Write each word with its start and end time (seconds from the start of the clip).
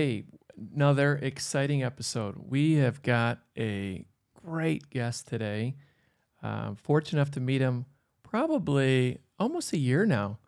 Hey, 0.00 0.24
another 0.74 1.16
exciting 1.16 1.82
episode. 1.82 2.34
We 2.48 2.76
have 2.76 3.02
got 3.02 3.40
a 3.54 4.06
great 4.32 4.88
guest 4.88 5.28
today. 5.28 5.76
Um, 6.42 6.76
fortunate 6.76 7.18
enough 7.18 7.32
to 7.32 7.40
meet 7.40 7.60
him 7.60 7.84
probably 8.22 9.18
almost 9.38 9.74
a 9.74 9.76
year 9.76 10.06
now. 10.06 10.38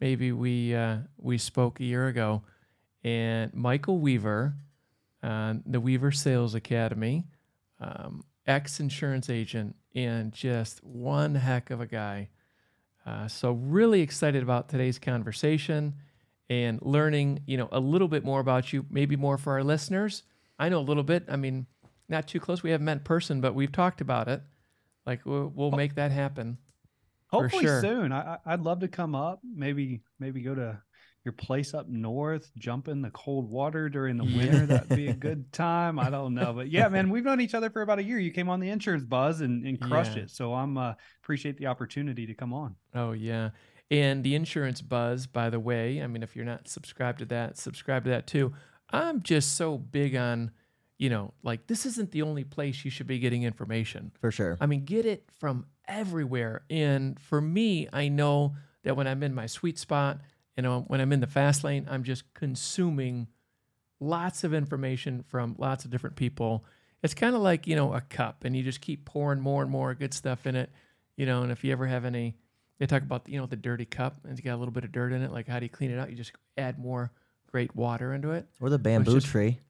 Maybe 0.00 0.32
we 0.32 0.74
uh, 0.74 0.96
we 1.18 1.38
spoke 1.38 1.78
a 1.78 1.84
year 1.84 2.08
ago, 2.08 2.42
and 3.04 3.54
Michael 3.54 4.00
Weaver, 4.00 4.56
uh, 5.22 5.54
the 5.64 5.78
Weaver 5.78 6.10
Sales 6.10 6.56
Academy, 6.56 7.28
um, 7.78 8.24
ex 8.44 8.80
insurance 8.80 9.30
agent, 9.30 9.76
and 9.94 10.32
just 10.32 10.82
one 10.82 11.36
heck 11.36 11.70
of 11.70 11.80
a 11.80 11.86
guy. 11.86 12.30
Uh, 13.06 13.28
so 13.28 13.52
really 13.52 14.00
excited 14.00 14.42
about 14.42 14.68
today's 14.68 14.98
conversation 14.98 15.94
and 16.48 16.78
learning, 16.82 17.40
you 17.46 17.56
know, 17.56 17.68
a 17.72 17.80
little 17.80 18.08
bit 18.08 18.24
more 18.24 18.40
about 18.40 18.72
you, 18.72 18.86
maybe 18.90 19.16
more 19.16 19.38
for 19.38 19.52
our 19.54 19.64
listeners. 19.64 20.22
I 20.58 20.68
know 20.68 20.78
a 20.78 20.80
little 20.80 21.02
bit. 21.02 21.24
I 21.28 21.36
mean, 21.36 21.66
not 22.08 22.28
too 22.28 22.40
close. 22.40 22.62
We 22.62 22.70
haven't 22.70 22.84
met 22.84 22.98
in 22.98 23.00
person, 23.00 23.40
but 23.40 23.54
we've 23.54 23.72
talked 23.72 24.00
about 24.00 24.28
it. 24.28 24.42
Like 25.04 25.24
we'll, 25.24 25.52
we'll 25.54 25.72
make 25.72 25.94
that 25.96 26.12
happen. 26.12 26.58
Hopefully 27.28 27.64
sure. 27.64 27.80
soon. 27.80 28.12
I, 28.12 28.38
I'd 28.46 28.60
love 28.60 28.80
to 28.80 28.88
come 28.88 29.14
up. 29.14 29.40
Maybe 29.44 30.02
maybe 30.20 30.42
go 30.42 30.54
to 30.54 30.80
your 31.24 31.32
place 31.32 31.74
up 31.74 31.88
north, 31.88 32.48
jump 32.56 32.86
in 32.86 33.02
the 33.02 33.10
cold 33.10 33.50
water 33.50 33.88
during 33.88 34.16
the 34.16 34.24
winter. 34.24 34.64
That'd 34.66 34.96
be 34.96 35.08
a 35.08 35.12
good 35.12 35.52
time. 35.52 35.98
I 35.98 36.08
don't 36.08 36.34
know, 36.34 36.52
but 36.52 36.70
yeah, 36.70 36.86
man, 36.88 37.10
we've 37.10 37.24
known 37.24 37.40
each 37.40 37.54
other 37.54 37.68
for 37.68 37.82
about 37.82 37.98
a 37.98 38.04
year. 38.04 38.20
You 38.20 38.30
came 38.30 38.48
on 38.48 38.60
the 38.60 38.70
insurance 38.70 39.02
buzz 39.02 39.40
and, 39.40 39.66
and 39.66 39.80
crushed 39.80 40.16
Yeah. 40.16 40.22
it. 40.22 40.30
So 40.30 40.54
I'm 40.54 40.78
uh, 40.78 40.94
appreciate 41.24 41.58
the 41.58 41.66
opportunity 41.66 42.26
to 42.26 42.34
come 42.34 42.54
on. 42.54 42.76
Oh 42.94 43.10
yeah. 43.10 43.50
And 43.90 44.24
the 44.24 44.34
insurance 44.34 44.82
buzz, 44.82 45.26
by 45.26 45.48
the 45.50 45.60
way, 45.60 46.02
I 46.02 46.06
mean, 46.06 46.22
if 46.22 46.34
you're 46.34 46.44
not 46.44 46.68
subscribed 46.68 47.20
to 47.20 47.24
that, 47.26 47.56
subscribe 47.56 48.04
to 48.04 48.10
that 48.10 48.26
too. 48.26 48.52
I'm 48.90 49.22
just 49.22 49.56
so 49.56 49.78
big 49.78 50.16
on, 50.16 50.50
you 50.98 51.08
know, 51.08 51.34
like 51.42 51.66
this 51.66 51.86
isn't 51.86 52.10
the 52.10 52.22
only 52.22 52.44
place 52.44 52.84
you 52.84 52.90
should 52.90 53.06
be 53.06 53.18
getting 53.18 53.44
information. 53.44 54.12
for 54.20 54.30
sure. 54.30 54.56
I 54.60 54.66
mean, 54.66 54.84
get 54.84 55.06
it 55.06 55.28
from 55.38 55.66
everywhere. 55.86 56.62
And 56.68 57.18
for 57.20 57.40
me, 57.40 57.88
I 57.92 58.08
know 58.08 58.56
that 58.82 58.96
when 58.96 59.06
I'm 59.06 59.22
in 59.22 59.34
my 59.34 59.46
sweet 59.46 59.78
spot, 59.78 60.20
you 60.56 60.62
know, 60.62 60.84
when 60.88 61.00
I'm 61.00 61.12
in 61.12 61.20
the 61.20 61.26
fast 61.26 61.62
lane, 61.62 61.86
I'm 61.88 62.02
just 62.02 62.32
consuming 62.34 63.28
lots 64.00 64.42
of 64.42 64.52
information 64.52 65.22
from 65.22 65.54
lots 65.58 65.84
of 65.84 65.90
different 65.90 66.16
people. 66.16 66.64
It's 67.02 67.14
kind 67.14 67.36
of 67.36 67.42
like, 67.42 67.66
you 67.66 67.76
know, 67.76 67.92
a 67.92 68.00
cup 68.00 68.44
and 68.44 68.56
you 68.56 68.62
just 68.62 68.80
keep 68.80 69.04
pouring 69.04 69.40
more 69.40 69.62
and 69.62 69.70
more 69.70 69.94
good 69.94 70.14
stuff 70.14 70.46
in 70.46 70.56
it, 70.56 70.70
you 71.16 71.26
know, 71.26 71.42
and 71.42 71.52
if 71.52 71.62
you 71.62 71.72
ever 71.72 71.86
have 71.86 72.04
any 72.04 72.36
they 72.78 72.86
talk 72.86 73.02
about, 73.02 73.28
you 73.28 73.38
know, 73.38 73.46
the 73.46 73.56
dirty 73.56 73.84
cup 73.86 74.16
and 74.24 74.32
it's 74.32 74.40
got 74.40 74.54
a 74.54 74.58
little 74.58 74.72
bit 74.72 74.84
of 74.84 74.92
dirt 74.92 75.12
in 75.12 75.22
it, 75.22 75.32
like 75.32 75.46
how 75.48 75.58
do 75.58 75.64
you 75.64 75.70
clean 75.70 75.90
it 75.90 75.98
out? 75.98 76.10
You 76.10 76.16
just 76.16 76.32
add 76.58 76.78
more 76.78 77.10
great 77.50 77.74
water 77.74 78.12
into 78.14 78.32
it. 78.32 78.46
Or 78.60 78.68
the 78.70 78.78
bamboo 78.78 79.14
just 79.14 79.26
tree. 79.28 79.60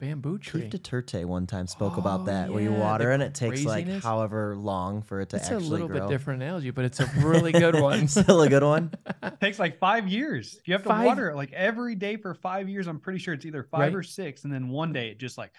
Bamboo 0.00 0.38
tree. 0.38 0.68
Keith 0.68 0.82
Duterte 0.82 1.24
one 1.24 1.46
time 1.46 1.68
spoke 1.68 1.92
Oh, 1.96 2.00
about 2.00 2.24
that, 2.26 2.52
where 2.52 2.60
you 2.60 2.72
water 2.72 3.12
and 3.12 3.22
it 3.22 3.34
takes 3.34 3.64
like 3.64 3.86
however 4.02 4.56
long 4.56 5.02
for 5.02 5.20
it 5.20 5.28
to 5.28 5.36
It's 5.36 5.50
a 5.50 5.58
little 5.58 5.86
grow. 5.86 6.00
bit 6.00 6.08
different 6.08 6.42
analogy, 6.42 6.70
but 6.70 6.84
it's 6.84 6.98
a 6.98 7.06
really 7.18 7.52
good 7.52 7.78
one. 7.80 8.08
Still 8.08 8.42
a 8.42 8.48
good 8.48 8.64
one. 8.64 8.90
takes 9.40 9.60
like 9.60 9.78
five 9.78 10.08
years. 10.08 10.58
You 10.64 10.72
have 10.72 10.82
to 10.82 10.88
Five- 10.88 11.06
water 11.06 11.30
it 11.30 11.36
like 11.36 11.52
every 11.52 11.94
day 11.94 12.16
for 12.16 12.34
five 12.34 12.68
years. 12.68 12.88
I'm 12.88 12.98
pretty 12.98 13.20
sure 13.20 13.32
it's 13.34 13.46
either 13.46 13.62
five 13.62 13.80
Right. 13.80 13.94
or 13.94 14.02
six, 14.02 14.42
and 14.42 14.52
then 14.52 14.70
one 14.70 14.92
day 14.92 15.10
it 15.10 15.18
just 15.18 15.38
like 15.38 15.52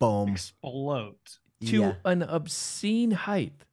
Boom. 0.00 0.30
explodes. 0.30 1.38
to 1.66 1.80
yeah. 1.80 1.92
an 2.04 2.22
obscene 2.22 3.10
height. 3.12 3.64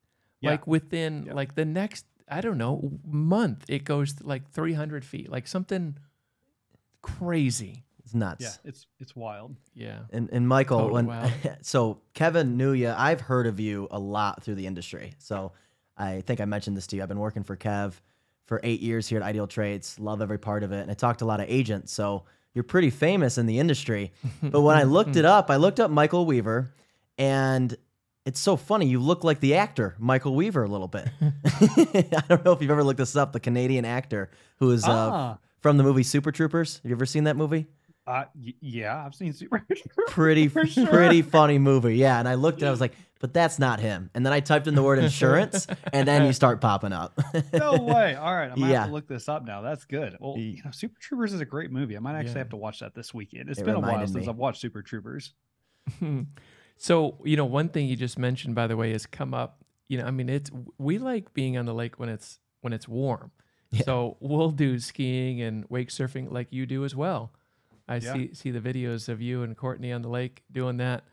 Yeah. 0.41 0.51
Like 0.51 0.67
within 0.67 1.23
Yeah. 1.27 1.33
like 1.33 1.55
the 1.55 1.65
next, 1.65 2.05
I 2.27 2.41
don't 2.41 2.57
know, 2.57 2.91
month, 3.05 3.65
it 3.67 3.83
goes 3.83 4.15
like 4.21 4.49
300 4.51 5.05
feet, 5.05 5.29
like 5.29 5.47
something 5.47 5.97
crazy. 7.01 7.83
It's 8.03 8.13
nuts. 8.13 8.43
Yeah, 8.43 8.69
it's 8.69 8.85
it's 8.99 9.15
wild. 9.15 9.55
Yeah. 9.73 9.99
And, 10.11 10.29
and 10.31 10.47
Michael, 10.47 10.79
Totally 10.79 11.03
when 11.03 11.07
wild. 11.07 11.31
so 11.61 12.01
Kevin 12.13 12.55
knew 12.57 12.71
you, 12.73 12.93
I've 12.95 13.21
heard 13.21 13.47
of 13.47 13.59
you 13.59 13.87
a 13.89 13.99
lot 13.99 14.43
through 14.43 14.55
the 14.55 14.67
industry. 14.67 15.13
So 15.17 15.53
I 15.97 16.21
think 16.21 16.39
I 16.41 16.45
mentioned 16.45 16.77
this 16.77 16.87
to 16.87 16.95
you. 16.95 17.01
I've 17.03 17.09
been 17.09 17.19
working 17.19 17.43
for 17.43 17.55
Kev 17.55 17.93
for 18.45 18.59
eight 18.63 18.81
years 18.81 19.07
here 19.07 19.19
at 19.19 19.23
Ideal 19.23 19.47
Traits. 19.47 19.99
Love 19.99 20.21
every 20.21 20.37
part 20.37 20.63
of 20.63 20.71
it, 20.71 20.81
and 20.81 20.91
I 20.91 20.93
talked 20.93 21.19
to 21.19 21.25
a 21.25 21.27
lot 21.27 21.39
of 21.39 21.47
agents. 21.49 21.91
So 21.91 22.25
you're 22.53 22.63
pretty 22.63 22.89
famous 22.91 23.37
in 23.37 23.45
the 23.45 23.59
industry. 23.59 24.13
But 24.41 24.61
when 24.61 24.77
I 24.77 24.83
looked 24.83 25.15
it 25.15 25.25
up, 25.25 25.49
I 25.49 25.55
looked 25.55 25.79
up 25.79 25.89
Michael 25.89 26.25
Weaver, 26.25 26.71
and 27.17 27.75
it's 28.25 28.39
so 28.39 28.55
funny. 28.57 28.87
You 28.87 28.99
look 28.99 29.23
like 29.23 29.39
the 29.39 29.55
actor 29.55 29.95
Michael 29.99 30.35
Weaver 30.35 30.63
a 30.63 30.67
little 30.67 30.87
bit. 30.87 31.07
I 31.21 32.23
don't 32.27 32.43
know 32.43 32.51
if 32.51 32.61
you've 32.61 32.71
ever 32.71 32.83
looked 32.83 32.97
this 32.97 33.15
up. 33.15 33.33
The 33.33 33.39
Canadian 33.39 33.85
actor 33.85 34.29
who 34.57 34.71
is 34.71 34.83
uh, 34.83 34.91
Ah. 34.91 35.37
from 35.61 35.77
the 35.77 35.83
movie 35.83 36.03
Super 36.03 36.31
Troopers. 36.31 36.77
Have 36.77 36.85
you 36.89 36.95
ever 36.95 37.05
seen 37.05 37.25
that 37.25 37.35
movie? 37.37 37.67
Uh, 38.07 38.25
y- 38.35 38.53
yeah, 38.61 39.03
I've 39.03 39.15
seen 39.15 39.33
Super. 39.33 39.59
Troopers. 39.67 39.91
pretty 40.09 40.47
sure. 40.67 40.87
pretty 40.87 41.21
funny 41.23 41.57
movie. 41.57 41.95
Yeah, 41.97 42.19
and 42.19 42.27
I 42.27 42.35
looked 42.35 42.59
and 42.61 42.67
I 42.67 42.71
was 42.71 42.79
like, 42.81 42.93
but 43.19 43.33
that's 43.33 43.57
not 43.57 43.79
him. 43.79 44.11
And 44.13 44.23
then 44.25 44.31
I 44.33 44.41
typed 44.41 44.67
in 44.67 44.75
the 44.75 44.83
word 44.83 44.99
insurance, 44.99 45.65
and 45.91 46.07
then 46.07 46.25
you 46.27 46.33
start 46.33 46.61
popping 46.61 46.93
up. 46.93 47.19
no 47.53 47.73
way. 47.81 48.13
All 48.13 48.31
right, 48.35 48.51
I'm 48.51 48.59
gonna 48.59 48.71
Yeah. 48.71 48.79
have 48.81 48.87
to 48.89 48.93
look 48.93 49.07
this 49.07 49.27
up 49.27 49.43
now. 49.45 49.61
That's 49.61 49.85
good. 49.85 50.17
Well, 50.19 50.37
you 50.37 50.61
know, 50.63 50.69
Super 50.71 50.99
Troopers 50.99 51.33
is 51.33 51.41
a 51.41 51.45
great 51.45 51.71
movie. 51.71 51.95
I 51.95 51.99
might 51.99 52.15
actually 52.15 52.33
Yeah. 52.33 52.37
have 52.39 52.49
to 52.49 52.57
watch 52.57 52.79
that 52.81 52.93
this 52.93 53.11
weekend. 53.13 53.49
It's 53.49 53.59
It 53.59 53.65
been 53.65 53.73
a 53.75 53.79
while 53.79 53.91
reminded 53.93 54.13
since. 54.13 54.27
I've 54.27 54.35
watched 54.35 54.61
Super 54.61 54.83
Troopers. 54.83 55.33
So, 56.77 57.17
you 57.23 57.37
know, 57.37 57.45
one 57.45 57.69
thing 57.69 57.87
you 57.87 57.95
just 57.95 58.17
mentioned, 58.19 58.55
by 58.55 58.67
the 58.67 58.77
way, 58.77 58.91
is 58.91 59.05
come 59.05 59.33
up. 59.33 59.63
You 59.87 59.99
know, 59.99 60.05
I 60.05 60.11
mean, 60.11 60.29
it's 60.29 60.51
we 60.77 60.97
like 60.97 61.33
being 61.33 61.57
on 61.57 61.65
the 61.65 61.73
lake 61.73 61.99
when 61.99 62.09
it's 62.09 62.39
when 62.61 62.73
it's 62.73 62.87
warm. 62.87 63.31
Yeah. 63.71 63.83
So 63.83 64.17
we'll 64.19 64.51
do 64.51 64.79
skiing 64.79 65.41
and 65.41 65.65
wake 65.69 65.89
surfing 65.89 66.31
like 66.31 66.47
you 66.51 66.65
do 66.65 66.85
as 66.85 66.95
well. 66.95 67.31
I 67.87 67.97
Yeah. 67.97 68.13
see 68.13 68.33
see 68.33 68.51
the 68.51 68.59
videos 68.61 69.09
of 69.09 69.21
you 69.21 69.43
and 69.43 69.55
Courtney 69.55 69.91
on 69.91 70.01
the 70.01 70.09
lake 70.09 70.43
doing 70.51 70.77
that. 70.77 71.03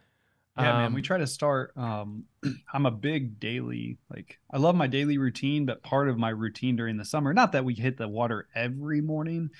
Yeah, 0.58 0.72
man. 0.74 0.92
We 0.92 1.00
Um, 1.00 1.02
try 1.04 1.18
to 1.18 1.26
start. 1.26 1.72
Um, 1.76 2.24
I'm 2.74 2.84
a 2.86 2.90
big 2.90 3.40
daily 3.40 3.98
like. 4.10 4.38
I 4.50 4.58
love 4.58 4.74
my 4.74 4.86
daily 4.86 5.16
routine, 5.18 5.64
but 5.66 5.82
part 5.82 6.08
of 6.08 6.18
my 6.18 6.28
routine 6.30 6.76
during 6.76 6.96
the 6.98 7.04
summer, 7.04 7.32
not 7.32 7.52
that 7.52 7.64
we 7.64 7.74
hit 7.74 7.96
the 7.96 8.08
water 8.08 8.48
every 8.54 9.00
morning, 9.00 9.50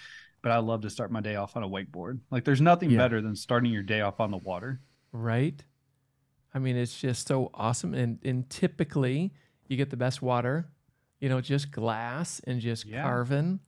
but 0.43 0.53
I 0.53 0.59
love 0.59 0.83
to 0.83 0.91
start 0.91 1.11
my 1.11 1.21
day 1.21 1.37
off 1.37 1.57
on 1.57 1.63
a 1.63 1.69
wakeboard. 1.69 2.21
Like, 2.31 2.45
there's 2.45 2.61
nothing 2.61 2.91
Yeah. 2.91 2.99
better 2.99 3.21
than 3.23 3.37
starting 3.37 3.73
your 3.73 3.83
day 3.83 4.01
off 4.03 4.21
on 4.21 4.31
the 4.31 4.37
water. 4.39 4.81
right? 5.13 5.63
I 6.55 6.59
mean, 6.59 6.77
it's 6.77 6.99
just 7.01 7.27
so 7.29 7.51
awesome. 7.55 7.95
And 7.95 8.19
and 8.25 8.49
typically 8.51 9.33
you 9.69 9.77
get 9.77 9.91
the 9.91 9.97
best 9.97 10.21
water, 10.23 10.69
you 11.21 11.29
know, 11.29 11.41
just 11.41 11.71
glass 11.71 12.41
and 12.47 12.61
just 12.61 12.85
Yeah. 12.85 13.03
carving 13.03 13.61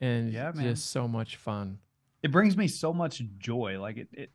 and 0.00 0.32
Yeah, 0.32 0.52
man. 0.54 0.64
just 0.64 0.90
so 0.90 1.06
much 1.08 1.36
fun. 1.36 1.78
it 2.22 2.30
brings 2.30 2.56
me 2.56 2.68
so 2.68 2.92
much 2.92 3.22
joy 3.38 3.80
like 3.80 3.96
it, 3.96 4.08
it 4.12 4.30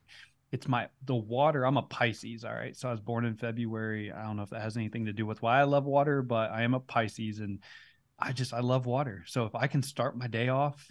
it's 0.51 0.67
my 0.67 0.87
the 1.05 1.15
water 1.15 1.65
i'm 1.65 1.77
a 1.77 1.81
pisces 1.83 2.43
all 2.43 2.53
right 2.53 2.75
so 2.75 2.87
i 2.87 2.91
was 2.91 2.99
born 2.99 3.25
in 3.25 3.35
february 3.35 4.11
i 4.11 4.23
don't 4.23 4.37
know 4.37 4.43
if 4.43 4.49
that 4.49 4.61
has 4.61 4.75
anything 4.77 5.05
to 5.05 5.13
do 5.13 5.25
with 5.25 5.39
why 5.43 5.59
i 5.59 5.63
love 5.63 5.85
water 5.85 6.21
but 6.23 6.49
i 6.51 6.63
am 6.63 6.73
a 6.73 6.79
pisces 6.79 7.39
and 7.39 7.59
i 8.19 8.31
just 8.31 8.53
i 8.53 8.59
love 8.59 8.85
water 8.87 9.23
so 9.27 9.45
if 9.45 9.53
i 9.55 9.67
can 9.67 9.83
start 9.83 10.17
my 10.17 10.25
day 10.27 10.49
off 10.49 10.87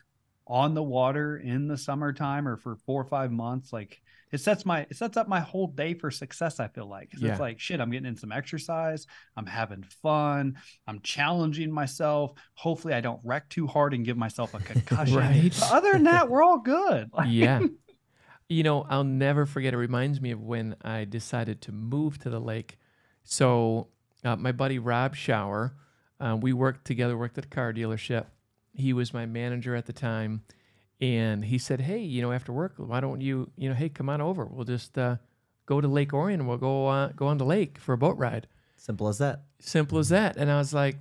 on 0.46 0.74
the 0.74 0.82
water 0.82 1.36
in 1.38 1.68
the 1.68 1.76
summertime 1.78 2.46
or 2.46 2.56
for 2.56 2.76
four 2.86 3.00
or 3.00 3.04
five 3.06 3.32
months 3.32 3.72
like 3.72 4.00
it 4.30 4.38
sets 4.38 4.66
my 4.66 4.80
it 4.90 4.96
sets 4.96 5.16
up 5.16 5.26
my 5.28 5.40
whole 5.40 5.66
day 5.68 5.94
for 5.94 6.10
success 6.10 6.60
i 6.60 6.68
feel 6.68 6.86
like 6.86 7.10
Yeah. 7.16 7.30
it's 7.30 7.40
like 7.40 7.58
shit 7.58 7.80
i'm 7.80 7.90
getting 7.90 8.06
in 8.08 8.16
some 8.16 8.30
exercise 8.32 9.06
i'm 9.36 9.46
having 9.46 9.82
fun 10.02 10.56
i'm 10.86 11.00
challenging 11.00 11.72
myself 11.72 12.32
hopefully 12.54 12.92
i 12.94 13.00
don't 13.00 13.20
wreck 13.24 13.48
too 13.48 13.66
hard 13.66 13.94
and 13.94 14.04
give 14.04 14.16
myself 14.18 14.52
a 14.54 14.58
concussion 14.72 15.16
Right. 15.16 15.56
But 15.58 15.72
other 15.72 15.92
than 15.92 16.02
that 16.04 16.28
we're 16.28 16.42
all 16.42 16.58
good 16.58 17.10
Like, 17.14 17.28
yeah. 17.30 17.60
You 18.50 18.62
know, 18.62 18.82
I'll 18.90 19.04
never 19.04 19.46
forget. 19.46 19.72
It 19.72 19.78
reminds 19.78 20.20
me 20.20 20.30
of 20.30 20.40
when 20.42 20.76
I 20.82 21.06
decided 21.06 21.62
to 21.62 21.72
move 21.72 22.18
to 22.18 22.28
the 22.30 22.38
lake. 22.38 22.76
So, 23.22 23.88
uh, 24.22 24.36
my 24.36 24.52
buddy 24.52 24.78
Rob 24.78 25.14
Shower, 25.16 25.74
uh, 26.20 26.36
we 26.38 26.52
worked 26.52 26.84
together, 26.84 27.16
worked 27.16 27.38
at 27.38 27.46
a 27.46 27.48
car 27.48 27.72
dealership. 27.72 28.26
He 28.74 28.92
was 28.92 29.14
my 29.14 29.26
manager 29.26 29.74
at 29.74 29.86
the 29.86 29.92
time. 29.92 30.42
And 31.00 31.44
he 31.44 31.58
said, 31.58 31.80
Hey, 31.80 31.98
you 31.98 32.22
know, 32.22 32.32
after 32.32 32.52
work, 32.52 32.74
why 32.76 33.00
don't 33.00 33.20
you, 33.20 33.50
you 33.56 33.68
know, 33.68 33.74
hey, 33.74 33.88
come 33.88 34.08
on 34.08 34.20
over. 34.20 34.44
We'll 34.46 34.64
just 34.64 34.96
uh, 34.96 35.16
go 35.66 35.80
to 35.80 35.88
Lake 35.88 36.12
Orion 36.14 36.40
and 36.40 36.48
we'll 36.48 36.58
go, 36.58 36.86
uh, 36.86 37.08
go 37.08 37.26
on 37.26 37.38
the 37.38 37.44
lake 37.44 37.78
for 37.78 37.92
a 37.92 37.98
boat 37.98 38.16
ride. 38.16 38.46
Simple 38.76 39.08
as 39.08 39.18
that. 39.18 39.42
Simple 39.60 39.98
as 39.98 40.10
that. 40.10 40.36
And 40.36 40.50
I 40.50 40.58
was 40.58 40.72
like, 40.72 40.96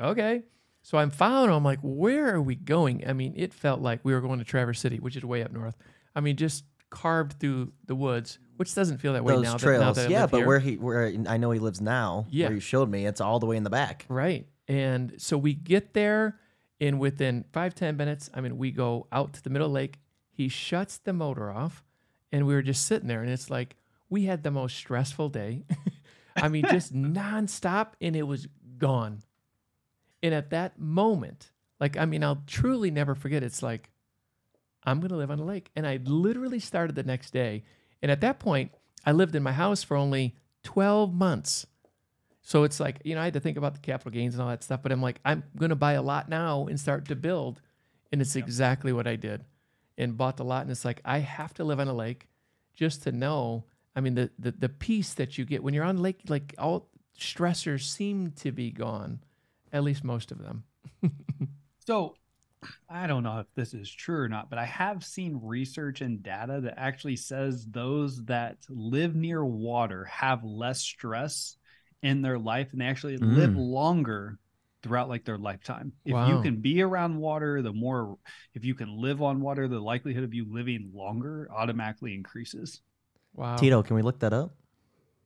okay. 0.00 0.42
So 0.82 0.98
I'm 0.98 1.10
following. 1.10 1.50
I'm 1.52 1.64
like, 1.64 1.80
where 1.82 2.34
are 2.34 2.42
we 2.42 2.54
going? 2.54 3.04
I 3.08 3.12
mean, 3.12 3.34
it 3.36 3.52
felt 3.52 3.80
like 3.80 4.00
we 4.04 4.12
were 4.14 4.20
going 4.20 4.38
to 4.38 4.44
Traverse 4.44 4.80
City, 4.80 4.98
which 4.98 5.16
is 5.16 5.24
way 5.24 5.42
up 5.42 5.52
north. 5.52 5.76
I 6.14 6.20
mean, 6.20 6.36
just 6.36 6.64
carved 6.90 7.38
through 7.40 7.72
the 7.86 7.94
woods, 7.94 8.38
which 8.56 8.74
doesn't 8.74 8.98
feel 8.98 9.12
that 9.14 9.24
way 9.24 9.34
Those 9.34 9.44
now. 9.44 9.56
trails. 9.56 9.80
That, 9.96 10.02
now 10.02 10.08
that 10.08 10.10
yeah, 10.10 10.26
but 10.26 10.38
here. 10.38 10.46
where 10.46 10.58
he 10.60 10.76
where 10.76 11.12
I 11.28 11.36
know 11.36 11.50
he 11.50 11.58
lives 11.58 11.80
now, 11.80 12.26
Yeah. 12.30 12.46
where 12.46 12.54
you 12.54 12.60
showed 12.60 12.88
me, 12.88 13.04
it's 13.06 13.20
all 13.20 13.38
the 13.40 13.46
way 13.46 13.56
in 13.56 13.64
the 13.64 13.70
back. 13.70 14.06
Right. 14.08 14.46
And 14.68 15.14
so 15.18 15.36
we 15.36 15.54
get 15.54 15.92
there, 15.94 16.38
and 16.80 17.00
within 17.00 17.44
five, 17.52 17.74
10 17.74 17.96
minutes, 17.96 18.30
I 18.34 18.40
mean, 18.40 18.58
we 18.58 18.70
go 18.70 19.06
out 19.10 19.32
to 19.34 19.42
the 19.42 19.50
middle 19.50 19.70
lake. 19.70 19.98
He 20.30 20.48
shuts 20.48 20.98
the 20.98 21.12
motor 21.12 21.50
off, 21.50 21.82
and 22.30 22.46
we 22.46 22.54
were 22.54 22.62
just 22.62 22.86
sitting 22.86 23.08
there. 23.08 23.22
And 23.22 23.30
it's 23.30 23.50
like, 23.50 23.76
we 24.10 24.24
had 24.24 24.42
the 24.42 24.50
most 24.50 24.76
stressful 24.76 25.30
day. 25.30 25.64
I 26.36 26.48
mean, 26.48 26.64
just 26.70 26.94
nonstop, 26.94 27.92
and 28.00 28.14
it 28.14 28.24
was 28.24 28.46
gone. 28.78 29.22
And 30.22 30.34
at 30.34 30.50
that 30.50 30.78
moment, 30.78 31.50
like, 31.80 31.96
I 31.96 32.04
mean, 32.04 32.22
I'll 32.22 32.42
truly 32.46 32.90
never 32.90 33.14
forget. 33.14 33.42
It's 33.42 33.62
like, 33.62 33.90
I'm 34.84 35.00
going 35.00 35.10
to 35.10 35.16
live 35.16 35.30
on 35.30 35.38
a 35.38 35.44
lake. 35.44 35.70
And 35.74 35.86
I 35.86 35.98
literally 36.04 36.60
started 36.60 36.94
the 36.94 37.02
next 37.02 37.32
day. 37.32 37.64
And 38.02 38.10
at 38.10 38.20
that 38.20 38.38
point, 38.38 38.72
I 39.04 39.12
lived 39.12 39.34
in 39.34 39.42
my 39.42 39.52
house 39.52 39.82
for 39.82 39.96
only 39.96 40.36
12 40.62 41.12
months. 41.12 41.66
So 42.46 42.62
it's 42.62 42.78
like, 42.78 43.00
you 43.04 43.16
know, 43.16 43.20
I 43.20 43.24
had 43.24 43.32
to 43.32 43.40
think 43.40 43.56
about 43.56 43.74
the 43.74 43.80
capital 43.80 44.12
gains 44.12 44.34
and 44.34 44.40
all 44.40 44.50
that 44.50 44.62
stuff, 44.62 44.80
but 44.80 44.92
I'm 44.92 45.02
like, 45.02 45.18
I'm 45.24 45.42
going 45.56 45.70
to 45.70 45.74
buy 45.74 45.94
a 45.94 46.02
lot 46.02 46.28
now 46.28 46.68
and 46.68 46.78
start 46.78 47.08
to 47.08 47.16
build. 47.16 47.60
And 48.12 48.20
it's 48.20 48.36
exactly 48.36 48.92
what 48.92 49.08
I 49.08 49.16
did 49.16 49.44
and 49.98 50.16
bought 50.16 50.36
the 50.36 50.44
lot. 50.44 50.62
And 50.62 50.70
it's 50.70 50.84
like, 50.84 51.00
I 51.04 51.18
have 51.18 51.52
to 51.54 51.64
live 51.64 51.80
on 51.80 51.88
a 51.88 51.92
lake 51.92 52.28
just 52.72 53.02
to 53.02 53.10
know. 53.10 53.64
I 53.96 54.00
mean, 54.00 54.14
the, 54.14 54.30
the, 54.38 54.52
the 54.52 54.68
peace 54.68 55.12
that 55.14 55.36
you 55.36 55.44
get 55.44 55.64
when 55.64 55.74
you're 55.74 55.82
on 55.82 55.98
lake, 55.98 56.20
like 56.28 56.54
all 56.56 56.88
stressors 57.18 57.82
seem 57.82 58.30
to 58.36 58.52
be 58.52 58.70
gone, 58.70 59.24
at 59.72 59.82
least 59.82 60.04
most 60.04 60.30
of 60.30 60.38
them. 60.38 60.62
So 61.86 62.16
I 62.88 63.06
don't 63.06 63.22
know 63.22 63.38
if 63.38 63.46
this 63.54 63.72
is 63.72 63.88
true 63.88 64.22
or 64.22 64.28
not, 64.28 64.50
but 64.50 64.58
I 64.58 64.64
have 64.64 65.04
seen 65.04 65.40
research 65.40 66.00
and 66.00 66.20
data 66.20 66.60
that 66.62 66.74
actually 66.76 67.14
says 67.14 67.64
those 67.64 68.24
that 68.24 68.58
live 68.68 69.14
near 69.14 69.44
water 69.44 70.04
have 70.06 70.42
less 70.42 70.80
stress 70.80 71.56
in 72.06 72.22
their 72.22 72.38
life 72.38 72.68
and 72.72 72.80
they 72.80 72.86
actually 72.86 73.16
live 73.18 73.50
Mm. 73.50 73.56
longer 73.72 74.38
throughout 74.82 75.08
like 75.08 75.24
their 75.24 75.38
lifetime. 75.38 75.92
If 76.04 76.12
Wow. 76.14 76.28
you 76.28 76.42
can 76.42 76.60
be 76.60 76.80
around 76.82 77.16
water, 77.16 77.60
the 77.62 77.72
more 77.72 78.18
if 78.54 78.64
you 78.64 78.74
can 78.74 78.96
live 79.00 79.20
on 79.22 79.40
water, 79.40 79.66
the 79.68 79.80
likelihood 79.80 80.22
of 80.24 80.32
you 80.32 80.46
living 80.48 80.90
longer 80.94 81.48
automatically 81.50 82.14
increases. 82.14 82.82
Wow. 83.34 83.56
Tito, 83.56 83.82
can 83.82 83.96
we 83.96 84.02
look 84.02 84.20
that 84.20 84.32
up? 84.32 84.54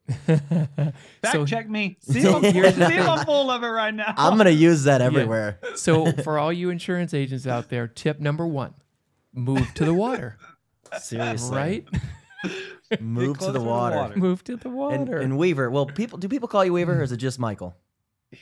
Fact 0.27 0.97
so, 1.33 1.47
check 1.47 1.69
me. 1.69 1.97
See 2.03 2.23
So 2.23 2.39
if, 2.39 2.45
I'm, 2.45 2.53
here's 2.53 2.75
see 2.77 2.83
if. 2.83 3.07
I'm 3.09 3.25
full 3.25 3.51
of 3.51 3.63
it 3.63 3.67
right 3.69 3.95
now. 3.95 4.13
I'm 4.17 4.37
gonna 4.37 4.51
use 4.51 4.85
that 4.85 5.01
everywhere. 5.01 5.61
so 5.77 6.11
for 6.25 6.39
all 6.39 6.53
you 6.53 6.71
insurance 6.71 7.15
agents 7.15 7.47
out 7.47 7.69
there, 7.69 7.87
tip 7.87 8.19
number 8.21 8.47
one, 8.47 8.75
move 9.33 9.73
to 9.75 9.85
the 9.85 9.95
water, 9.95 10.37
Seriously, 10.99 11.57
right? 11.57 11.89
Move 13.01 13.39
to 13.39 13.47
the 13.47 13.53
to 13.53 13.59
the 13.59 13.61
water. 13.65 13.97
water. 13.97 14.17
move 14.17 14.43
to 14.45 14.57
the 14.57 14.69
water. 14.71 15.19
and 15.19 15.37
Weaver. 15.39 15.71
Well, 15.71 15.87
people 15.87 16.19
do 16.19 16.29
people 16.29 16.49
call 16.49 16.65
you 16.65 16.73
Weaver, 16.73 17.01
or 17.01 17.03
is 17.03 17.13
it 17.13 17.19
just 17.19 17.39
Michael? 17.39 17.77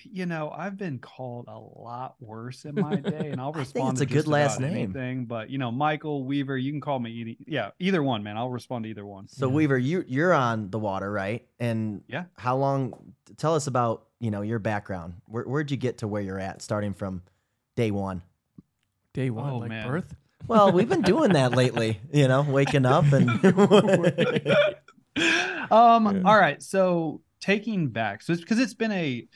you 0.03 0.27
know, 0.27 0.51
I've 0.51 0.77
been 0.77 0.99
called 0.99 1.47
a 1.49 1.59
lot 1.59 2.17
worse 2.21 2.67
in 2.67 2.75
my 2.75 2.97
day, 2.97 3.31
and 3.31 3.41
I'll 3.41 3.49
I 3.57 3.65
think 3.65 3.75
respond. 3.75 3.91
it's 3.93 4.01
to 4.01 4.05
a 4.19 4.21
good 4.23 4.27
last 4.29 4.61
name. 4.61 4.75
Anything, 4.75 5.25
but 5.25 5.49
you 5.49 5.57
know, 5.59 5.71
Michael 5.71 6.25
Weaver, 6.25 6.59
you 6.59 6.71
can 6.73 6.81
call 6.83 6.99
me. 6.99 7.11
Either, 7.11 7.35
yeah, 7.47 7.71
either 7.79 8.03
one, 8.03 8.23
man. 8.23 8.37
I'll 8.37 8.51
respond 8.51 8.85
to 8.85 8.91
either 8.91 9.07
one. 9.07 9.29
So 9.29 9.49
Yeah. 9.49 9.55
Weaver, 9.55 9.79
you 9.79 10.05
you're 10.07 10.35
on 10.35 10.71
the 10.71 10.79
water, 10.79 11.11
right? 11.11 11.47
And 11.59 12.03
Yeah. 12.07 12.25
how 12.37 12.57
long? 12.57 13.15
Tell 13.39 13.55
us 13.55 13.67
about 13.67 14.07
you 14.21 14.31
know 14.31 14.43
your 14.43 14.59
background. 14.59 15.15
Where 15.27 15.45
where'd 15.45 15.71
you 15.71 15.77
get 15.79 15.99
to 15.99 16.09
where 16.09 16.21
you're 16.23 16.39
at, 16.41 16.61
starting 16.61 16.93
from 16.93 17.23
day 17.75 17.91
one? 17.91 18.23
Day 19.15 19.31
one, 19.31 19.51
Oh, 19.51 19.59
like 19.59 19.71
man. 19.71 19.89
birth. 19.89 20.15
Well, 20.47 20.73
we've 20.73 20.89
been 20.89 21.03
doing 21.03 21.33
that 21.33 21.53
lately. 21.53 22.01
You 22.13 22.29
know, 22.29 22.43
waking 22.43 22.87
up 22.87 23.05
and 23.13 23.31
um. 25.71 26.17
Yeah. 26.17 26.23
All 26.25 26.39
right. 26.39 26.63
So 26.63 27.21
taking 27.41 27.89
back, 27.89 28.23
so 28.23 28.33
it's 28.33 28.43
because 28.43 28.59
it's 28.59 28.75
been 28.75 28.93
a 28.93 29.29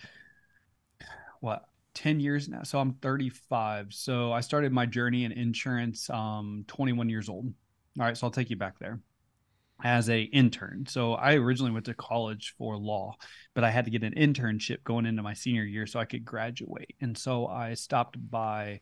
what 1.40 1.64
10 1.94 2.20
years 2.20 2.48
now 2.48 2.62
so 2.62 2.78
i'm 2.78 2.94
35 2.94 3.88
so 3.90 4.32
i 4.32 4.40
started 4.40 4.72
my 4.72 4.86
journey 4.86 5.24
in 5.24 5.32
insurance 5.32 6.08
um 6.08 6.64
21 6.68 7.08
years 7.08 7.28
old 7.28 7.52
all 7.98 8.06
right 8.06 8.16
so 8.16 8.26
i'll 8.26 8.30
take 8.30 8.48
you 8.48 8.56
back 8.56 8.78
there 8.78 9.00
as 9.84 10.08
a 10.08 10.22
intern 10.22 10.86
so 10.86 11.14
i 11.14 11.34
originally 11.34 11.72
went 11.72 11.84
to 11.84 11.94
college 11.94 12.54
for 12.56 12.78
law 12.78 13.14
but 13.54 13.64
i 13.64 13.70
had 13.70 13.84
to 13.84 13.90
get 13.90 14.04
an 14.04 14.14
internship 14.14 14.82
going 14.84 15.04
into 15.04 15.22
my 15.22 15.34
senior 15.34 15.64
year 15.64 15.86
so 15.86 15.98
i 15.98 16.04
could 16.04 16.24
graduate 16.24 16.94
and 17.00 17.18
so 17.18 17.46
i 17.46 17.74
stopped 17.74 18.16
by 18.30 18.80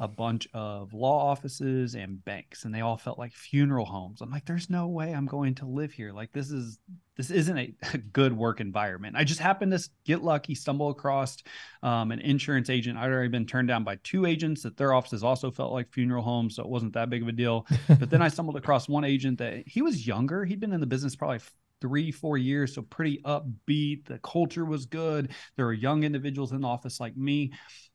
a 0.00 0.08
bunch 0.08 0.48
of 0.52 0.92
law 0.92 1.30
offices 1.30 1.94
and 1.94 2.24
banks 2.24 2.64
and 2.64 2.74
they 2.74 2.80
all 2.80 2.96
felt 2.96 3.18
like 3.18 3.32
funeral 3.32 3.84
homes. 3.84 4.20
I'm 4.20 4.30
like 4.30 4.44
there's 4.44 4.68
no 4.68 4.88
way 4.88 5.12
i'm 5.12 5.26
going 5.26 5.54
to 5.56 5.66
live 5.66 5.92
here. 5.92 6.12
Like 6.12 6.32
this 6.32 6.50
is 6.50 6.78
this 7.16 7.30
isn't 7.30 7.58
a, 7.58 7.74
a 7.94 7.98
good 7.98 8.36
work 8.36 8.60
environment. 8.60 9.16
I 9.16 9.24
just 9.24 9.40
happened 9.40 9.72
to 9.72 9.88
get 10.04 10.22
lucky 10.22 10.54
stumble 10.54 10.90
across 10.90 11.36
um, 11.82 12.10
an 12.10 12.20
insurance 12.20 12.70
agent. 12.70 12.98
I'd 12.98 13.10
already 13.10 13.28
been 13.28 13.46
turned 13.46 13.68
down 13.68 13.84
by 13.84 13.96
two 14.02 14.26
agents 14.26 14.62
that 14.62 14.76
their 14.76 14.92
offices 14.92 15.22
also 15.22 15.50
felt 15.50 15.72
like 15.72 15.92
funeral 15.92 16.22
homes 16.22 16.56
so 16.56 16.62
it 16.62 16.68
wasn't 16.68 16.94
that 16.94 17.10
big 17.10 17.22
of 17.22 17.28
a 17.28 17.32
deal. 17.32 17.66
But 17.88 18.10
then 18.10 18.22
i 18.22 18.28
stumbled 18.28 18.56
across 18.56 18.88
one 18.88 19.04
agent 19.04 19.38
that 19.38 19.68
he 19.68 19.82
was 19.82 20.06
younger. 20.06 20.44
He'd 20.44 20.60
been 20.60 20.72
in 20.72 20.80
the 20.80 20.86
business 20.86 21.14
probably 21.14 21.40
three 21.80 22.10
four 22.12 22.38
years 22.38 22.74
so 22.74 22.82
pretty 22.82 23.20
upbeat. 23.24 24.06
The 24.06 24.18
culture 24.18 24.64
was 24.64 24.86
good. 24.86 25.32
There 25.56 25.66
were 25.66 25.72
young 25.72 26.04
individuals 26.04 26.52
in 26.52 26.60
the 26.60 26.68
office 26.68 26.98
like 26.98 27.16
me. 27.16 27.52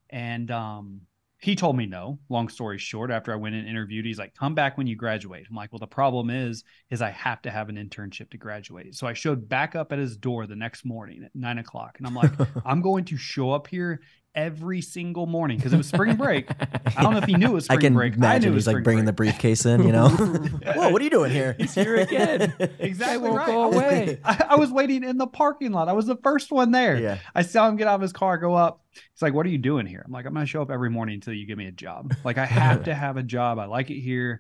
And 0.10 0.52
um 0.52 1.02
he 1.40 1.56
told 1.56 1.78
me 1.78 1.86
no 1.86 2.20
long 2.30 2.50
story 2.50 2.78
short 2.78 3.12
after 3.12 3.32
i 3.32 3.36
went 3.36 3.56
and 3.56 3.68
interviewed 3.68 4.06
he's 4.06 4.20
like 4.20 4.34
come 4.34 4.56
back 4.56 4.78
when 4.78 4.88
you 4.88 4.96
graduate. 4.96 5.46
I'm 5.50 5.56
like 5.56 5.72
well 5.72 5.80
the 5.80 5.88
problem 5.88 6.30
is 6.30 6.64
is 6.90 7.02
i 7.02 7.12
have 7.12 7.42
to 7.44 7.52
have 7.52 7.70
an 7.70 7.76
internship 7.76 8.30
to 8.32 8.38
graduate. 8.38 8.96
So 8.96 9.08
i 9.08 9.14
showed 9.14 9.48
back 9.48 9.76
up 9.76 9.92
at 9.92 10.00
his 10.00 10.18
door 10.18 10.48
the 10.48 10.56
next 10.56 10.86
morning 10.86 11.24
at 11.24 11.32
nine 11.36 11.60
o'clock 11.60 11.98
and 11.98 12.08
i'm 12.08 12.16
like 12.16 12.32
i'm 12.66 12.82
going 12.82 13.06
to 13.06 13.18
show 13.18 13.52
up 13.52 13.68
here 13.68 14.02
every 14.38 14.82
single 14.82 15.26
morning 15.26 15.58
because 15.58 15.74
it 15.74 15.78
was 15.78 15.88
spring 15.88 16.16
break 16.16 16.48
i 16.96 17.02
don't 17.02 17.12
know 17.12 17.18
if 17.18 17.26
he 17.26 17.34
knew 17.34 17.48
it 17.48 17.54
was 17.54 17.66
I 17.70 17.74
spring 17.74 17.80
can 17.82 17.94
break 17.96 18.14
I 18.14 18.16
knew 18.16 18.24
imagine 18.26 18.54
was 18.54 18.64
he's 18.66 18.74
like 18.74 18.84
bringing 18.84 19.04
break. 19.04 19.08
the 19.08 19.14
briefcase 19.14 19.66
in. 19.66 19.84
You 19.84 19.92
know, 19.92 20.10
whoa, 20.76 20.90
what 20.90 21.02
are 21.02 21.04
you 21.04 21.10
doing 21.10 21.32
here? 21.32 21.56
He's 21.58 21.74
here 21.74 21.96
again. 21.96 22.54
exactly 22.80 23.18
won't 23.18 23.36
right. 23.38 23.48
go 23.48 23.64
I 23.64 23.66
was 23.66 23.76
away. 23.76 23.90
waiting- 24.00 24.18
I, 24.24 24.46
I 24.52 24.56
was 24.56 24.72
waiting 24.72 25.04
in 25.04 25.18
the 25.18 25.28
parking 25.28 25.72
lot 25.74 25.90
i 25.90 25.94
was 25.94 26.06
the 26.06 26.16
first 26.18 26.52
one 26.52 26.72
there 26.72 26.98
yeah, 27.00 27.18
I 27.36 27.42
saw 27.42 27.68
him 27.68 27.76
get 27.76 27.88
out 27.88 27.96
of 27.96 28.02
his 28.02 28.14
car, 28.14 28.38
go 28.38 28.54
up. 28.56 28.84
He's 28.94 29.22
like, 29.22 29.34
"What 29.34 29.46
are 29.46 29.50
you 29.50 29.58
doing 29.58 29.86
here?" 29.86 30.04
I'm 30.06 30.12
like, 30.12 30.26
"I'm 30.26 30.34
gonna 30.34 30.46
show 30.46 30.62
up 30.62 30.72
every 30.72 30.90
morning 30.90 31.16
until 31.16 31.34
you 31.34 31.46
give 31.46 31.58
me 31.58 31.68
a 31.68 31.72
job. 31.72 32.16
Like, 32.24 32.38
I 32.38 32.46
have 32.46 32.84
to 32.86 32.96
have 32.96 33.18
a 33.18 33.24
job. 33.24 33.60
I 33.60 33.66
like 33.66 33.90
it 33.90 34.00
here." 34.00 34.40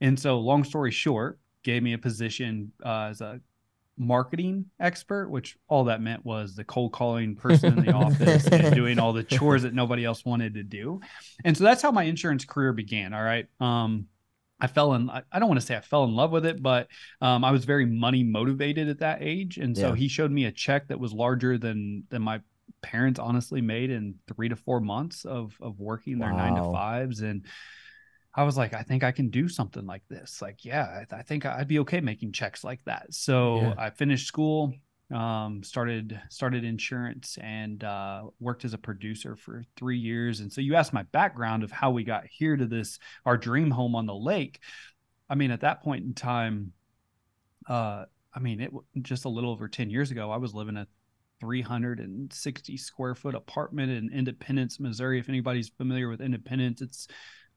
And 0.00 0.18
so, 0.18 0.38
long 0.40 0.64
story 0.64 0.90
short, 0.90 1.38
gave 1.64 1.82
me 1.82 1.92
a 1.92 1.98
position 1.98 2.72
uh, 2.84 3.08
as 3.10 3.20
a 3.20 3.40
marketing 3.98 4.66
expert, 4.80 5.28
which 5.28 5.56
all 5.68 5.84
that 5.84 6.00
meant 6.00 6.24
was 6.24 6.54
the 6.56 6.64
cold 6.64 6.92
calling 6.92 7.36
person 7.36 7.78
in 7.78 7.84
the 7.84 7.92
office 7.92 8.46
and 8.46 8.74
doing 8.74 8.98
all 8.98 9.12
the 9.12 9.22
chores 9.22 9.62
that 9.62 9.74
nobody 9.74 10.04
else 10.04 10.24
wanted 10.24 10.54
to 10.54 10.62
do. 10.62 11.00
And 11.44 11.56
so 11.56 11.64
that's 11.64 11.82
how 11.82 11.90
my 11.92 12.04
insurance 12.04 12.44
career 12.44 12.72
began. 12.72 13.12
All 13.14 13.22
right. 13.22 13.46
Um, 13.60 14.06
I 14.60 14.68
fell 14.68 14.94
in, 14.94 15.10
I 15.10 15.38
don't 15.40 15.48
want 15.48 15.60
to 15.60 15.66
say 15.66 15.76
I 15.76 15.80
fell 15.80 16.04
in 16.04 16.14
love 16.14 16.30
with 16.30 16.46
it, 16.46 16.62
but 16.62 16.86
um, 17.20 17.44
I 17.44 17.50
was 17.50 17.64
very 17.64 17.84
money 17.84 18.22
motivated 18.22 18.88
at 18.88 19.00
that 19.00 19.18
age. 19.20 19.58
And 19.58 19.76
so 19.76 19.88
Yeah. 19.90 19.94
he 19.96 20.06
showed 20.08 20.30
me 20.30 20.44
a 20.44 20.52
check 20.52 20.86
that 20.88 21.00
was 21.00 21.12
larger 21.12 21.58
than, 21.58 22.04
than 22.10 22.22
my 22.22 22.40
parents 22.80 23.18
honestly 23.18 23.60
made 23.60 23.90
in 23.90 24.14
three 24.32 24.48
to 24.48 24.56
four 24.56 24.80
months 24.80 25.24
of, 25.24 25.56
of 25.60 25.80
working 25.80 26.18
their 26.20 26.32
nine 26.32 26.54
to 26.54 26.62
fives. 26.72 27.20
And 27.22 27.44
I 28.34 28.44
was 28.44 28.56
like, 28.56 28.72
I 28.74 28.82
think 28.82 29.04
I 29.04 29.12
can 29.12 29.28
do 29.28 29.48
something 29.48 29.86
like 29.86 30.02
this. 30.08 30.40
Like, 30.40 30.64
yeah, 30.64 31.04
I, 31.10 31.16
I 31.16 31.22
think 31.22 31.44
I'd 31.44 31.68
be 31.68 31.80
okay 31.80 32.00
making 32.00 32.32
checks 32.32 32.64
like 32.64 32.82
that. 32.84 33.12
So 33.12 33.56
Yeah. 33.56 33.74
I 33.76 33.90
finished 33.90 34.26
school, 34.26 34.72
um, 35.10 35.62
started 35.62 36.18
started 36.30 36.64
insurance, 36.64 37.36
and 37.42 37.84
uh, 37.84 38.22
worked 38.40 38.64
as 38.64 38.72
a 38.72 38.78
producer 38.78 39.36
for 39.36 39.64
three 39.76 39.98
years. 39.98 40.40
And 40.40 40.50
so 40.50 40.62
you 40.62 40.74
asked 40.74 40.94
my 40.94 41.02
background 41.02 41.62
of 41.62 41.70
how 41.70 41.90
we 41.90 42.04
got 42.04 42.24
here 42.26 42.56
to 42.56 42.66
this 42.66 42.98
our 43.26 43.36
dream 43.36 43.70
home 43.70 43.94
on 43.94 44.06
the 44.06 44.14
lake. 44.14 44.60
I 45.28 45.34
mean, 45.34 45.50
at 45.50 45.60
that 45.60 45.82
point 45.82 46.04
in 46.04 46.14
time, 46.14 46.72
uh, 47.68 48.06
I 48.34 48.40
mean, 48.40 48.60
it 48.62 48.72
just 49.02 49.26
a 49.26 49.28
little 49.28 49.50
over 49.50 49.68
ten 49.68 49.90
years 49.90 50.10
ago, 50.10 50.30
I 50.30 50.38
was 50.38 50.54
living 50.54 50.76
a 50.78 50.86
360 51.40 52.76
square 52.76 53.14
foot 53.16 53.34
apartment 53.34 53.90
in 53.90 54.10
Independence, 54.12 54.78
Missouri. 54.78 55.18
If 55.18 55.28
anybody's 55.28 55.68
familiar 55.70 56.08
with 56.08 56.20
Independence, 56.20 56.80
it's 56.80 57.08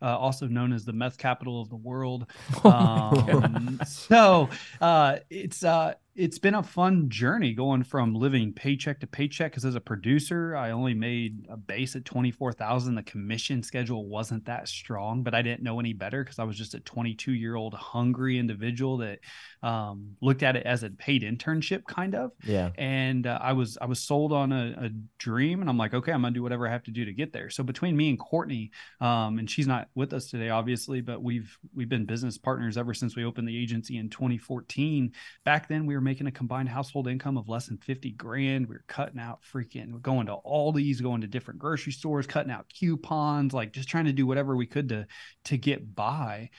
uh, 0.01 0.17
also 0.17 0.47
known 0.47 0.73
as 0.73 0.85
the 0.85 0.93
meth 0.93 1.17
capital 1.17 1.61
of 1.61 1.69
the 1.69 1.75
world. 1.75 2.27
Um, 2.65 3.79
so 3.85 4.49
uh, 4.81 5.17
it's 5.29 5.63
uh, 5.63 5.93
it's 6.15 6.39
been 6.39 6.55
a 6.55 6.63
fun 6.63 7.09
journey 7.09 7.53
going 7.53 7.83
from 7.83 8.15
living 8.15 8.53
paycheck 8.53 9.01
to 9.01 9.07
paycheck. 9.07 9.51
Because 9.51 9.65
as 9.65 9.75
a 9.75 9.81
producer, 9.81 10.55
I 10.55 10.71
only 10.71 10.93
made 10.93 11.45
a 11.49 11.57
base 11.57 11.95
at 11.95 12.05
twenty 12.05 12.31
four 12.31 12.53
thousand. 12.53 12.95
The 12.95 13.03
commission 13.03 13.61
schedule 13.61 14.07
wasn't 14.07 14.45
that 14.45 14.69
strong, 14.69 15.23
but 15.23 15.33
I 15.33 15.41
didn't 15.41 15.61
know 15.61 15.79
any 15.79 15.91
better 15.91 16.23
because 16.23 16.39
I 16.39 16.45
was 16.45 16.57
just 16.57 16.73
a 16.73 16.79
twenty 16.79 17.13
two 17.15 17.33
year 17.33 17.55
old 17.55 17.73
hungry 17.73 18.39
individual 18.39 18.97
that 18.97 19.19
um, 19.61 20.15
looked 20.21 20.41
at 20.41 20.55
it 20.55 20.65
as 20.65 20.83
a 20.83 20.89
paid 20.89 21.23
internship, 21.23 21.83
kind 21.85 22.15
of 22.15 22.31
yeah. 22.43 22.69
and 22.77 23.27
uh, 23.27 23.37
I 23.41 23.51
was 23.51 23.77
I 23.81 23.85
was 23.85 23.99
sold 23.99 24.31
on 24.31 24.53
a, 24.53 24.75
a 24.85 24.89
dream, 25.17 25.59
and 25.59 25.69
I'm 25.69 25.77
like, 25.77 25.93
okay, 25.93 26.13
I'm 26.13 26.21
gonna 26.21 26.33
do 26.33 26.43
whatever 26.43 26.65
I 26.65 26.71
have 26.71 26.83
to 26.83 26.91
do 26.91 27.03
to 27.03 27.13
get 27.13 27.33
there. 27.33 27.49
So 27.49 27.61
between 27.61 27.97
me 27.97 28.09
and 28.09 28.17
Courtney, 28.17 28.71
um, 29.01 29.37
and 29.37 29.49
she's 29.49 29.67
not 29.67 29.89
with 29.95 30.13
us 30.13 30.29
today, 30.29 30.49
obviously, 30.49 31.01
but 31.01 31.21
we've 31.21 31.57
we've 31.73 31.89
been 31.89 32.05
business 32.05 32.37
partners 32.37 32.77
ever 32.77 32.93
since 32.93 33.17
we 33.17 33.25
opened 33.25 33.49
the 33.49 33.61
agency 33.61 33.97
in 33.97 34.09
2014. 34.09 35.11
Back 35.43 35.67
then, 35.67 35.85
we 35.85 35.93
were 35.93 36.04
making 36.05 36.27
a 36.27 36.31
combined 36.31 36.69
household 36.69 37.07
income 37.07 37.37
of 37.37 37.49
less 37.49 37.65
than 37.67 37.77
50 37.77 38.11
grand. 38.11 38.67
We 38.67 38.75
were 38.75 38.85
cutting 38.87 39.19
out 39.19 39.39
freaking, 39.53 39.91
we're 39.91 39.99
going 39.99 40.27
to 40.27 40.37
Aldi's, 40.45 41.01
going 41.01 41.21
to 41.21 41.27
different 41.27 41.59
grocery 41.59 41.91
stores, 41.91 42.25
cutting 42.25 42.51
out 42.51 42.67
coupons, 42.69 43.53
like 43.53 43.73
just 43.73 43.89
trying 43.89 44.05
to 44.05 44.13
do 44.13 44.25
whatever 44.25 44.55
we 44.55 44.65
could 44.65 44.89
to 44.89 45.07
to 45.45 45.57
get 45.57 45.93
by. 45.93 46.51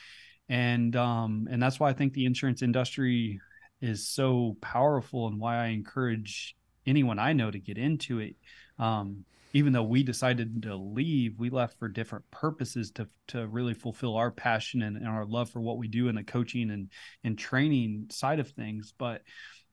And 0.49 0.95
um, 0.95 1.49
and 1.51 1.63
that's 1.63 1.81
why 1.81 1.89
I 1.89 1.95
think 1.95 2.13
the 2.13 2.27
insurance 2.27 2.61
industry 2.61 3.41
is 3.81 4.09
so 4.09 4.57
powerful 4.61 5.29
and 5.29 5.41
why 5.41 5.57
I 5.57 5.67
encourage 5.69 6.57
anyone 6.87 7.19
I 7.19 7.33
know 7.33 7.51
to 7.51 7.59
get 7.59 7.79
into 7.79 8.19
it. 8.19 8.37
Um, 8.79 9.25
even 9.53 9.73
though 9.73 9.83
we 9.83 10.03
decided 10.03 10.63
to 10.63 10.77
leave, 10.77 11.39
we 11.39 11.51
left 11.51 11.79
for 11.79 11.89
different 11.89 12.31
purposes 12.31 12.91
to 12.93 13.09
to 13.29 13.47
really 13.47 13.75
fulfill 13.75 14.17
our 14.17 14.31
passion 14.31 14.83
and, 14.83 14.97
and 14.97 15.09
our 15.09 15.25
love 15.25 15.51
for 15.51 15.61
what 15.61 15.79
we 15.79 15.89
do 15.89 16.09
in 16.09 16.15
the 16.15 16.25
coaching 16.25 16.71
and 16.71 16.91
and 17.25 17.39
training 17.39 18.07
side 18.11 18.41
of 18.41 18.51
things. 18.51 18.93
But 18.97 19.23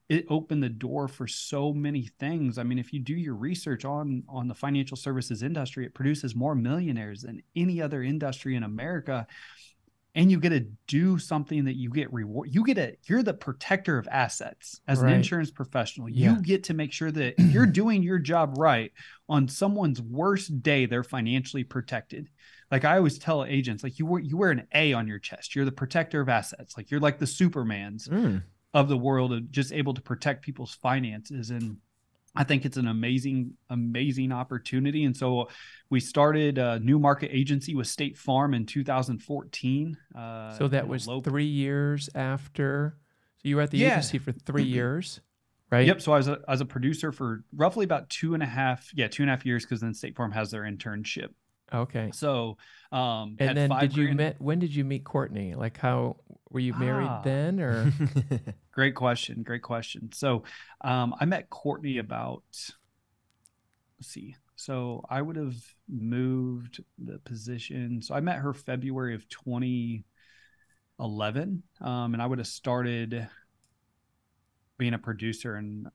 it 0.09 0.25
opened 0.29 0.61
the 0.61 0.69
door 0.69 1.07
for 1.07 1.27
so 1.27 1.73
many 1.73 2.09
things. 2.19 2.57
I 2.57 2.63
mean, 2.63 2.77
if 2.77 2.93
you 2.93 2.99
do 2.99 3.13
your 3.13 3.35
research 3.35 3.85
on 3.85 4.23
on 4.27 4.47
the 4.47 4.55
financial 4.55 4.97
services 4.97 5.43
industry, 5.43 5.85
it 5.85 5.93
produces 5.93 6.35
more 6.35 6.55
millionaires 6.55 7.21
than 7.21 7.41
any 7.55 7.81
other 7.81 8.03
industry 8.03 8.55
in 8.55 8.63
America. 8.63 9.25
And 10.15 10.29
you 10.29 10.39
get 10.39 10.50
to 10.50 10.67
do 10.88 11.17
something 11.17 11.65
that 11.65 11.75
you 11.75 11.89
get 11.89 12.13
reward. 12.13 12.50
You 12.53 12.63
get 12.63 12.77
a 12.77 12.96
you're 13.05 13.24
the 13.24 13.34
protector 13.34 13.98
of 13.98 14.08
assets 14.12 14.79
as 14.88 15.00
Right. 15.00 15.10
an 15.12 15.17
insurance 15.17 15.50
professional. 15.50 16.08
Yeah. 16.08 16.36
You 16.36 16.41
get 16.43 16.63
to 16.65 16.75
make 16.75 16.91
sure 16.91 17.12
that 17.12 17.34
if 17.39 17.51
you're 17.53 17.65
doing 17.65 18.03
your 18.03 18.20
job 18.20 18.53
right 18.58 18.91
on 19.27 19.48
someone's 19.48 20.00
worst 20.01 20.62
day, 20.62 20.86
they're 20.86 21.03
financially 21.03 21.63
protected. 21.63 22.29
Like 22.70 22.86
I 22.86 22.98
always 22.98 23.17
tell 23.17 23.43
agents, 23.43 23.84
like 23.84 23.98
you 23.98 24.05
wear 24.05 24.22
you 24.22 24.38
wear 24.38 24.51
an 24.51 24.67
A 24.75 24.93
on 24.93 25.08
your 25.08 25.20
chest. 25.20 25.55
You're 25.55 25.65
the 25.65 25.72
protector 25.72 26.22
of 26.22 26.29
assets. 26.29 26.77
Like 26.77 26.91
you're 26.91 27.00
like 27.00 27.17
the 27.17 27.25
Supermans 27.25 28.08
Mm. 28.08 28.43
of 28.75 28.89
the 28.89 28.98
world 28.98 29.34
of 29.34 29.50
just 29.51 29.72
able 29.74 29.96
to 29.96 30.01
protect 30.01 30.43
people's 30.46 30.75
finances 30.75 31.50
and 31.50 31.77
i 32.35 32.43
think 32.43 32.65
it's 32.65 32.77
an 32.77 32.87
amazing 32.87 33.53
amazing 33.69 34.31
opportunity 34.31 35.03
and 35.03 35.15
so 35.15 35.47
we 35.89 35.99
started 35.99 36.57
a 36.57 36.79
new 36.79 36.97
market 36.99 37.29
agency 37.31 37.75
with 37.75 37.87
state 37.87 38.17
farm 38.17 38.53
in 38.53 38.65
2014 38.65 39.97
uh, 40.15 40.51
So 40.57 40.67
that 40.69 40.87
was 40.87 41.07
three 41.23 41.45
years 41.45 42.09
after. 42.15 42.97
So 43.41 43.49
you 43.49 43.55
were 43.57 43.61
at 43.61 43.71
the 43.71 43.77
Yeah. 43.77 43.91
agency 43.91 44.17
for 44.17 44.31
three 44.31 44.63
years, 44.63 45.21
right? 45.69 45.85
Yep. 45.85 46.01
So 46.01 46.13
I 46.13 46.17
was 46.17 46.27
a, 46.27 46.39
I 46.47 46.51
was 46.51 46.61
a 46.61 46.65
producer 46.65 47.11
for 47.11 47.43
roughly 47.55 47.83
about 47.83 48.09
two 48.09 48.33
and 48.33 48.41
a 48.41 48.47
half, 48.47 48.89
yeah, 48.95 49.07
two 49.07 49.21
and 49.23 49.29
a 49.29 49.33
half 49.33 49.45
years 49.45 49.63
because 49.65 49.81
then 49.81 49.93
State 49.93 50.15
Farm 50.15 50.31
has 50.31 50.49
their 50.49 50.63
internship. 50.63 51.29
Okay. 51.73 52.11
So, 52.13 52.57
um, 52.91 53.35
And 53.39 53.47
had 53.49 53.57
then 53.57 53.69
five 53.69 53.81
did 53.81 53.97
you 53.97 54.03
grand- 54.05 54.17
met? 54.17 54.41
When 54.41 54.59
did 54.59 54.75
you 54.75 54.83
meet 54.85 55.03
Courtney? 55.03 55.55
Like 55.55 55.77
how 55.77 56.17
were 56.49 56.59
you 56.59 56.73
married 56.75 57.07
Ah. 57.07 57.21
then, 57.23 57.59
or 57.59 57.91
Great 58.71 58.93
question. 58.95 59.41
Great 59.43 59.61
question. 59.63 60.11
So 60.13 60.43
um, 60.81 61.15
I 61.19 61.25
met 61.25 61.49
Courtney 61.49 61.97
about, 61.97 62.43
let's 62.51 62.73
see. 64.01 64.35
So 64.55 65.03
I 65.09 65.21
would 65.21 65.35
have 65.35 65.55
moved 65.89 66.83
the 67.03 67.17
position. 67.19 68.01
So 68.03 68.13
I 68.15 68.19
met 68.19 68.37
her 68.37 68.53
February 68.53 69.15
of 69.15 69.27
2011. 69.29 70.03
Um, 71.81 72.13
and 72.13 72.21
I 72.21 72.25
would 72.27 72.37
have 72.37 72.47
started 72.47 73.27
being 74.77 74.93
a 74.93 74.99
producer 74.99 75.57
in 75.57 75.87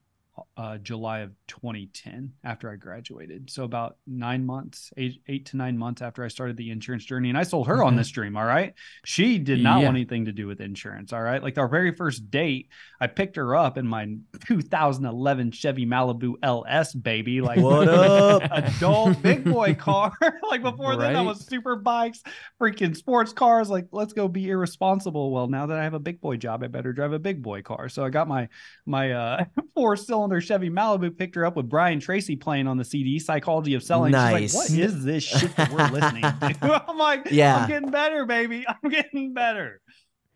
uh, 0.56 0.78
July 0.78 1.20
of 1.20 1.32
2010 1.48 2.32
after 2.44 2.70
I 2.70 2.76
graduated. 2.76 3.50
So 3.50 3.64
about 3.64 3.96
nine 4.06 4.44
months, 4.44 4.90
eight, 4.96 5.20
eight 5.28 5.46
to 5.46 5.56
nine 5.56 5.76
months 5.78 6.02
after 6.02 6.24
I 6.24 6.28
started 6.28 6.56
the 6.56 6.70
insurance 6.70 7.04
journey. 7.04 7.28
And 7.28 7.38
I 7.38 7.42
sold 7.42 7.66
her 7.68 7.82
on 7.82 7.96
this 7.96 8.08
dream. 8.10 8.36
All 8.36 8.44
right. 8.44 8.74
She 9.04 9.38
did 9.38 9.62
not 9.62 9.78
Yeah. 9.80 9.86
want 9.86 9.96
anything 9.96 10.26
to 10.26 10.32
do 10.32 10.46
with 10.46 10.60
insurance. 10.60 11.12
All 11.12 11.22
right. 11.22 11.42
Like 11.42 11.58
our 11.58 11.68
very 11.68 11.94
first 11.94 12.30
date, 12.30 12.68
I 13.00 13.06
picked 13.06 13.36
her 13.36 13.56
up 13.56 13.78
in 13.78 13.86
my 13.86 14.06
2011 14.46 15.52
Chevy 15.52 15.86
Malibu 15.86 16.34
LS, 16.42 16.94
baby. 16.94 17.40
Like 17.40 17.60
What 17.60 17.88
up? 17.88 18.42
adult 18.50 19.22
big 19.22 19.44
boy 19.44 19.74
car. 19.74 20.12
like 20.50 20.62
before 20.62 20.96
then, 20.96 21.16
I 21.16 21.22
was 21.22 21.46
super 21.46 21.76
bikes, 21.76 22.22
freaking 22.60 22.96
sports 22.96 23.32
cars. 23.32 23.70
Like, 23.70 23.86
let's 23.92 24.12
go 24.12 24.28
be 24.28 24.48
irresponsible. 24.48 25.30
Well, 25.32 25.46
now 25.48 25.66
that 25.66 25.78
I 25.78 25.84
have 25.84 25.94
a 25.94 25.98
big 26.00 26.20
boy 26.20 26.36
job, 26.36 26.62
I 26.62 26.66
better 26.66 26.92
drive 26.92 27.12
a 27.12 27.18
big 27.18 27.42
boy 27.42 27.62
car. 27.62 27.88
So 27.88 28.04
I 28.04 28.10
got 28.10 28.28
my 28.28 28.48
my 28.84 29.12
uh 29.12 29.44
four 29.74 29.96
cylinder 29.96 30.27
Chevy 30.40 30.70
Malibu, 30.70 31.16
picked 31.16 31.34
her 31.34 31.44
up 31.44 31.56
with 31.56 31.68
Brian 31.68 32.00
Tracy 32.00 32.36
playing 32.36 32.66
on 32.66 32.76
the 32.76 32.84
CD, 32.84 33.18
Psychology 33.18 33.74
of 33.74 33.82
Selling. 33.82 34.12
Nice. 34.12 34.40
She's 34.52 34.54
like, 34.54 34.62
what 34.70 34.78
is 34.78 35.04
this 35.04 35.24
shit 35.24 35.56
that 35.56 35.70
we're 35.72 35.88
listening 35.88 36.22
to? 36.60 36.84
I'm 36.88 36.98
like, 36.98 37.28
Yeah. 37.30 37.56
I'm 37.56 37.68
getting 37.68 37.90
better, 37.90 38.24
baby. 38.26 38.64
I'm 38.82 38.90
getting 38.90 39.32
better. 39.34 39.80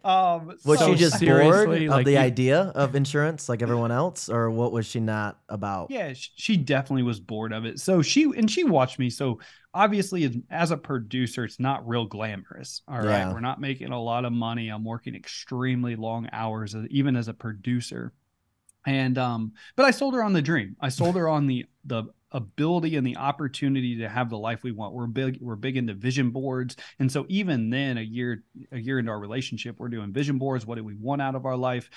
Um, 0.04 0.46
Was 0.64 0.80
so- 0.80 0.92
she 0.92 0.99
just 0.99 1.20
bored 1.25 1.68
of 1.70 1.88
like 1.88 2.04
the 2.04 2.12
you- 2.12 2.18
idea 2.18 2.61
of 2.75 2.96
insurance 2.96 3.49
like 3.49 3.62
everyone 3.62 3.92
else, 3.92 4.28
or 4.28 4.50
what 4.50 4.72
was 4.72 4.84
she 4.87 4.99
not 4.99 5.38
about? 5.49 5.90
Yeah, 5.92 6.12
she 6.14 6.56
definitely 6.56 7.04
was 7.04 7.20
bored 7.20 7.52
of 7.52 7.64
it. 7.64 7.78
So 7.78 8.02
she 8.02 8.25
and 8.25 8.50
she 8.50 8.64
watched 8.64 8.99
me. 8.99 9.11
So 9.11 9.38
obviously, 9.72 10.25
as, 10.25 10.37
as 10.50 10.70
a 10.72 10.76
producer, 10.76 11.44
it's 11.44 11.61
not 11.61 11.87
real 11.87 12.06
glamorous. 12.06 12.82
All 12.88 12.96
right, 12.99 13.04
Yeah. 13.18 13.32
we're 13.32 13.38
not 13.38 13.61
making 13.61 13.92
a 13.92 14.02
lot 14.02 14.25
of 14.25 14.32
money. 14.32 14.70
I'm 14.70 14.82
working 14.84 15.14
extremely 15.14 15.94
long 15.94 16.28
hours, 16.32 16.75
uh, 16.75 16.82
even 16.90 17.14
as 17.14 17.28
a 17.28 17.34
producer. 17.34 18.12
And 18.87 19.17
um, 19.19 19.53
but 19.77 19.87
I 19.87 19.91
sold 19.91 20.15
her 20.15 20.23
on 20.23 20.33
the 20.33 20.43
dream. 20.43 20.77
I 20.81 20.89
sold 20.89 21.17
her 21.17 21.29
on 21.29 21.47
the 21.47 21.67
the 21.85 22.05
ability 22.33 22.97
and 22.97 23.07
the 23.07 23.17
opportunity 23.17 23.99
to 23.99 24.09
have 24.09 24.31
the 24.31 24.39
life 24.39 24.62
we 24.62 24.73
want. 24.73 24.95
We're 24.95 25.07
big. 25.07 25.39
We're 25.41 25.57
big 25.57 25.77
into 25.77 25.95
vision 25.95 26.31
boards, 26.31 26.77
and 26.99 27.11
so 27.11 27.27
even 27.29 27.71
then, 27.71 27.99
a 27.99 28.03
year 28.03 28.43
a 28.73 28.79
year 28.79 28.99
into 28.99 29.11
our 29.11 29.21
relationship, 29.21 29.77
we're 29.79 29.89
doing 29.89 30.12
vision 30.12 30.39
boards. 30.39 30.67
What 30.67 30.77
do 30.77 30.85
we 30.85 30.95
want 30.95 31.23
out 31.23 31.35
of 31.35 31.47
our 31.47 31.57
life? 31.57 31.91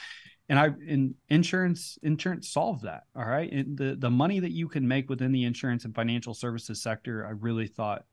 and 0.47 0.59
I 0.59 0.69
in 0.85 1.15
insurance 1.29 1.97
insurance 2.03 2.49
solved 2.49 2.83
that. 2.83 3.03
All 3.15 3.25
right, 3.25 3.51
and 3.51 3.77
the 3.77 3.95
the 3.97 4.11
money 4.11 4.39
that 4.39 4.51
you 4.51 4.67
can 4.67 4.87
make 4.87 5.09
within 5.09 5.31
the 5.31 5.43
insurance 5.43 5.85
and 5.85 5.95
financial 5.95 6.33
services 6.33 6.81
sector, 6.81 7.25
I 7.25 7.31
really 7.31 7.67
thought 7.67 8.05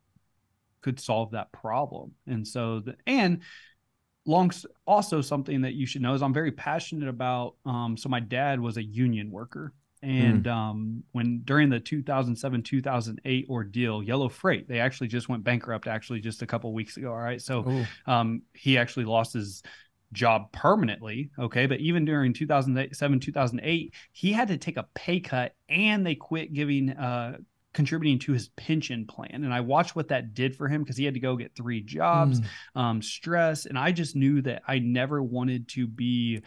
could 0.80 0.98
solve 0.98 1.32
that 1.32 1.52
problem. 1.52 2.12
And 2.26 2.46
so 2.46 2.80
the 2.80 2.96
and 3.06 3.42
long 4.24 4.50
also 4.86 5.20
something 5.20 5.62
that 5.62 5.74
you 5.74 5.86
should 5.86 6.02
know 6.02 6.14
is 6.14 6.22
I'm 6.22 6.34
very 6.34 6.52
passionate 6.52 7.08
about. 7.08 7.54
Um, 7.64 7.96
so 7.96 8.08
my 8.08 8.20
dad 8.20 8.60
was 8.60 8.76
a 8.76 8.82
union 8.82 9.30
worker. 9.30 9.72
And 10.02 10.48
um, 10.48 11.04
when 11.12 11.42
during 11.44 11.68
the 11.68 11.78
2007 11.78 12.62
2008 12.62 13.46
ordeal, 13.48 14.02
Yellow 14.02 14.28
Freight, 14.28 14.66
they 14.68 14.80
actually 14.80 15.06
just 15.06 15.28
went 15.28 15.44
bankrupt 15.44 15.86
actually 15.86 16.20
just 16.20 16.42
a 16.42 16.46
couple 16.46 16.72
weeks 16.72 16.96
ago. 16.96 17.12
All 17.12 17.18
right. 17.18 17.40
So 17.40 17.84
um, 18.06 18.42
he 18.52 18.78
actually 18.78 19.04
lost 19.04 19.32
his 19.32 19.62
job 20.12 20.50
permanently. 20.52 21.30
Okay. 21.38 21.66
But 21.66 21.80
even 21.80 22.04
during 22.04 22.32
2007, 22.32 23.20
2008, 23.20 23.94
he 24.12 24.32
had 24.32 24.48
to 24.48 24.58
take 24.58 24.76
a 24.76 24.88
pay 24.94 25.20
cut 25.20 25.54
and 25.68 26.04
they 26.04 26.16
quit 26.16 26.52
giving, 26.52 26.90
uh, 26.90 27.38
contributing 27.72 28.18
to 28.20 28.32
his 28.32 28.48
pension 28.50 29.06
plan. 29.06 29.44
And 29.44 29.52
I 29.52 29.60
watched 29.60 29.96
what 29.96 30.08
that 30.08 30.34
did 30.34 30.56
for 30.56 30.68
him 30.68 30.82
because 30.82 30.96
he 30.96 31.04
had 31.04 31.14
to 31.14 31.20
go 31.20 31.36
get 31.36 31.54
three 31.54 31.80
jobs, 31.80 32.40
mm, 32.40 32.46
um, 32.80 33.02
stress. 33.02 33.66
And 33.66 33.78
I 33.78 33.92
just 33.92 34.14
knew 34.14 34.42
that 34.42 34.62
I 34.66 34.78
never 34.78 35.22
wanted 35.22 35.68
to 35.68 35.86
be. 35.86 36.42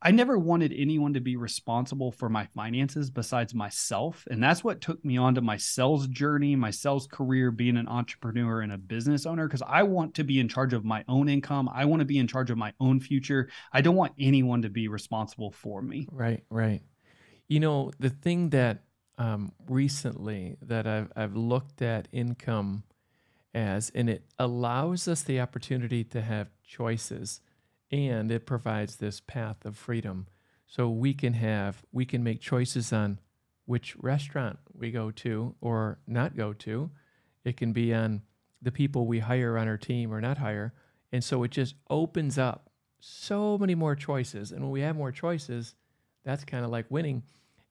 I 0.00 0.12
never 0.12 0.38
wanted 0.38 0.72
anyone 0.76 1.14
to 1.14 1.20
be 1.20 1.34
responsible 1.34 2.12
for 2.12 2.28
my 2.28 2.46
finances 2.54 3.10
besides 3.10 3.52
myself. 3.52 4.24
And 4.30 4.40
that's 4.40 4.62
what 4.62 4.80
took 4.80 5.04
me 5.04 5.16
onto 5.16 5.40
my 5.40 5.56
sales 5.56 6.06
journey, 6.06 6.54
my 6.54 6.70
sales 6.70 7.08
career, 7.08 7.50
being 7.50 7.76
an 7.76 7.88
entrepreneur 7.88 8.60
and 8.60 8.70
a 8.70 8.78
business 8.78 9.26
owner, 9.26 9.48
because 9.48 9.62
I 9.66 9.82
want 9.82 10.14
to 10.14 10.22
be 10.22 10.38
in 10.38 10.46
charge 10.46 10.72
of 10.72 10.84
my 10.84 11.04
own 11.08 11.28
income. 11.28 11.68
I 11.74 11.84
want 11.86 11.98
to 11.98 12.06
be 12.06 12.18
in 12.18 12.28
charge 12.28 12.52
of 12.52 12.56
my 12.56 12.72
own 12.78 13.00
future. 13.00 13.48
I 13.72 13.80
don't 13.80 13.96
want 13.96 14.12
anyone 14.20 14.62
to 14.62 14.68
be 14.68 14.86
responsible 14.86 15.50
for 15.50 15.82
me. 15.82 16.06
right, 16.12 16.44
right. 16.48 16.80
You 17.48 17.58
know, 17.58 17.90
the 17.98 18.10
thing 18.10 18.50
that 18.50 18.84
um, 19.18 19.52
recently 19.68 20.56
that 20.62 20.86
I've 20.86 21.12
I've 21.14 21.36
looked 21.36 21.82
at 21.82 22.08
income 22.12 22.84
as, 23.54 23.90
and 23.94 24.08
it 24.08 24.24
allows 24.38 25.08
us 25.08 25.22
the 25.22 25.40
opportunity 25.40 26.04
to 26.04 26.22
have 26.22 26.48
choices, 26.64 27.40
and 27.90 28.30
it 28.30 28.46
provides 28.46 28.96
this 28.96 29.20
path 29.20 29.64
of 29.64 29.76
freedom. 29.76 30.26
So 30.66 30.88
we 30.88 31.14
can 31.14 31.34
have 31.34 31.82
we 31.92 32.06
can 32.06 32.22
make 32.22 32.40
choices 32.40 32.92
on 32.92 33.18
which 33.66 33.96
restaurant 33.96 34.58
we 34.72 34.90
go 34.90 35.10
to 35.10 35.54
or 35.60 35.98
not 36.06 36.36
go 36.36 36.52
to. 36.52 36.90
It 37.44 37.56
can 37.56 37.72
be 37.72 37.92
on 37.92 38.22
the 38.62 38.72
people 38.72 39.06
we 39.06 39.18
hire 39.18 39.58
on 39.58 39.68
our 39.68 39.76
team 39.76 40.12
or 40.12 40.20
not 40.20 40.38
hire. 40.38 40.74
And 41.12 41.24
so 41.24 41.42
it 41.42 41.50
just 41.50 41.74
opens 41.88 42.38
up 42.38 42.70
so 43.00 43.56
many 43.56 43.74
more 43.74 43.94
choices. 43.94 44.52
And 44.52 44.62
when 44.62 44.70
we 44.70 44.80
have 44.80 44.96
more 44.96 45.12
choices, 45.12 45.74
that's 46.24 46.44
kind 46.44 46.64
of 46.64 46.70
like 46.70 46.86
winning 46.90 47.22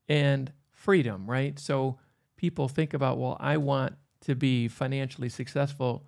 and 0.07 0.51
freedom, 0.77 1.29
right? 1.29 1.59
So 1.59 1.97
people 2.37 2.67
think 2.67 2.93
about, 2.93 3.17
well, 3.17 3.35
I 3.39 3.57
want 3.57 3.95
to 4.21 4.35
be 4.35 4.67
financially 4.67 5.27
successful. 5.27 6.05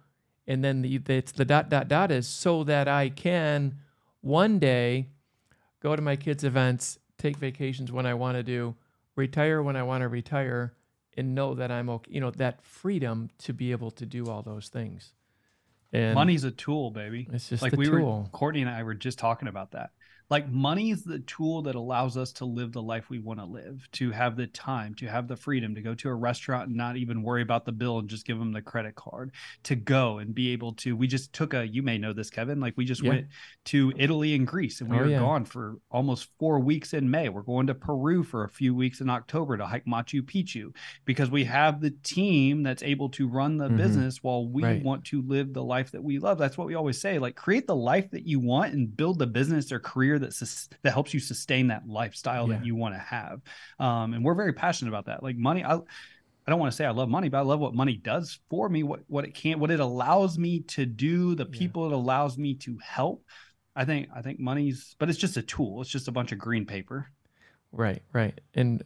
And 0.48 0.64
then 0.64 0.82
the, 0.84 1.02
it's 1.08 1.32
the 1.32 1.44
dot, 1.44 1.70
dot, 1.70 1.88
dot 1.88 2.12
is 2.12 2.28
so 2.28 2.64
that 2.64 2.88
I 2.88 3.10
can 3.10 3.76
one 4.22 4.60
day 4.60 5.08
go 5.82 5.96
to 5.96 6.02
my 6.02 6.16
kids' 6.16 6.44
events, 6.44 7.00
take 7.18 7.38
vacations 7.38 7.92
when 7.92 8.06
I 8.06 8.14
want 8.14 8.38
to 8.38 8.44
do, 8.44 8.76
retire 9.16 9.62
when 9.62 9.76
I 9.76 9.84
want 9.84 10.02
to 10.02 10.08
retire, 10.08 10.74
and 11.18 11.36
know 11.36 11.56
that 11.56 11.72
I'm 11.72 11.90
okay, 11.90 12.12
you 12.14 12.22
know, 12.22 12.32
that 12.32 12.62
freedom 12.64 13.30
to 13.40 13.54
be 13.54 13.72
able 13.72 13.92
to 13.92 14.06
do 14.06 14.28
all 14.30 14.42
those 14.42 14.70
things. 14.70 15.14
And 15.92 16.14
Money's 16.14 16.44
a 16.44 16.52
tool, 16.52 16.92
baby. 16.92 17.28
It's 17.34 17.50
just 17.50 17.64
like 17.64 17.74
we 17.74 17.86
tool. 17.86 18.22
were 18.22 18.30
Courtney 18.30 18.62
and 18.62 18.70
I 18.70 18.84
were 18.84 18.94
just 18.94 19.18
talking 19.18 19.48
about 19.48 19.72
that. 19.72 19.90
Like 20.30 20.48
money 20.52 20.92
is 20.92 21.04
the 21.04 21.20
tool 21.20 21.64
that 21.64 21.74
allows 21.74 22.16
us 22.16 22.32
to 22.34 22.46
live 22.46 22.72
the 22.72 22.82
life 22.84 23.10
we 23.10 23.18
want 23.18 23.40
to 23.40 23.46
live, 23.46 23.88
to 23.94 24.12
have 24.12 24.36
the 24.38 24.46
time, 24.46 24.94
to 24.96 25.08
have 25.08 25.28
the 25.28 25.36
freedom 25.36 25.74
to 25.74 25.82
go 25.82 25.96
to 25.96 26.10
a 26.10 26.14
restaurant 26.14 26.68
and 26.68 26.78
not 26.78 26.98
even 26.98 27.24
worry 27.24 27.42
about 27.42 27.66
the 27.66 27.72
bill 27.72 27.98
and 27.98 28.08
just 28.08 28.28
give 28.28 28.38
them 28.38 28.52
the 28.52 28.62
credit 28.62 28.94
card, 28.94 29.32
to 29.64 29.76
go 29.76 30.20
and 30.20 30.36
be 30.36 30.50
able 30.52 30.74
to. 30.74 30.96
We 30.96 31.08
just 31.08 31.34
took 31.34 31.56
a, 31.56 31.68
you 31.68 31.82
may 31.82 31.98
know 31.98 32.14
this, 32.14 32.30
Kevin, 32.30 32.60
like 32.60 32.76
we 32.78 32.86
just 32.86 33.02
Yeah. 33.02 33.10
went 33.10 33.28
to 33.66 33.92
Italy 33.98 34.36
and 34.36 34.46
Greece 34.46 34.82
and 34.82 34.90
we 34.92 34.98
Oh, 34.98 35.00
were 35.02 35.08
yeah. 35.08 35.18
gone 35.18 35.46
for 35.46 35.78
almost 35.90 36.30
four 36.38 36.60
weeks 36.60 36.94
in 36.94 37.10
May. 37.10 37.30
We're 37.30 37.42
going 37.42 37.66
to 37.66 37.74
Peru 37.74 38.22
for 38.22 38.44
a 38.44 38.50
few 38.50 38.76
weeks 38.76 39.02
in 39.02 39.10
October 39.10 39.58
to 39.58 39.66
hike 39.66 39.86
Machu 39.86 40.22
Picchu 40.22 40.76
because 41.06 41.32
we 41.32 41.44
have 41.46 41.82
the 41.82 41.92
team 42.04 42.62
that's 42.62 42.84
able 42.84 43.10
to 43.10 43.28
run 43.28 43.58
the 43.58 43.70
Mhm. 43.70 43.78
business 43.78 44.22
while 44.22 44.48
we 44.48 44.64
Right. 44.64 44.84
want 44.84 45.06
to 45.06 45.24
live 45.24 45.54
the 45.54 45.64
life 45.64 45.90
that 45.92 46.04
we 46.04 46.20
love. 46.20 46.38
That's 46.38 46.56
what 46.58 46.68
we 46.68 46.76
always 46.76 47.02
say. 47.02 47.18
Like 47.18 47.36
create 47.36 47.66
the 47.66 47.76
life 47.76 48.12
that 48.12 48.28
you 48.28 48.40
want 48.40 48.76
and 48.76 48.96
build 48.96 49.18
the 49.18 49.26
business 49.26 49.72
or 49.72 49.80
career 49.80 50.19
that 50.20 50.34
sus- 50.34 50.70
that 50.84 50.94
helps 50.94 51.14
you 51.14 51.20
sustain 51.20 51.68
that 51.68 51.88
lifestyle 51.88 52.48
Yeah. 52.50 52.58
that 52.58 52.66
you 52.66 52.76
want 52.76 52.96
to 52.96 53.00
have. 53.00 53.42
Um, 53.80 54.14
and 54.14 54.24
we're 54.24 54.36
very 54.36 54.54
passionate 54.54 54.90
about 54.90 55.06
that. 55.06 55.24
Like 55.24 55.36
money, 55.38 55.64
I 55.64 55.76
I 55.76 56.52
don't 56.52 56.60
want 56.60 56.72
to 56.72 56.76
say 56.76 56.86
I 56.86 56.92
love 56.92 57.10
money, 57.10 57.30
but 57.30 57.38
I 57.38 57.42
love 57.42 57.60
what 57.60 57.76
money 57.76 57.96
does 57.98 58.40
for 58.50 58.70
me, 58.70 58.84
what 58.84 59.02
what 59.08 59.26
it 59.26 59.34
can, 59.36 59.60
what 59.60 59.72
it 59.72 59.80
allows 59.80 60.38
me 60.38 60.62
to 60.62 60.86
do, 60.86 61.36
the 61.36 61.46
Yeah. 61.52 61.58
people 61.60 61.86
it 61.86 61.92
allows 61.94 62.38
me 62.38 62.56
to 62.56 62.78
help. 62.80 63.24
I 63.76 63.86
think 63.86 64.10
I 64.16 64.22
think 64.22 64.40
money's, 64.40 64.96
but 65.00 65.10
it's 65.10 65.20
just 65.20 65.38
a 65.38 65.42
tool. 65.42 65.82
It's 65.82 65.90
just 65.90 66.08
a 66.08 66.12
bunch 66.12 66.32
of 66.32 66.40
green 66.40 66.66
paper. 66.66 67.08
Right, 67.72 68.02
right. 68.14 68.40
And 68.56 68.84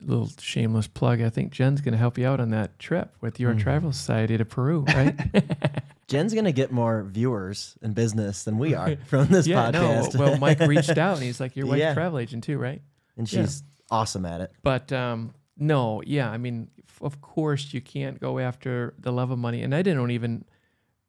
little 0.00 0.30
shameless 0.38 0.86
plug. 0.86 1.20
I 1.20 1.28
think 1.28 1.52
Jen's 1.52 1.80
going 1.82 1.92
to 1.92 1.98
help 1.98 2.16
you 2.16 2.26
out 2.26 2.40
on 2.40 2.50
that 2.50 2.78
trip 2.78 3.14
with 3.20 3.38
your 3.40 3.54
Mhm. 3.54 3.60
travel 3.60 3.92
society 3.92 4.38
to 4.38 4.44
Peru, 4.46 4.84
right? 4.88 5.14
Jen's 6.10 6.34
gonna 6.34 6.52
get 6.52 6.70
more 6.72 7.04
viewers 7.04 7.78
and 7.82 7.94
business 7.94 8.44
than 8.44 8.58
we 8.58 8.74
are 8.74 8.96
from 9.06 9.28
this 9.28 9.46
yeah, 9.46 9.70
podcast. 9.70 10.14
no. 10.14 10.20
Well, 10.20 10.38
Mike 10.38 10.60
reached 10.74 10.98
out 10.98 11.14
and 11.16 11.22
he's 11.24 11.40
like, 11.40 11.56
"Your 11.56 11.66
wife's 11.66 11.80
Yeah. 11.80 11.92
a 11.92 11.94
travel 11.94 12.18
agent 12.18 12.44
too, 12.44 12.58
right?" 12.58 12.82
and 13.16 13.32
yeah. 13.32 13.42
she's 13.42 13.62
awesome 13.90 14.26
at 14.26 14.40
it. 14.40 14.52
But 14.62 14.92
um, 14.92 15.32
no, 15.56 16.02
yeah, 16.04 16.30
I 16.30 16.36
mean, 16.36 16.68
f- 16.88 17.02
of 17.02 17.20
course 17.20 17.72
you 17.72 17.80
can't 17.80 18.20
go 18.20 18.38
after 18.38 18.94
the 18.98 19.12
love 19.12 19.30
of 19.30 19.38
money, 19.38 19.62
and 19.62 19.74
I 19.74 19.82
didn't 19.82 20.10
even 20.10 20.44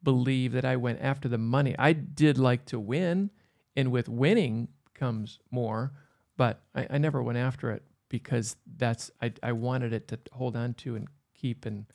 believe 0.02 0.52
that 0.52 0.64
I 0.64 0.76
went 0.76 1.00
after 1.00 1.28
the 1.28 1.38
money. 1.38 1.74
I 1.78 1.92
did 1.92 2.38
like 2.38 2.64
to 2.66 2.78
win, 2.80 3.30
and 3.76 3.90
with 3.90 4.08
winning 4.08 4.68
comes 4.94 5.40
more, 5.50 5.92
but 6.36 6.62
I, 6.74 6.86
I 6.90 6.98
never 6.98 7.22
went 7.22 7.38
after 7.38 7.70
it 7.70 7.82
because 8.08 8.56
that's 8.76 9.10
I, 9.20 9.32
I 9.42 9.52
wanted 9.52 9.92
it 9.92 10.08
to 10.08 10.18
hold 10.32 10.56
on 10.56 10.74
to 10.74 10.96
and 10.96 11.08
keep, 11.34 11.66
and 11.66 11.86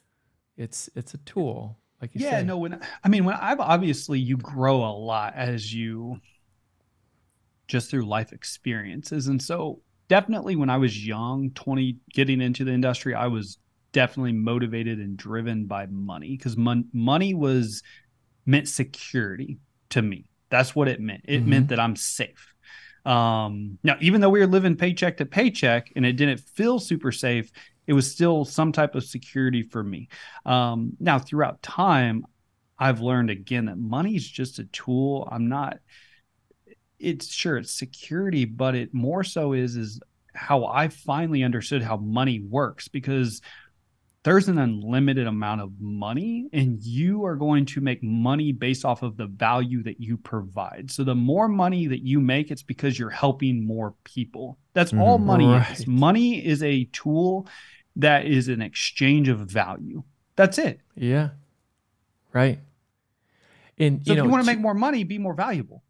it's 0.57 0.89
it's 0.95 1.13
a 1.13 1.17
tool, 1.19 1.77
like 2.01 2.13
you 2.13 2.22
yeah 2.22 2.39
say. 2.39 2.44
no 2.44 2.58
when 2.58 2.80
i 3.04 3.08
mean 3.08 3.25
when 3.25 3.36
i've 3.36 3.60
obviously 3.60 4.20
you 4.20 4.38
grow 4.38 4.77
a 4.77 4.94
lot 4.94 5.34
as 5.36 5.74
you 5.74 6.20
just 7.68 7.89
through 7.89 8.06
life 8.06 8.32
experiences 8.32 9.27
and 9.27 9.42
so 9.42 9.82
definitely 10.08 10.56
when 10.56 10.70
i 10.70 10.77
was 10.77 11.06
young 11.06 11.51
20 11.51 11.98
getting 12.13 12.39
into 12.42 12.63
the 12.63 12.72
industry 12.72 13.13
i 13.13 13.27
was 13.27 13.58
definitely 13.92 14.32
motivated 14.34 15.00
and 15.00 15.18
driven 15.18 15.66
by 15.66 15.86
money 15.88 16.38
because 16.38 16.56
mon- 16.56 16.88
money 16.94 17.34
was 17.34 17.82
meant 18.46 18.68
security 18.68 19.58
to 19.89 20.01
me 20.01 20.30
that's 20.50 20.75
what 20.75 20.88
it 20.88 21.00
meant 21.01 21.22
it 21.27 21.44
Mhm. 21.44 21.48
meant 21.48 21.70
that 21.70 21.80
i'm 21.80 21.96
safe 21.96 22.54
um 23.06 23.77
now 23.84 23.96
even 24.01 24.22
though 24.22 24.30
we 24.30 24.39
were 24.39 24.48
living 24.48 24.75
paycheck 24.75 25.18
to 25.18 25.25
paycheck 25.25 25.92
and 25.96 26.06
it 26.06 26.13
didn't 26.13 26.39
feel 26.39 26.80
super 26.80 27.12
safe 27.12 27.50
it 27.88 27.94
was 27.94 28.12
still 28.12 28.46
some 28.46 28.72
type 28.72 28.96
of 28.96 29.03
security 29.03 29.63
for 29.63 29.84
me 29.84 30.10
um, 30.46 30.94
now, 31.00 31.17
throughout 31.20 31.62
time, 31.63 32.25
I've 32.77 33.01
learned 33.01 33.32
again 33.32 33.65
that 33.65 33.77
money 33.77 34.15
is 34.15 34.29
just 34.29 34.60
a 34.60 34.65
tool. 34.65 35.27
I'm 35.32 35.48
not. 35.50 35.79
It's 37.00 37.32
sure 37.32 37.58
it's 37.58 37.72
security, 37.77 38.46
but 38.46 38.75
it 38.75 38.94
more 38.94 39.24
so 39.24 39.53
is 39.53 39.75
is 39.75 40.00
how 40.34 40.65
I 40.65 40.88
finally 40.89 41.44
understood 41.44 41.82
how 41.82 41.98
money 41.98 42.39
works 42.39 42.88
because 42.88 43.41
there's 44.24 44.50
an 44.50 44.58
unlimited 44.58 45.25
amount 45.25 45.62
of 45.62 45.72
money 45.79 46.50
and 46.51 46.82
you 46.82 47.24
are 47.25 47.36
going 47.36 47.65
to 47.65 47.82
make 47.82 48.03
money 48.03 48.51
based 48.51 48.84
off 48.84 49.01
of 49.01 49.15
the 49.15 49.27
value 49.27 49.84
that 49.84 50.01
you 50.01 50.17
provide. 50.17 50.91
So 50.91 51.03
the 51.03 51.15
more 51.15 51.48
money 51.48 51.88
that 51.88 52.03
you 52.03 52.20
make 52.20 52.51
it's 52.51 52.63
because 52.63 53.00
you're 53.00 53.10
helping 53.10 53.65
more 53.65 53.96
people. 54.03 54.58
That's 54.74 54.92
all 54.94 55.20
Mhm. 55.20 55.25
money 55.25 55.46
Right. 55.46 55.79
is. 55.79 55.88
Money 55.88 56.46
is 56.46 56.61
a 56.61 56.85
tool 56.85 57.48
that 57.98 58.25
is 58.25 58.48
an 58.48 58.62
exchange 58.62 59.27
of 59.27 59.40
value. 59.40 60.03
That's 60.36 60.57
it. 60.57 60.79
Yeah, 60.96 61.29
right. 62.33 62.60
And 63.77 64.05
So 64.05 64.14
you 64.14 64.14
if 64.14 64.18
know, 64.18 64.24
you 64.25 64.29
want 64.31 64.44
to 64.44 64.51
make 64.51 64.60
more 64.60 64.74
money, 64.74 65.03
be 65.03 65.18
more 65.18 65.33
valuable. 65.33 65.83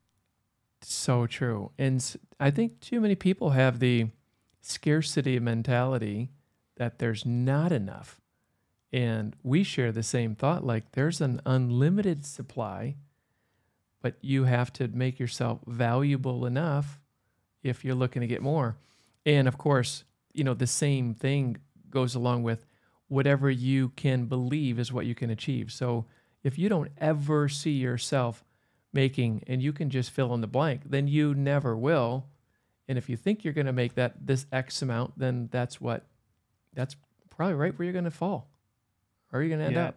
So 0.82 1.26
true. 1.26 1.72
And 1.78 2.04
I 2.39 2.52
think 2.52 2.80
too 2.80 3.00
many 3.00 3.15
people 3.15 3.52
have 3.52 3.80
the 3.80 4.08
scarcity 4.62 5.39
mentality 5.39 6.30
that 6.76 7.00
there's 7.00 7.26
not 7.26 7.72
enough. 7.72 8.20
And 8.93 9.36
we 9.43 9.63
share 9.63 9.91
the 9.91 10.04
same 10.04 10.36
thought 10.36 10.65
like 10.65 10.91
there's 10.91 11.20
an 11.20 11.41
unlimited 11.46 12.26
supply, 12.26 12.96
but 14.02 14.15
you 14.22 14.46
have 14.46 14.72
to 14.74 14.88
make 14.88 15.20
yourself 15.20 15.60
valuable 15.67 16.46
enough 16.46 17.00
if 17.63 17.84
you're 17.84 17.96
looking 17.96 18.22
to 18.22 18.28
get 18.28 18.41
more. 18.41 18.78
And 19.26 19.48
of 19.48 19.58
course, 19.58 20.04
you 20.34 20.43
know, 20.43 20.54
the 20.54 20.67
same 20.67 21.13
thing 21.13 21.58
goes 21.89 22.15
along 22.15 22.43
with 22.43 22.65
whatever 23.08 23.50
you 23.50 23.89
can 23.89 24.26
believe 24.26 24.80
is 24.80 24.91
what 24.91 25.06
you 25.06 25.15
can 25.15 25.30
achieve. 25.30 25.71
So 25.71 26.06
if 26.43 26.58
you 26.60 26.69
don't 26.69 26.91
ever 26.97 27.47
see 27.47 27.71
yourself 27.71 28.43
making 28.93 29.43
and 29.47 29.62
you 29.62 29.73
can 29.73 29.89
just 29.89 30.12
fill 30.12 30.34
in 30.34 30.41
the 30.41 30.47
blank, 30.47 30.82
then 30.86 31.08
you 31.08 31.34
never 31.34 31.76
will. 31.76 32.28
And 32.88 32.97
if 32.97 33.10
you 33.10 33.17
think 33.17 33.43
you're 33.43 33.54
going 33.54 33.67
to 33.67 33.73
make 33.73 33.95
that 33.95 34.26
this 34.26 34.45
X 34.52 34.82
amount, 34.82 35.17
then 35.17 35.50
that's 35.52 35.80
what 35.82 36.06
that's 36.73 36.95
probably 37.30 37.56
right 37.56 37.78
where 37.78 37.84
you're 37.86 37.93
going 37.93 38.06
to 38.06 38.12
fall. 38.12 38.50
Where 39.30 39.39
are 39.39 39.43
you're 39.43 39.58
going 39.58 39.73
to 39.73 39.80
end 39.80 39.93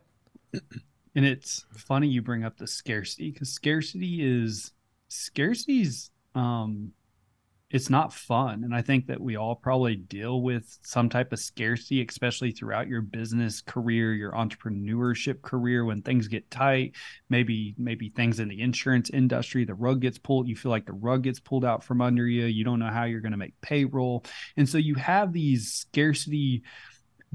Yeah. 0.53 0.59
up. 0.59 0.63
And 1.17 1.25
it's 1.25 1.67
funny 1.75 2.07
you 2.07 2.23
bring 2.23 2.45
up 2.45 2.57
the 2.57 2.69
scarcity 2.69 3.33
because 3.33 3.49
scarcity 3.49 4.21
is 4.23 4.71
scarcity's 5.09 6.13
um 6.37 6.93
it's 7.71 7.89
not 7.89 8.13
fun. 8.13 8.65
And 8.65 8.75
I 8.75 8.83
think 8.83 9.07
that 9.07 9.21
we 9.21 9.37
all 9.37 9.55
probably 9.55 9.95
deal 9.95 10.43
with 10.43 10.79
some 10.83 11.09
type 11.09 11.33
of 11.33 11.39
scarcity, 11.39 12.05
especially 12.07 12.51
throughout 12.51 12.89
your 12.89 13.01
business 13.01 13.61
career, 13.61 14.13
your 14.13 14.33
entrepreneurship 14.33 15.41
career, 15.41 15.85
when 15.85 16.03
things 16.03 16.27
get 16.27 16.51
tight, 16.51 16.97
maybe, 17.29 17.75
maybe 17.79 18.09
things 18.09 18.41
in 18.41 18.49
the 18.49 18.61
insurance 18.61 19.11
industry, 19.11 19.65
the 19.65 19.75
rug 19.75 20.01
gets 20.01 20.19
pulled, 20.19 20.49
you 20.49 20.57
feel 20.57 20.71
like 20.71 20.87
the 20.87 20.93
rug 20.93 21.23
gets 21.23 21.39
pulled 21.39 21.65
out 21.65 21.85
from 21.85 22.01
under 22.01 22.27
you. 22.27 22.47
You 22.47 22.65
don't 22.65 22.81
know 22.81 22.91
how 22.91 23.05
you're 23.05 23.21
going 23.21 23.33
to 23.33 23.39
make 23.39 23.61
payroll. 23.61 24.25
And 24.57 24.69
so 24.69 24.77
you 24.79 24.97
have 24.97 25.33
these 25.33 25.73
scarcity 25.73 26.65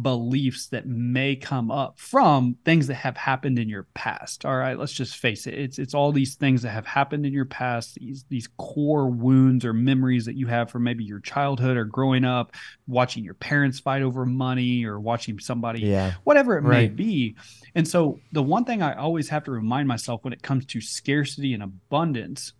beliefs 0.01 0.67
that 0.67 0.85
may 0.85 1.37
come 1.37 1.71
up 1.71 1.97
from 1.97 2.57
things 2.65 2.87
that 2.87 2.95
have 2.95 3.15
happened 3.15 3.57
in 3.57 3.69
your 3.69 3.83
past. 3.93 4.43
All 4.45 4.57
right, 4.57 4.77
let's 4.77 4.91
just 4.91 5.15
face 5.15 5.47
it. 5.47 5.53
It's 5.53 5.79
it's 5.79 5.93
all 5.93 6.11
these 6.11 6.35
things 6.35 6.61
that 6.63 6.71
have 6.71 6.85
happened 6.85 7.25
in 7.25 7.31
your 7.31 7.45
past, 7.45 7.95
these 7.95 8.25
these 8.27 8.49
core 8.57 9.07
wounds 9.09 9.63
or 9.63 9.71
memories 9.71 10.25
that 10.25 10.35
you 10.35 10.47
have 10.47 10.69
from 10.69 10.83
maybe 10.83 11.05
your 11.05 11.21
childhood 11.21 11.77
or 11.77 11.85
growing 11.85 12.25
up, 12.25 12.51
watching 12.87 13.23
your 13.23 13.35
parents 13.35 13.79
fight 13.79 14.01
over 14.01 14.25
money 14.25 14.83
or 14.83 14.99
watching 14.99 15.39
somebody 15.39 15.81
Yeah. 15.81 16.13
whatever 16.25 16.57
it 16.57 16.63
may 16.63 16.87
be. 16.89 17.35
And 17.73 17.87
so 17.87 18.19
the 18.33 18.43
one 18.43 18.65
thing 18.65 18.81
I 18.81 18.95
always 18.95 19.29
have 19.29 19.45
to 19.45 19.51
remind 19.51 19.87
myself 19.87 20.25
when 20.25 20.33
it 20.33 20.41
comes 20.43 20.65
to 20.65 20.81
scarcity 20.81 21.53
and 21.53 21.63
abundance 21.63 22.51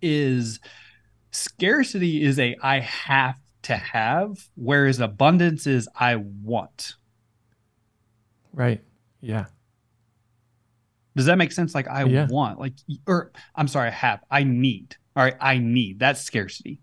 is 0.00 0.60
scarcity 1.32 2.22
is 2.22 2.38
a 2.38 2.56
I 2.62 2.80
have 2.80 3.36
to 3.62 3.76
have, 3.76 4.48
whereas 4.54 5.00
abundance 5.00 5.66
is 5.66 5.88
I 5.98 6.16
want. 6.16 6.94
Right. 8.52 8.82
Yeah. 9.20 9.46
Does 11.14 11.26
that 11.26 11.36
make 11.38 11.52
sense? 11.52 11.74
Like 11.74 11.88
I 11.88 12.04
Yeah. 12.04 12.26
want, 12.28 12.58
like, 12.58 12.74
or 13.06 13.32
I'm 13.54 13.68
sorry, 13.68 13.88
I 13.88 13.92
have, 13.92 14.20
I 14.30 14.44
need. 14.44 14.96
All 15.14 15.22
right, 15.22 15.36
I 15.40 15.58
need. 15.58 15.98
That's 15.98 16.22
scarcity. 16.22 16.80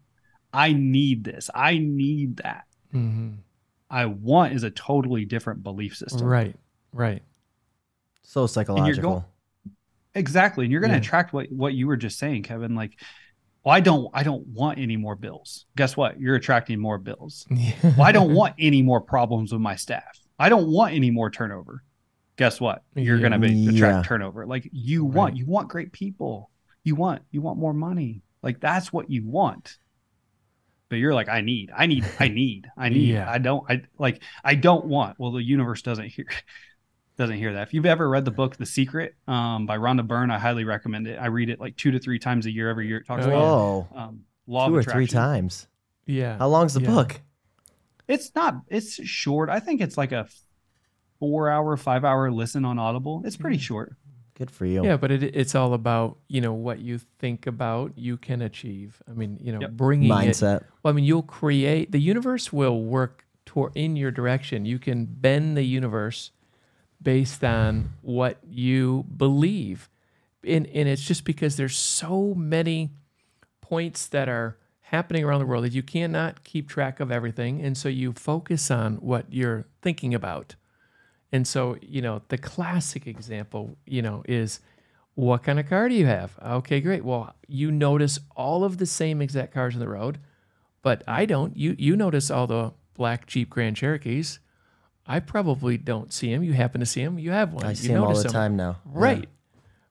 I 0.54 0.74
need 0.74 1.24
this. 1.24 1.50
I 1.54 1.78
need 1.78 2.38
that. 2.38 2.65
hmm 2.92 3.34
I 3.92 4.06
want 4.06 4.54
is 4.54 4.62
a 4.63 4.70
totally 4.70 5.26
different 5.26 5.63
belief 5.63 5.96
system. 5.98 6.28
Right. 6.28 6.56
Right. 6.94 7.24
So 8.22 8.46
psychological. 8.46 9.12
going- 9.12 9.24
Exactly. 10.13 10.65
And 10.65 10.72
you're 10.72 10.82
going 10.82 10.92
to 10.92 10.98
Yeah. 10.98 11.02
attract 11.02 11.34
what, 11.34 11.52
what 11.52 11.74
you 11.74 11.88
were 11.88 11.98
just 11.98 12.20
saying, 12.20 12.44
Kevin. 12.44 12.76
Like, 12.76 13.00
well, 13.63 13.76
I 13.76 13.80
don't, 13.82 14.10
I 14.13 14.24
don't 14.24 14.48
want 14.48 14.80
any 14.80 14.98
more 14.98 15.15
bills. 15.15 15.65
Guess 15.76 15.98
what? 15.98 16.19
You're 16.19 16.36
attracting 16.36 16.80
more 16.80 16.98
bills. 16.98 17.45
Well, 17.84 18.02
I 18.02 18.12
don't 18.12 18.34
want 18.34 18.56
any 18.60 18.82
more 18.82 19.02
problems 19.02 19.52
with 19.52 19.62
my 19.62 19.76
staff. 19.76 20.19
I 20.38 20.50
don't 20.50 20.69
want 20.72 20.93
any 20.93 21.12
more 21.12 21.30
turnover. 21.30 21.84
Guess 22.38 22.62
what? 22.62 22.84
You're 22.95 23.17
Yeah. 23.17 23.30
going 23.30 23.41
to 23.41 23.48
be 23.48 23.67
attract 23.67 24.06
Yeah. 24.06 24.08
turnover. 24.08 24.45
Like 24.45 24.69
you 24.72 25.04
want, 25.04 25.34
Right. 25.34 25.39
you 25.39 25.45
want 25.45 25.67
great 25.67 25.91
people. 25.91 26.50
You 26.86 26.95
want, 26.95 27.22
you 27.32 27.41
want 27.41 27.60
more 27.60 27.74
money. 27.74 28.22
Like 28.41 28.62
that's 28.62 28.93
what 28.93 29.10
you 29.10 29.28
want. 29.28 29.78
But 30.88 30.95
you're 30.95 31.13
like, 31.13 31.28
I 31.30 31.41
need, 31.41 31.69
I 31.76 31.86
need, 31.86 32.06
I 32.19 32.30
need, 32.30 32.67
I 32.78 32.89
need. 32.89 33.10
Yeah. 33.10 33.30
I 33.30 33.38
don't, 33.38 33.63
I 33.69 33.82
like, 34.00 34.24
I 34.43 34.56
don't 34.56 34.86
want. 34.86 35.19
Well, 35.19 35.32
the 35.34 35.43
universe 35.43 35.82
doesn't 35.82 36.08
hear. 36.08 36.26
Doesn't 37.19 37.38
hear 37.38 37.53
that. 37.53 37.67
If 37.67 37.73
you've 37.75 37.86
ever 37.86 38.10
read 38.10 38.25
the 38.25 38.32
book 38.32 38.55
The 38.55 38.65
Secret 38.65 39.13
um, 39.27 39.65
by 39.67 39.77
Rhonda 39.77 40.08
Byrne, 40.08 40.32
I 40.32 40.39
highly 40.39 40.63
recommend 40.63 41.05
it. 41.05 41.17
I 41.21 41.27
read 41.27 41.49
it 41.49 41.60
like 41.60 41.75
two 41.75 41.91
to 41.91 41.99
three 41.99 42.17
times 42.17 42.45
a 42.47 42.51
year. 42.51 42.69
Every 42.69 42.88
year 42.88 42.97
it 42.97 43.05
talks 43.05 43.25
Oh, 43.25 43.27
about 43.27 43.39
Whoa. 43.41 43.88
um, 43.93 44.21
law 44.47 44.67
Two 44.67 44.71
of 44.73 44.77
or 44.77 44.79
attraction. 44.79 44.97
three 44.99 45.08
times. 45.08 45.67
Yeah. 46.08 46.38
How 46.39 46.47
long's 46.47 46.73
the 46.73 46.82
Yeah. 46.82 46.88
book? 46.95 47.21
It's 48.08 48.34
not. 48.34 48.62
It's 48.69 48.93
short. 49.05 49.49
I 49.49 49.60
think 49.60 49.82
it's 49.82 49.97
like 49.97 50.12
a 50.13 50.27
four-hour, 51.19 51.77
five-hour 51.77 52.32
listen 52.32 52.65
on 52.65 52.79
Audible. 52.79 53.21
It's 53.25 53.38
pretty 53.38 53.58
short. 53.58 53.95
Good 54.36 54.49
for 54.49 54.65
you. 54.65 54.84
Yeah, 54.86 54.95
but 54.95 55.12
it, 55.12 55.21
it's 55.21 55.53
all 55.53 55.73
about 55.73 56.17
you 56.29 56.39
know 56.39 56.53
what 56.53 56.79
you 56.79 56.97
think 57.19 57.45
about, 57.45 57.97
you 57.97 58.15
can 58.15 58.41
achieve. 58.41 59.01
I 59.10 59.12
mean, 59.13 59.38
you 59.41 59.51
know, 59.51 59.60
Yep. 59.60 59.71
bringing 59.71 60.10
it. 60.10 60.13
Mindset. 60.13 60.63
Well, 60.82 60.93
I 60.93 60.95
mean, 60.95 61.03
you'll 61.03 61.21
create 61.23 61.91
the 61.91 61.99
universe 61.99 62.53
will 62.53 62.82
work 62.82 63.25
toward 63.45 63.75
in 63.75 63.97
your 63.97 64.12
direction. 64.12 64.65
You 64.65 64.79
can 64.79 65.05
bend 65.05 65.58
the 65.58 65.63
universe 65.63 66.32
based 67.01 67.43
on 67.43 67.91
what 68.01 68.38
you 68.47 69.05
believe, 69.15 69.89
and 70.43 70.67
and 70.67 70.88
it's 70.89 71.03
just 71.03 71.25
because 71.25 71.55
there's 71.55 71.77
so 71.77 72.33
many 72.33 72.91
points 73.62 74.07
that 74.07 74.27
are 74.27 74.57
happening 74.81 75.23
around 75.23 75.39
the 75.39 75.45
world 75.45 75.63
that 75.63 75.73
you 75.73 75.83
cannot 75.83 76.43
keep 76.43 76.67
track 76.67 76.99
of 76.99 77.12
everything, 77.12 77.62
and 77.62 77.77
so 77.77 77.88
you 77.89 78.12
focus 78.13 78.71
on 78.71 78.95
what 78.95 79.25
you're 79.29 79.65
thinking 79.81 80.13
about. 80.13 80.55
And 81.31 81.47
so, 81.47 81.77
you 81.81 82.01
know, 82.01 82.23
the 82.29 82.38
classic 82.39 83.05
example, 83.05 83.77
you 83.85 84.01
know, 84.01 84.23
is 84.27 84.59
what 85.13 85.43
kind 85.43 85.59
of 85.59 85.67
car 85.67 85.89
do 85.89 85.95
you 85.95 86.05
have? 86.05 86.38
Okay, 86.43 86.81
great. 86.81 87.05
Well, 87.05 87.35
you 87.47 87.71
notice 87.71 88.19
all 88.35 88.63
of 88.63 88.77
the 88.77 88.85
same 88.85 89.21
exact 89.21 89.53
cars 89.53 89.75
on 89.75 89.79
the 89.79 89.89
road, 89.89 90.19
but 90.81 91.03
I 91.07 91.25
don't. 91.25 91.55
You 91.55 91.75
you 91.77 91.95
notice 91.95 92.31
all 92.31 92.47
the 92.47 92.73
black 92.95 93.27
Jeep 93.27 93.49
Grand 93.49 93.75
Cherokees. 93.75 94.39
I 95.10 95.19
probably 95.19 95.78
don't 95.78 96.13
see 96.13 96.32
them. 96.32 96.43
You 96.43 96.54
happen 96.54 96.80
to 96.82 96.86
see 96.86 97.04
them. 97.04 97.17
You 97.17 97.32
have 97.32 97.52
one. 97.52 97.65
I 97.65 97.72
you 97.72 97.76
see 97.76 97.88
them 97.88 98.04
all 98.04 98.13
the 98.13 98.30
time 98.30 98.56
now. 98.56 98.78
Yeah. 98.86 98.91
Right. 98.93 99.30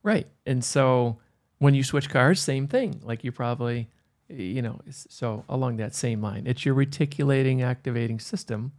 Right. 0.04 0.28
And 0.46 0.64
so 0.64 1.18
when 1.58 1.74
you 1.74 1.82
switch 1.82 2.08
cars, 2.08 2.40
same 2.40 2.68
thing. 2.68 3.00
Like 3.02 3.24
you 3.24 3.32
probably, 3.32 3.88
you 4.28 4.62
know, 4.62 4.80
so 4.90 5.44
along 5.48 5.78
that 5.78 5.92
same 5.92 6.22
line, 6.22 6.46
it's 6.46 6.64
your 6.64 6.76
reticular 6.76 7.62
activating 7.62 8.20
system 8.20 8.72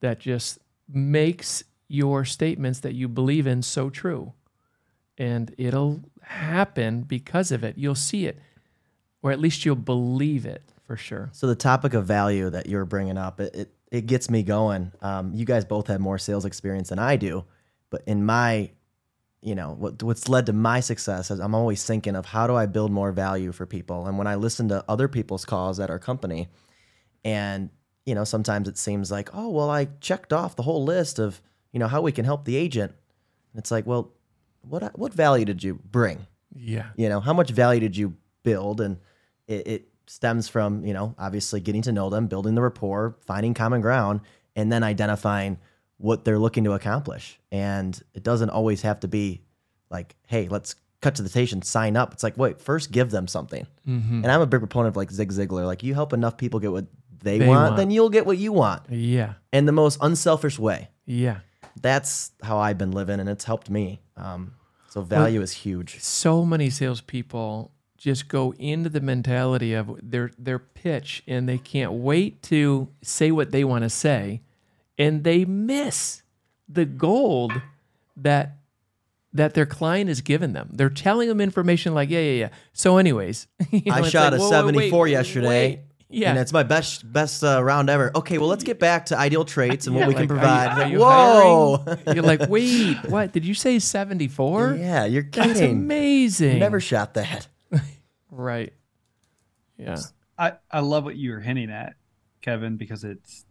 that 0.00 0.20
just 0.20 0.58
makes 0.92 1.64
your 1.88 2.26
statements 2.26 2.80
that 2.80 2.92
you 2.92 3.08
believe 3.08 3.46
in 3.46 3.62
so 3.62 3.88
true. 3.88 4.34
And 5.16 5.54
it'll 5.56 6.02
happen 6.20 7.02
because 7.02 7.50
of 7.50 7.64
it. 7.64 7.78
You'll 7.78 7.94
see 7.94 8.26
it, 8.26 8.38
or 9.22 9.32
at 9.32 9.40
least 9.40 9.64
you'll 9.64 9.76
believe 9.76 10.44
it 10.44 10.62
for 10.86 10.98
sure. 10.98 11.30
So 11.32 11.46
the 11.46 11.54
topic 11.54 11.94
of 11.94 12.04
value 12.04 12.50
that 12.50 12.66
you're 12.66 12.84
bringing 12.84 13.16
up, 13.16 13.40
it 13.40 13.54
it, 13.54 13.70
it 13.92 14.06
gets 14.06 14.30
me 14.30 14.42
going. 14.42 14.90
Um, 15.02 15.34
you 15.34 15.44
guys 15.44 15.66
both 15.66 15.86
have 15.88 16.00
more 16.00 16.18
sales 16.18 16.46
experience 16.46 16.88
than 16.88 16.98
I 16.98 17.16
do, 17.16 17.44
but 17.90 18.02
in 18.06 18.24
my, 18.24 18.70
you 19.42 19.54
know, 19.54 19.76
what 19.78 20.02
what's 20.02 20.30
led 20.30 20.46
to 20.46 20.54
my 20.54 20.80
success 20.80 21.30
is 21.30 21.38
I'm 21.38 21.54
always 21.54 21.84
thinking 21.84 22.16
of 22.16 22.24
how 22.24 22.46
do 22.46 22.56
I 22.56 22.64
build 22.64 22.90
more 22.90 23.12
value 23.12 23.52
for 23.52 23.66
people. 23.66 24.06
And 24.06 24.16
when 24.16 24.26
I 24.26 24.36
listen 24.36 24.68
to 24.70 24.82
other 24.88 25.08
people's 25.08 25.44
calls 25.44 25.78
at 25.78 25.90
our 25.90 25.98
company, 25.98 26.48
and 27.22 27.68
you 28.06 28.14
know, 28.14 28.24
sometimes 28.24 28.66
it 28.66 28.78
seems 28.78 29.10
like, 29.10 29.28
oh 29.34 29.50
well, 29.50 29.68
I 29.68 29.88
checked 30.00 30.32
off 30.32 30.56
the 30.56 30.62
whole 30.62 30.82
list 30.82 31.18
of 31.18 31.42
you 31.70 31.78
know 31.78 31.86
how 31.86 32.00
we 32.00 32.12
can 32.12 32.24
help 32.24 32.46
the 32.46 32.56
agent. 32.56 32.92
And 33.52 33.60
it's 33.60 33.70
like, 33.70 33.86
well, 33.86 34.10
what 34.62 34.98
what 34.98 35.12
value 35.12 35.44
did 35.44 35.62
you 35.62 35.74
bring? 35.74 36.26
Yeah. 36.54 36.90
you 36.96 37.08
know 37.08 37.20
how 37.20 37.32
much 37.32 37.50
value 37.50 37.80
did 37.80 37.96
you 37.96 38.16
build 38.42 38.80
and 38.80 38.98
it, 39.46 39.66
it 39.66 39.88
stems 40.06 40.48
from 40.48 40.84
you 40.84 40.92
know 40.92 41.14
obviously 41.18 41.60
getting 41.60 41.82
to 41.82 41.92
know 41.92 42.10
them 42.10 42.26
building 42.26 42.54
the 42.54 42.62
rapport 42.62 43.16
finding 43.26 43.54
common 43.54 43.80
ground 43.80 44.20
and 44.56 44.70
then 44.72 44.82
identifying 44.82 45.58
what 45.98 46.24
they're 46.24 46.38
looking 46.38 46.64
to 46.64 46.72
accomplish 46.72 47.38
and 47.52 48.02
it 48.14 48.22
doesn't 48.22 48.50
always 48.50 48.82
have 48.82 48.98
to 49.00 49.08
be 49.08 49.40
like 49.90 50.16
hey 50.26 50.48
let's 50.48 50.74
cut 51.00 51.14
to 51.14 51.22
the 51.22 51.28
chase 51.28 51.52
and 51.52 51.64
sign 51.64 51.96
up 51.96 52.12
it's 52.12 52.22
like 52.22 52.36
wait 52.36 52.60
first 52.60 52.90
give 52.92 53.10
them 53.10 53.26
something 53.28 53.66
Mm-hmm. 53.88 54.22
and 54.22 54.26
i'm 54.30 54.40
a 54.40 54.46
big 54.46 54.60
proponent 54.60 54.92
of 54.92 54.96
like 54.96 55.10
zig 55.10 55.30
ziglar 55.32 55.64
like 55.66 55.82
you 55.82 55.94
help 55.94 56.12
enough 56.12 56.36
people 56.36 56.60
get 56.60 56.70
what 56.72 56.86
they, 57.22 57.38
They 57.38 57.46
want, 57.48 57.62
want. 57.62 57.76
then 57.76 57.90
you'll 57.92 58.10
get 58.10 58.26
what 58.26 58.38
you 58.38 58.52
want 58.52 58.82
Yeah. 58.90 59.34
in 59.52 59.64
the 59.66 59.72
most 59.72 59.98
unselfish 60.00 60.58
way 60.58 60.88
Yeah. 61.06 61.38
that's 61.80 62.32
how 62.42 62.58
i've 62.58 62.78
been 62.78 62.92
living 62.92 63.18
and 63.20 63.28
it's 63.28 63.44
helped 63.44 63.70
me 63.70 64.00
um, 64.16 64.54
so 64.90 65.00
value 65.02 65.40
is 65.40 65.52
huge 65.52 66.00
so 66.00 66.44
many 66.44 66.68
salespeople 66.70 67.70
just 68.02 68.26
go 68.26 68.52
into 68.58 68.88
the 68.88 69.00
mentality 69.00 69.74
of 69.74 69.96
their 70.02 70.32
their 70.36 70.58
pitch 70.58 71.22
and 71.28 71.48
they 71.48 71.56
can't 71.58 71.92
wait 71.92 72.42
to 72.42 72.88
say 73.00 73.30
what 73.30 73.52
they 73.52 73.62
want 73.62 73.84
to 73.84 73.88
say 73.88 74.40
and 74.98 75.22
they 75.22 75.44
miss 75.44 76.22
the 76.68 76.84
gold 76.84 77.52
that 78.16 78.56
that 79.32 79.54
their 79.54 79.64
client 79.66 80.08
has 80.08 80.20
given 80.20 80.52
them. 80.52 80.68
They're 80.72 80.90
telling 80.90 81.28
them 81.28 81.40
information 81.40 81.94
like, 81.94 82.10
yeah, 82.10 82.18
yeah, 82.20 82.32
yeah. 82.32 82.48
So, 82.74 82.98
anyways, 82.98 83.46
you 83.70 83.82
know, 83.86 83.94
I 83.94 84.02
shot 84.08 84.32
like, 84.32 84.40
a 84.40 84.44
whoa, 84.44 84.50
whoa, 84.50 84.66
wait, 84.66 84.90
74 84.90 85.08
yesterday. 85.08 85.48
wait. 85.48 85.80
Yeah. 86.10 86.30
And 86.30 86.38
it's 86.40 86.52
my 86.52 86.64
best 86.64 87.10
best 87.10 87.42
uh, 87.44 87.62
round 87.62 87.88
ever. 87.88 88.10
Okay, 88.14 88.36
well 88.36 88.48
let's 88.48 88.64
get 88.64 88.78
back 88.78 89.06
to 89.06 89.16
ideal 89.16 89.44
traits 89.46 89.86
and 89.86 89.94
what 89.96 90.02
Yeah, 90.02 90.08
we 90.08 90.14
can 90.14 90.28
provide. 90.28 90.66
Are 90.72 90.76
you, 90.80 90.82
are 90.82 90.88
you 90.88 90.98
Whoa! 90.98 91.76
hiring? 91.86 92.00
You're 92.16 92.24
like, 92.24 92.40
wait, 92.50 92.96
what? 93.08 93.32
Did 93.32 93.46
you 93.46 93.54
say 93.54 93.78
74? 93.78 94.74
yeah, 94.78 95.04
you're 95.06 95.22
That's 95.22 95.60
kidding. 95.60 95.70
amazing. 95.78 96.58
Never 96.58 96.80
shot 96.80 97.14
that. 97.14 97.46
Right. 98.32 98.72
Yeah. 99.76 99.98
I, 100.38 100.54
I 100.70 100.80
love 100.80 101.04
what 101.04 101.16
you're 101.16 101.40
hinting 101.40 101.70
at, 101.70 101.94
Kevin, 102.40 102.76
because 102.76 103.04
it's 103.04 103.44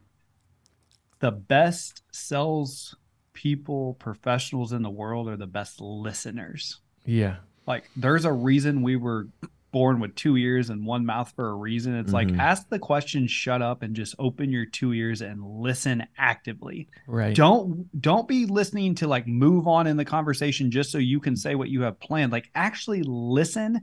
the 1.20 1.32
best 1.32 2.02
sales 2.12 2.96
people, 3.34 3.94
professionals 3.94 4.74
in 4.74 4.82
the 4.82 4.90
world 4.90 5.30
are 5.30 5.38
the 5.38 5.48
best 5.48 5.80
listeners. 5.80 6.80
Yeah. 7.06 7.38
Like 7.68 7.90
there's 7.96 8.26
a 8.26 8.34
reason 8.34 8.82
we 8.82 8.96
were 8.96 9.28
born 9.72 10.02
with 10.02 10.14
two 10.16 10.36
ears 10.36 10.70
and 10.70 10.86
one 10.86 11.06
mouth 11.06 11.32
for 11.34 11.48
a 11.50 11.54
reason. 11.56 11.96
It's 11.96 12.12
like 12.12 12.28
Mhm. 12.28 12.40
ask 12.40 12.68
the 12.68 12.80
question, 12.80 13.26
shut 13.26 13.62
up, 13.62 13.84
and 13.84 13.96
just 13.96 14.16
open 14.20 14.52
your 14.52 14.66
two 14.66 14.92
ears 14.92 15.22
and 15.22 15.42
listen 15.46 16.06
actively. 16.18 16.90
Right. 17.08 17.34
Don't 17.34 17.88
don't 18.02 18.28
be 18.28 18.46
listening 18.46 18.96
to 18.96 19.08
like 19.08 19.28
move 19.28 19.68
on 19.68 19.88
in 19.88 19.96
the 19.96 20.04
conversation 20.04 20.72
just 20.72 20.92
so 20.92 20.98
you 20.98 21.22
can 21.22 21.38
say 21.38 21.56
what 21.56 21.70
you 21.70 21.84
have 21.84 22.00
planned. 22.02 22.34
Like 22.34 22.50
actually 22.54 23.04
listen 23.04 23.82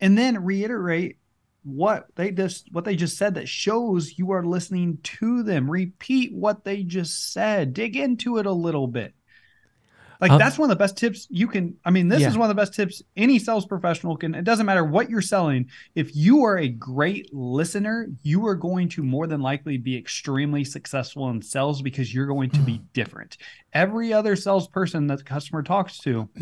and 0.00 0.16
then 0.16 0.42
reiterate 0.44 1.18
what 1.62 2.06
they 2.16 2.30
just 2.30 2.72
what 2.72 2.84
they 2.84 2.96
just 2.96 3.18
said 3.18 3.34
that 3.34 3.48
shows 3.48 4.18
you 4.18 4.30
are 4.30 4.44
listening 4.44 4.98
to 5.02 5.42
them. 5.42 5.70
Repeat 5.70 6.32
what 6.34 6.64
they 6.64 6.82
just 6.82 7.32
said. 7.32 7.74
Dig 7.74 7.96
into 7.96 8.38
it 8.38 8.46
a 8.46 8.52
little 8.52 8.86
bit. 8.86 9.14
Like 10.22 10.32
Um, 10.32 10.38
that's 10.38 10.58
one 10.58 10.70
of 10.70 10.76
the 10.76 10.82
best 10.82 10.98
tips 10.98 11.26
you 11.30 11.48
can. 11.48 11.76
I 11.84 11.90
mean, 11.90 12.08
this 12.08 12.20
Yeah. 12.20 12.28
is 12.28 12.36
one 12.36 12.50
of 12.50 12.54
the 12.54 12.60
best 12.60 12.74
tips 12.74 13.02
any 13.16 13.38
sales 13.38 13.64
professional 13.66 14.16
can. 14.18 14.34
It 14.34 14.44
doesn't 14.44 14.66
matter 14.66 14.84
what 14.84 15.08
you're 15.08 15.22
selling. 15.22 15.68
If 15.94 16.14
you 16.14 16.44
are 16.44 16.58
a 16.58 16.68
great 16.68 17.32
listener, 17.32 18.06
you 18.22 18.46
are 18.46 18.54
going 18.54 18.88
to 18.90 19.02
more 19.02 19.26
than 19.26 19.40
likely 19.40 19.78
be 19.78 19.96
extremely 19.96 20.62
successful 20.64 21.30
in 21.30 21.40
sales 21.40 21.80
because 21.80 22.12
you're 22.14 22.26
going 22.26 22.50
to 22.50 22.60
be 22.60 22.82
different. 22.92 23.38
Every 23.72 24.12
other 24.12 24.36
salesperson 24.36 25.06
that 25.06 25.18
the 25.18 25.24
customer 25.24 25.62
talks 25.62 25.96
to, 26.00 26.28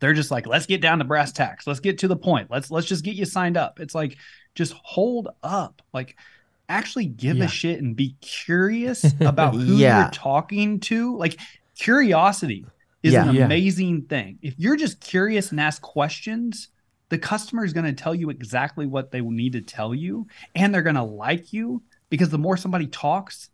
they're 0.00 0.14
just 0.14 0.30
like, 0.30 0.46
let's 0.46 0.66
get 0.66 0.80
down 0.80 0.98
to 0.98 1.04
brass 1.04 1.30
tacks. 1.32 1.66
Let's 1.66 1.80
get 1.80 1.98
to 1.98 2.08
the 2.08 2.16
point. 2.16 2.50
Let's 2.50 2.70
let's 2.70 2.86
just 2.86 3.04
get 3.04 3.14
you 3.14 3.24
signed 3.26 3.56
up. 3.56 3.78
It's 3.80 3.94
like, 3.94 4.16
just 4.54 4.72
hold 4.82 5.28
up. 5.42 5.82
Like 5.92 6.16
actually 6.68 7.06
give 7.06 7.36
Yeah. 7.38 7.44
a 7.44 7.48
shit 7.48 7.80
and 7.82 7.94
be 7.96 8.16
curious 8.20 9.04
about 9.20 9.54
who 9.54 9.76
Yeah. 9.76 10.02
you're 10.02 10.10
talking 10.10 10.80
to. 10.80 11.16
Like 11.16 11.38
curiosity 11.76 12.64
is 13.02 13.12
Yeah. 13.14 13.28
an 13.28 13.36
amazing 13.42 14.02
thing. 14.02 14.38
If 14.42 14.54
you're 14.58 14.76
just 14.76 15.00
curious 15.00 15.50
and 15.50 15.60
ask 15.60 15.80
questions, 15.82 16.68
the 17.08 17.18
customer 17.18 17.64
is 17.64 17.72
going 17.72 17.86
to 17.86 17.92
tell 17.92 18.14
you 18.14 18.30
exactly 18.30 18.86
what 18.86 19.10
they 19.10 19.20
need 19.20 19.52
to 19.54 19.60
tell 19.62 19.94
you, 19.94 20.26
and 20.54 20.72
they're 20.72 20.82
going 20.82 20.94
to 20.96 21.02
like 21.02 21.52
you 21.52 21.82
because 22.08 22.28
the 22.30 22.38
more 22.38 22.56
somebody 22.56 22.86
talks, 22.86 23.50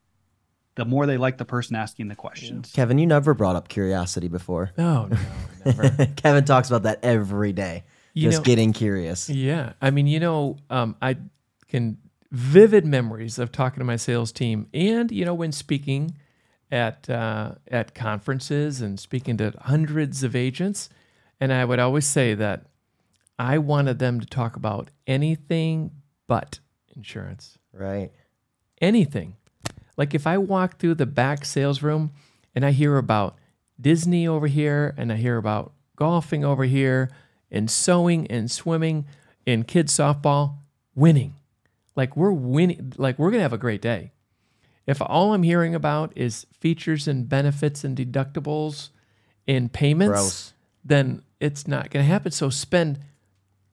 the 0.76 0.84
more 0.84 1.06
they 1.06 1.16
like 1.16 1.38
the 1.38 1.44
person 1.44 1.74
asking 1.76 2.08
the 2.08 2.14
questions. 2.14 2.70
Kevin, 2.72 2.98
you 2.98 3.06
never 3.06 3.34
brought 3.34 3.56
up 3.56 3.68
curiosity 3.68 4.28
before. 4.28 4.70
No, 4.78 5.06
no, 5.06 5.16
never. 5.64 6.06
Kevin 6.16 6.44
talks 6.44 6.68
about 6.68 6.84
that 6.84 7.00
every 7.02 7.52
day. 7.52 7.84
You 8.14 8.30
just 8.30 8.40
know- 8.40 8.44
getting 8.44 8.72
curious. 8.72 9.28
Yeah. 9.28 9.72
I 9.82 9.90
mean, 9.90 10.06
you 10.06 10.20
know, 10.20 10.56
um, 10.70 10.96
I 11.02 11.16
can 11.68 11.98
vivid 12.30 12.86
memories 12.86 13.38
of 13.38 13.52
talking 13.52 13.78
to 13.80 13.84
my 13.84 13.96
sales 13.96 14.32
team 14.32 14.68
and, 14.72 15.10
you 15.10 15.24
know, 15.24 15.34
when 15.34 15.52
speaking 15.52 16.16
at 16.70 17.08
uh, 17.08 17.52
at 17.68 17.94
conferences 17.94 18.80
and 18.80 18.98
speaking 18.98 19.36
to 19.38 19.52
hundreds 19.60 20.22
of 20.22 20.34
agents. 20.34 20.88
And 21.40 21.52
I 21.52 21.64
would 21.64 21.78
always 21.78 22.06
say 22.06 22.34
that 22.34 22.66
I 23.38 23.58
wanted 23.58 23.98
them 23.98 24.18
to 24.20 24.26
talk 24.26 24.56
about 24.56 24.90
anything 25.06 25.90
but 26.26 26.58
insurance. 26.96 27.58
Right. 27.72 28.10
anything. 28.80 29.36
Like 29.96 30.14
if 30.14 30.26
I 30.26 30.38
walk 30.38 30.78
through 30.78 30.96
the 30.96 31.06
back 31.06 31.44
sales 31.44 31.82
room 31.82 32.12
and 32.54 32.64
I 32.64 32.72
hear 32.72 32.96
about 32.96 33.36
Disney 33.80 34.26
over 34.26 34.46
here 34.46 34.94
and 34.96 35.12
I 35.12 35.16
hear 35.16 35.36
about 35.36 35.72
golfing 35.96 36.44
over 36.44 36.64
here 36.64 37.10
and 37.50 37.70
sewing 37.70 38.26
and 38.28 38.50
swimming 38.50 39.06
and 39.46 39.66
kids 39.66 39.96
softball, 39.96 40.56
winning. 40.94 41.34
Like 41.94 42.16
we're 42.16 42.32
winning, 42.32 42.92
like 42.96 43.18
we're 43.18 43.30
going 43.30 43.38
to 43.38 43.44
have 43.44 43.52
a 43.52 43.58
great 43.58 43.80
day. 43.80 44.12
If 44.86 45.00
all 45.00 45.32
I'm 45.32 45.42
hearing 45.42 45.74
about 45.74 46.12
is 46.14 46.46
features 46.60 47.08
and 47.08 47.28
benefits 47.28 47.82
and 47.82 47.96
deductibles 47.96 48.90
in 49.46 49.68
payments, 49.68 50.12
Gross. 50.12 50.52
then 50.84 51.22
it's 51.40 51.66
not 51.66 51.90
going 51.90 52.04
to 52.04 52.08
happen. 52.08 52.30
So 52.32 52.50
spend 52.50 53.00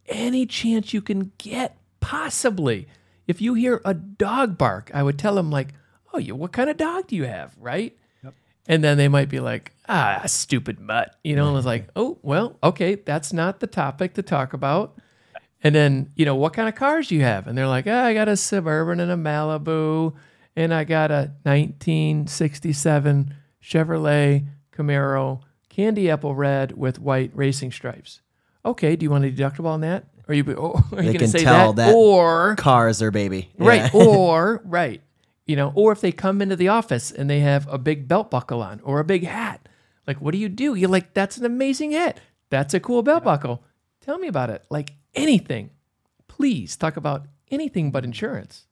any 0.07 0.45
chance 0.45 0.93
you 0.93 1.01
can 1.01 1.31
get, 1.37 1.77
possibly. 1.99 2.87
If 3.27 3.41
you 3.41 3.53
hear 3.53 3.81
a 3.85 3.93
dog 3.93 4.57
bark, 4.57 4.89
I 4.93 5.03
would 5.03 5.19
tell 5.19 5.35
them 5.35 5.51
like, 5.51 5.69
"Oh, 6.13 6.19
you, 6.19 6.35
what 6.35 6.51
kind 6.51 6.69
of 6.69 6.77
dog 6.77 7.07
do 7.07 7.15
you 7.15 7.25
have?" 7.25 7.53
Right? 7.59 7.97
Yep. 8.23 8.33
And 8.67 8.83
then 8.83 8.97
they 8.97 9.07
might 9.07 9.29
be 9.29 9.39
like, 9.39 9.71
"Ah, 9.89 10.21
stupid 10.25 10.79
mutt," 10.79 11.15
you 11.23 11.35
know. 11.35 11.47
And 11.49 11.57
it's 11.57 11.65
like, 11.65 11.87
"Oh, 11.95 12.17
well, 12.21 12.57
okay, 12.63 12.95
that's 12.95 13.33
not 13.33 13.59
the 13.59 13.67
topic 13.67 14.13
to 14.15 14.21
talk 14.21 14.53
about." 14.53 14.97
And 15.65 15.73
then, 15.73 16.11
you 16.15 16.25
know, 16.25 16.35
what 16.35 16.51
kind 16.51 16.67
of 16.67 16.75
cars 16.75 17.07
do 17.07 17.15
you 17.15 17.21
have? 17.21 17.47
And 17.47 17.57
they're 17.57 17.69
like, 17.69 17.87
oh, 17.87 17.97
I 17.97 18.13
got 18.13 18.27
a 18.27 18.35
Suburban 18.35 18.99
and 18.99 19.09
a 19.09 19.15
Malibu, 19.15 20.13
and 20.57 20.73
I 20.73 20.83
got 20.83 21.09
a 21.09 21.31
1967 21.43 23.33
Chevrolet 23.63 24.45
Camaro 24.75 25.39
candy 25.69 26.09
apple 26.09 26.35
red 26.35 26.77
with 26.77 26.99
white 26.99 27.31
racing 27.33 27.71
stripes. 27.71 28.21
Okay, 28.65 28.95
do 28.97 29.05
you 29.05 29.09
want 29.09 29.23
a 29.25 29.31
deductible 29.31 29.67
on 29.67 29.81
that? 29.81 30.03
Or 30.27 30.31
are 30.31 30.35
you, 30.35 30.53
or 30.53 30.77
are 30.91 30.97
you 30.97 31.03
going 31.03 31.13
to 31.13 31.17
can 31.19 31.27
say 31.29 31.43
tell 31.43 31.73
that? 31.73 31.87
that- 31.87 31.95
Or, 31.95 32.55
Cars 32.57 33.01
are 33.01 33.11
baby. 33.11 33.49
right, 33.57 33.93
or, 33.95 34.61
right, 34.65 35.01
you 35.45 35.55
know, 35.55 35.71
or 35.75 35.91
if 35.91 36.01
they 36.01 36.11
come 36.11 36.41
into 36.41 36.55
the 36.55 36.67
office 36.69 37.11
and 37.11 37.29
they 37.29 37.39
have 37.41 37.67
a 37.71 37.77
big 37.77 38.07
belt 38.07 38.31
buckle 38.31 38.61
on 38.61 38.79
or 38.81 38.99
a 38.99 39.03
big 39.05 39.25
hat, 39.25 39.67
like, 40.07 40.21
what 40.21 40.31
do 40.31 40.37
you 40.37 40.49
do? 40.49 40.75
You're 40.75 40.89
like, 40.89 41.13
that's 41.13 41.37
an 41.37 41.45
amazing 41.45 41.91
hat. 41.91 42.19
That's 42.49 42.73
a 42.73 42.79
cool 42.79 43.03
belt 43.03 43.23
buckle. 43.23 43.63
Tell 44.01 44.17
me 44.17 44.27
about 44.27 44.49
it. 44.49 44.63
Like 44.69 44.93
anything. 45.15 45.69
Please 46.27 46.75
talk 46.77 46.97
about 46.97 47.25
anything 47.51 47.91
but 47.91 48.03
insurance. 48.03 48.67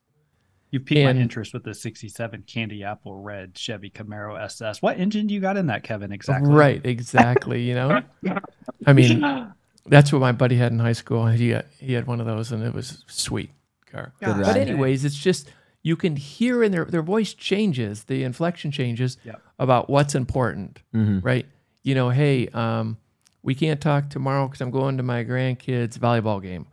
You 0.72 0.80
piqued 0.80 1.00
And- 1.00 1.18
my 1.18 1.22
interest 1.22 1.54
with 1.54 1.64
the 1.64 1.74
67 1.74 2.44
Candy 2.48 2.84
Apple 2.84 3.18
Red 3.22 3.58
Chevy 3.58 3.90
Camaro 3.90 4.40
SS. 4.42 4.82
What 4.82 4.98
engine 4.98 5.28
do 5.28 5.34
you 5.34 5.42
got 5.42 5.58
in 5.58 5.68
that, 5.68 5.84
Kevin? 5.84 6.12
Exactly. 6.14 6.50
Right, 6.54 6.86
exactly. 6.86 7.62
You 7.64 7.76
know, 7.76 8.02
I 8.88 8.94
mean, 8.94 9.52
that's 9.86 10.14
what 10.14 10.20
my 10.20 10.32
buddy 10.32 10.56
had 10.56 10.72
in 10.72 10.80
high 10.80 10.94
school. 10.94 11.28
He 11.28 11.50
got, 11.52 11.66
he 11.80 11.92
had 11.94 12.08
one 12.08 12.20
of 12.22 12.26
those, 12.26 12.52
and 12.54 12.64
it 12.64 12.74
was 12.74 13.04
sweet 13.08 13.52
car. 13.92 14.14
Gosh, 14.22 14.38
But 14.38 14.48
ride. 14.48 14.58
anyways, 14.58 15.04
it's 15.04 15.18
just 15.18 15.52
you 15.84 15.96
can 15.96 16.16
hear 16.16 16.64
in 16.64 16.72
their 16.72 16.86
their 16.86 17.02
voice 17.02 17.34
changes, 17.34 18.04
the 18.06 18.24
inflection 18.24 18.72
changes 18.72 19.18
Yep. 19.24 19.42
about 19.60 19.90
what's 19.90 20.16
important, 20.16 20.82
Mhm. 20.94 21.24
right? 21.24 21.46
You 21.84 21.96
know, 21.96 22.10
hey, 22.10 22.48
um, 22.50 22.98
we 23.44 23.56
can't 23.56 23.82
talk 23.82 24.10
tomorrow 24.10 24.48
because 24.48 24.62
I'm 24.62 24.70
going 24.72 24.98
to 24.98 25.04
my 25.04 25.24
grandkids' 25.24 25.98
volleyball 25.98 26.42
game. 26.42 26.68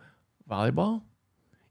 Volleyball, 0.50 1.02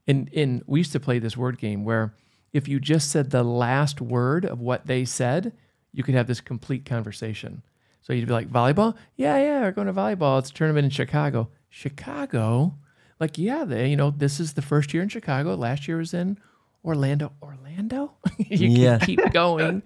and 0.06 0.28
and 0.34 0.62
we 0.66 0.80
used 0.80 0.92
to 0.92 1.00
play 1.00 1.18
this 1.18 1.36
word 1.36 1.58
game 1.58 1.84
where 1.84 2.14
if 2.52 2.66
you 2.68 2.80
just 2.80 3.10
said 3.10 3.30
the 3.30 3.42
last 3.44 4.00
word 4.00 4.44
of 4.44 4.60
what 4.60 4.86
they 4.86 5.04
said, 5.04 5.52
you 5.92 6.02
could 6.02 6.14
have 6.14 6.26
this 6.26 6.40
complete 6.40 6.84
conversation. 6.84 7.62
So 8.00 8.12
you'd 8.14 8.26
be 8.26 8.32
like, 8.32 8.48
volleyball? 8.50 8.94
Yeah, 9.16 9.36
yeah, 9.38 9.60
we're 9.62 9.72
going 9.72 9.86
to 9.86 9.92
volleyball. 9.92 10.38
It's 10.38 10.50
a 10.50 10.54
tournament 10.54 10.84
in 10.86 10.90
Chicago. 10.90 11.50
Chicago? 11.68 12.74
Like, 13.20 13.36
yeah, 13.36 13.64
they, 13.64 13.90
you 13.90 13.96
know, 13.96 14.10
this 14.10 14.38
is 14.40 14.54
the 14.54 14.62
first 14.62 14.94
year 14.94 15.02
in 15.02 15.08
Chicago. 15.10 15.54
Last 15.56 15.86
year 15.88 15.98
was 15.98 16.14
in 16.14 16.38
Orlando. 16.84 17.32
Orlando? 17.42 18.12
you 18.38 18.68
Yeah. 18.68 18.98
can 18.98 19.06
keep 19.06 19.32
going. 19.32 19.82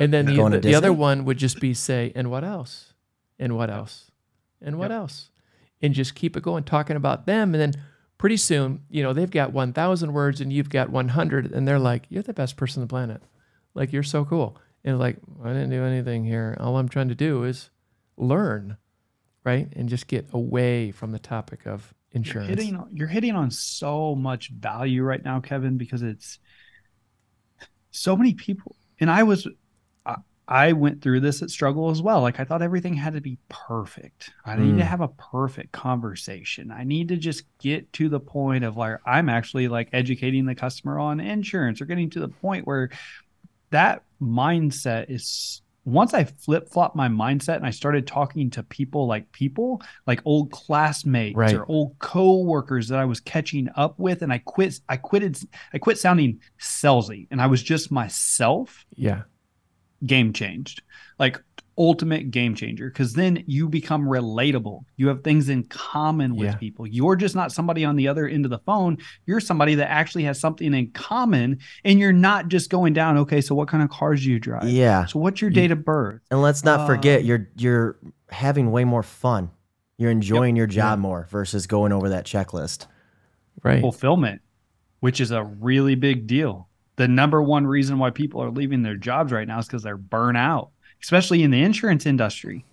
And 0.00 0.12
then 0.12 0.26
the, 0.26 0.36
Going 0.36 0.52
the, 0.52 0.60
the 0.60 0.74
other 0.74 0.92
one 0.92 1.24
would 1.24 1.38
just 1.38 1.60
be 1.60 1.74
say, 1.74 2.12
and 2.14 2.30
what 2.30 2.44
else? 2.44 2.92
And 3.38 3.56
what 3.56 3.70
else? 3.70 4.10
And 4.60 4.78
what 4.78 4.90
Yep. 4.90 4.98
else? 5.00 5.30
And 5.82 5.94
just 5.94 6.14
keep 6.14 6.36
it 6.36 6.42
going, 6.42 6.64
talking 6.64 6.96
about 6.96 7.26
them. 7.26 7.54
And 7.54 7.60
then 7.74 7.82
pretty 8.18 8.36
soon, 8.36 8.82
you 8.90 9.02
know, 9.02 9.12
they've 9.12 9.30
got 9.30 9.52
1,000 9.52 10.12
words 10.12 10.40
and 10.40 10.52
you've 10.52 10.70
got 10.70 10.90
100. 10.90 11.52
And 11.52 11.66
they're 11.68 11.78
like, 11.78 12.06
you're 12.08 12.22
the 12.22 12.32
best 12.34 12.56
person 12.56 12.80
on 12.82 12.88
the 12.88 12.90
planet. 12.90 13.22
Like, 13.74 13.92
you're 13.92 14.02
so 14.02 14.24
cool. 14.24 14.56
And 14.84 14.98
like, 14.98 15.18
I 15.44 15.48
didn't 15.48 15.70
do 15.70 15.84
anything 15.84 16.24
here. 16.24 16.56
All 16.58 16.76
I'm 16.78 16.88
trying 16.88 17.08
to 17.08 17.14
do 17.14 17.44
is 17.44 17.70
learn, 18.16 18.76
right? 19.44 19.68
And 19.76 19.88
just 19.88 20.06
get 20.08 20.26
away 20.32 20.90
from 20.90 21.12
the 21.12 21.18
topic 21.20 21.66
of 21.66 21.94
You're 22.12 22.20
insurance. 22.20 22.48
hitting, 22.48 22.76
on- 22.76 22.88
you're 22.92 23.08
hitting 23.08 23.34
on 23.34 23.50
so 23.50 24.14
much 24.14 24.50
value 24.50 25.02
right 25.02 25.22
now, 25.24 25.40
Kevin, 25.40 25.76
because 25.76 26.02
it's 26.02 26.38
so 27.90 28.16
many 28.16 28.34
people. 28.34 28.76
And 29.00 29.10
I 29.10 29.22
was, 29.24 29.46
I, 30.06 30.16
I 30.46 30.72
went 30.72 31.02
through 31.02 31.20
this 31.20 31.42
at 31.42 31.50
struggle 31.50 31.90
as 31.90 32.00
well. 32.00 32.20
Like 32.22 32.40
I 32.40 32.44
thought 32.44 32.62
everything 32.62 32.94
had 32.94 33.12
to 33.14 33.20
be 33.20 33.38
perfect. 33.48 34.30
I 34.44 34.56
need 34.56 34.78
to 34.78 34.84
Mm. 34.84 34.88
have 34.88 35.00
a 35.02 35.08
perfect 35.08 35.72
conversation. 35.72 36.70
I 36.70 36.84
need 36.84 37.08
to 37.08 37.16
just 37.16 37.44
get 37.58 37.92
to 37.94 38.08
the 38.08 38.20
point 38.20 38.64
of 38.64 38.76
like 38.76 38.96
I'm 39.04 39.28
actually 39.28 39.68
like 39.68 39.90
educating 39.92 40.46
the 40.46 40.54
customer 40.54 40.98
on 40.98 41.20
insurance 41.20 41.80
or 41.80 41.84
getting 41.84 42.10
to 42.10 42.20
the 42.20 42.28
point 42.28 42.66
where 42.66 42.90
that 43.70 44.04
mindset 44.20 45.10
is 45.10 45.60
once 45.88 46.14
I 46.14 46.24
flip 46.24 46.68
flop 46.68 46.94
my 46.94 47.08
mindset 47.08 47.56
and 47.56 47.66
I 47.66 47.70
started 47.70 48.06
talking 48.06 48.50
to 48.50 48.62
people 48.62 49.06
like 49.06 49.30
people, 49.32 49.80
like 50.06 50.20
old 50.24 50.50
classmates 50.52 51.36
Right. 51.36 51.54
or 51.54 51.64
old 51.66 51.96
co-workers 51.98 52.88
that 52.88 52.98
I 52.98 53.04
was 53.04 53.20
catching 53.20 53.68
up 53.76 53.98
with, 53.98 54.22
and 54.22 54.32
I 54.32 54.38
quit. 54.38 54.80
I 54.88 54.96
quitted. 54.96 55.38
I 55.72 55.78
quit 55.78 55.98
sounding 55.98 56.40
salesy, 56.60 57.26
and 57.30 57.40
I 57.40 57.46
was 57.46 57.62
just 57.62 57.90
myself. 57.90 58.84
yeah. 58.94 59.22
Game 60.06 60.32
changed, 60.32 60.82
like 61.18 61.42
ultimate 61.78 62.30
game 62.32 62.54
changer. 62.54 62.88
Because 62.88 63.12
then 63.12 63.44
you 63.46 63.68
become 63.68 64.04
relatable. 64.06 64.80
You 64.96 65.08
have 65.08 65.22
things 65.22 65.48
in 65.48 65.62
common 65.64 66.34
with 66.36 66.48
Yeah. 66.48 66.54
people. 66.56 66.86
You're 66.86 67.14
just 67.16 67.34
not 67.36 67.52
somebody 67.52 67.84
on 67.84 67.94
the 67.96 68.08
other 68.08 68.26
end 68.26 68.44
of 68.44 68.50
the 68.50 68.58
phone. 68.58 68.98
You're 69.26 69.40
somebody 69.40 69.76
that 69.76 69.90
actually 69.90 70.24
has 70.24 70.40
something 70.40 70.74
in 70.74 70.90
common, 70.90 71.58
and 71.84 71.98
you're 71.98 72.12
not 72.12 72.48
just 72.48 72.68
going 72.70 72.92
down. 72.94 73.16
Okay, 73.18 73.40
so 73.40 73.54
what 73.54 73.68
kind 73.68 73.82
of 73.82 73.90
cars 73.90 74.24
do 74.24 74.30
you 74.30 74.40
drive? 74.40 74.68
Yeah. 74.68 75.06
So 75.06 75.18
what's 75.20 75.40
your 75.40 75.50
You- 75.50 75.54
date 75.54 75.70
of 75.70 75.84
birth? 75.84 76.20
And 76.30 76.42
let's 76.42 76.64
not 76.64 76.86
forget 76.86 77.20
Um, 77.20 77.26
you're 77.26 77.48
you're 77.56 77.96
having 78.30 78.70
way 78.72 78.84
more 78.84 79.02
fun. 79.02 79.50
You're 79.96 80.10
enjoying 80.10 80.56
your 80.56 80.66
job 80.66 80.98
more 80.98 81.26
versus 81.30 81.66
going 81.66 81.92
over 81.92 82.08
that 82.10 82.24
checklist. 82.26 82.86
Right. 83.64 83.80
fulfillment, 83.80 84.40
which 85.00 85.20
is 85.20 85.30
a 85.32 85.42
really 85.42 85.94
big 85.96 86.26
deal. 86.28 86.68
The 86.96 87.08
number 87.08 87.42
one 87.42 87.66
reason 87.66 87.98
why 87.98 88.10
people 88.10 88.40
are 88.42 88.50
leaving 88.50 88.82
their 88.82 88.96
jobs 88.96 89.32
right 89.32 89.46
now 89.48 89.58
is 89.58 89.66
because 89.66 89.82
they're 89.82 89.96
burnt 89.96 90.36
out, 90.36 90.70
especially 91.02 91.42
in 91.42 91.50
the 91.50 91.62
insurance 91.62 92.06
industry. 92.06 92.64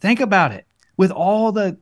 Think 0.00 0.20
about 0.20 0.52
it. 0.52 0.66
With 0.96 1.10
all 1.10 1.52
the 1.52 1.78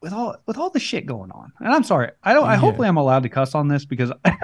with 0.00 0.12
all 0.12 0.36
with 0.46 0.58
all 0.58 0.70
the 0.70 0.80
shit 0.80 1.06
going 1.06 1.30
on. 1.32 1.52
And 1.60 1.72
I'm 1.72 1.82
sorry. 1.84 2.10
I 2.22 2.34
don't 2.34 2.46
I 2.46 2.52
Yeah. 2.54 2.58
hopefully 2.58 2.88
I'm 2.88 2.96
allowed 2.96 3.22
to 3.24 3.28
cuss 3.28 3.54
on 3.54 3.68
this 3.68 3.84
because 3.84 4.10
I'm 4.24 4.36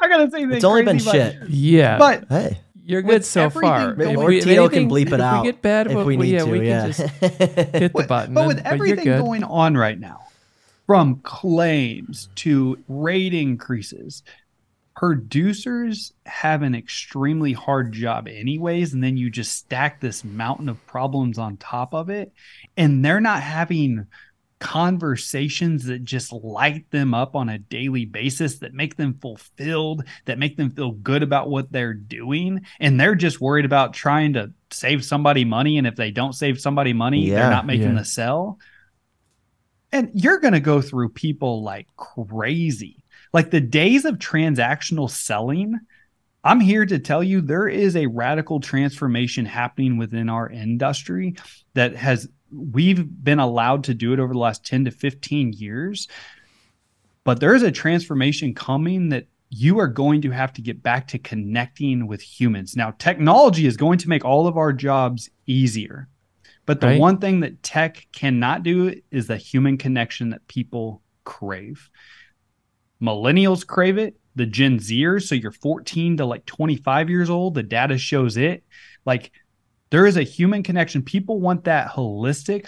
not 0.00 0.10
gonna 0.10 0.30
say 0.30 0.38
anything. 0.38 0.56
It's 0.56 0.64
only 0.64 0.82
been 0.84 0.98
but- 0.98 1.12
shit. 1.12 1.48
yeah. 1.48 1.98
But 1.98 2.26
Hey, 2.28 2.60
You're 2.84 3.02
with 3.02 3.10
good 3.10 3.24
so 3.24 3.48
far. 3.50 3.94
going- 3.94 4.10
If 4.12 4.16
or 4.18 4.26
we- 4.26 4.38
if 4.38 4.44
Tito 4.44 4.68
can 4.68 4.88
bleep 4.90 5.06
it 5.08 5.14
if 5.14 5.20
out 5.20 5.42
we 5.44 5.48
get 5.52 5.62
bad, 5.62 5.86
if 5.88 5.94
well, 5.94 6.04
we 6.04 6.16
need 6.16 6.32
yeah, 6.32 6.44
to. 6.44 6.50
we 6.50 6.68
yeah. 6.68 6.80
can 6.82 6.92
just 6.92 7.00
hit 7.20 7.92
the 7.94 8.04
button. 8.08 8.34
but 8.34 8.46
with 8.46 8.56
but 8.58 8.64
you're 8.64 8.74
everything 8.74 9.04
good. 9.04 9.22
going 9.22 9.44
on 9.44 9.76
right 9.76 9.98
now, 9.98 10.20
from 10.86 11.20
claims 11.22 12.28
to 12.36 12.78
rate 12.88 13.32
increases, 13.34 14.22
producers 14.94 16.12
have 16.26 16.62
an 16.62 16.74
extremely 16.74 17.52
hard 17.52 17.92
job, 17.92 18.28
anyways. 18.28 18.92
And 18.92 19.02
then 19.02 19.16
you 19.16 19.30
just 19.30 19.52
stack 19.54 20.00
this 20.00 20.24
mountain 20.24 20.68
of 20.68 20.84
problems 20.86 21.38
on 21.38 21.56
top 21.56 21.94
of 21.94 22.10
it, 22.10 22.32
and 22.76 23.04
they're 23.04 23.20
not 23.20 23.42
having 23.42 24.06
conversations 24.62 25.86
that 25.86 26.04
just 26.04 26.32
light 26.32 26.88
them 26.92 27.14
up 27.14 27.34
on 27.34 27.48
a 27.48 27.58
daily 27.58 28.04
basis 28.04 28.60
that 28.60 28.72
make 28.72 28.96
them 28.96 29.18
fulfilled 29.20 30.04
that 30.24 30.38
make 30.38 30.56
them 30.56 30.70
feel 30.70 30.92
good 30.92 31.20
about 31.24 31.50
what 31.50 31.72
they're 31.72 31.92
doing 31.92 32.64
and 32.78 33.00
they're 33.00 33.16
just 33.16 33.40
worried 33.40 33.64
about 33.64 33.92
trying 33.92 34.34
to 34.34 34.52
save 34.70 35.04
somebody 35.04 35.44
money 35.44 35.78
and 35.78 35.86
if 35.88 35.96
they 35.96 36.12
don't 36.12 36.34
save 36.34 36.60
somebody 36.60 36.92
money 36.92 37.26
Yeah, 37.26 37.40
they're 37.40 37.50
not 37.50 37.66
making 37.66 37.88
yeah. 37.88 37.98
the 37.98 38.04
sell 38.04 38.60
and 39.90 40.12
you're 40.14 40.38
going 40.38 40.54
to 40.54 40.60
go 40.60 40.80
through 40.80 41.08
people 41.08 41.64
like 41.64 41.88
crazy 41.96 43.01
like 43.32 43.50
the 43.50 43.60
days 43.60 44.04
of 44.04 44.16
transactional 44.16 45.10
selling 45.10 45.78
I'm 46.44 46.60
here 46.60 46.84
to 46.84 46.98
tell 46.98 47.22
you 47.22 47.40
there 47.40 47.68
is 47.68 47.94
a 47.94 48.06
radical 48.06 48.60
transformation 48.60 49.46
happening 49.46 49.96
within 49.96 50.28
our 50.28 50.50
industry 50.50 51.36
that 51.74 51.94
has 51.94 52.28
we've 52.50 53.06
been 53.24 53.38
allowed 53.38 53.84
to 53.84 53.94
do 53.94 54.12
it 54.12 54.20
over 54.20 54.32
the 54.32 54.38
last 54.38 54.66
10 54.66 54.86
to 54.86 54.90
15 54.90 55.52
years. 55.52 56.08
But 57.24 57.40
there 57.40 57.54
is 57.54 57.62
a 57.62 57.70
transformation 57.70 58.54
coming 58.54 59.10
that 59.10 59.26
you 59.48 59.78
are 59.78 59.86
going 59.86 60.22
to 60.22 60.30
have 60.30 60.52
to 60.54 60.62
get 60.62 60.82
back 60.82 61.06
to 61.08 61.18
connecting 61.18 62.06
with 62.06 62.20
humans. 62.20 62.74
Now, 62.74 62.92
technology 62.98 63.66
is 63.66 63.76
going 63.76 63.98
to 63.98 64.08
make 64.08 64.24
all 64.24 64.46
of 64.46 64.56
our 64.56 64.72
jobs 64.72 65.30
easier. 65.46 66.08
But 66.66 66.80
the 66.80 66.88
Right. 66.88 67.00
one 67.00 67.18
thing 67.18 67.40
that 67.40 67.62
tech 67.62 68.06
cannot 68.12 68.62
do 68.62 69.00
is 69.10 69.26
the 69.26 69.36
human 69.36 69.78
connection 69.78 70.30
that 70.30 70.46
people 70.48 71.02
crave. 71.24 71.90
Millennials 73.02 73.66
crave 73.66 73.98
it. 73.98 74.16
The 74.34 74.46
Gen 74.46 74.78
Zers, 74.78 75.24
so 75.24 75.34
you're 75.34 75.50
14 75.50 76.16
to 76.18 76.24
like 76.24 76.46
25 76.46 77.10
years 77.10 77.28
old, 77.28 77.54
the 77.54 77.62
data 77.62 77.98
shows 77.98 78.38
it. 78.38 78.64
Like 79.04 79.30
there 79.90 80.06
is 80.06 80.16
a 80.16 80.22
human 80.22 80.62
connection. 80.62 81.02
People 81.02 81.38
want 81.38 81.64
that 81.64 81.90
holistic 81.90 82.66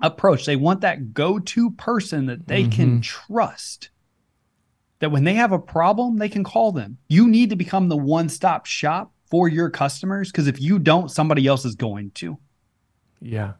approach. 0.00 0.46
They 0.46 0.56
want 0.56 0.80
that 0.80 1.12
go 1.12 1.38
to 1.38 1.70
person 1.72 2.26
that 2.26 2.46
they 2.46 2.66
can 2.66 3.00
mm-hmm. 3.00 3.34
trust. 3.34 3.90
That 5.00 5.10
when 5.10 5.24
they 5.24 5.34
have 5.34 5.52
a 5.52 5.58
problem, 5.58 6.16
they 6.16 6.30
can 6.30 6.44
call 6.44 6.72
them. 6.72 6.96
You 7.08 7.28
need 7.28 7.50
to 7.50 7.56
become 7.56 7.88
the 7.88 7.96
one 7.96 8.30
stop 8.30 8.64
shop 8.64 9.12
for 9.30 9.48
your 9.48 9.68
customers 9.68 10.30
because 10.30 10.46
if 10.46 10.60
you 10.60 10.78
don't, 10.78 11.10
somebody 11.10 11.46
else 11.46 11.66
is 11.66 11.74
going 11.74 12.12
to. 12.12 12.38
Yeah. 13.20 13.54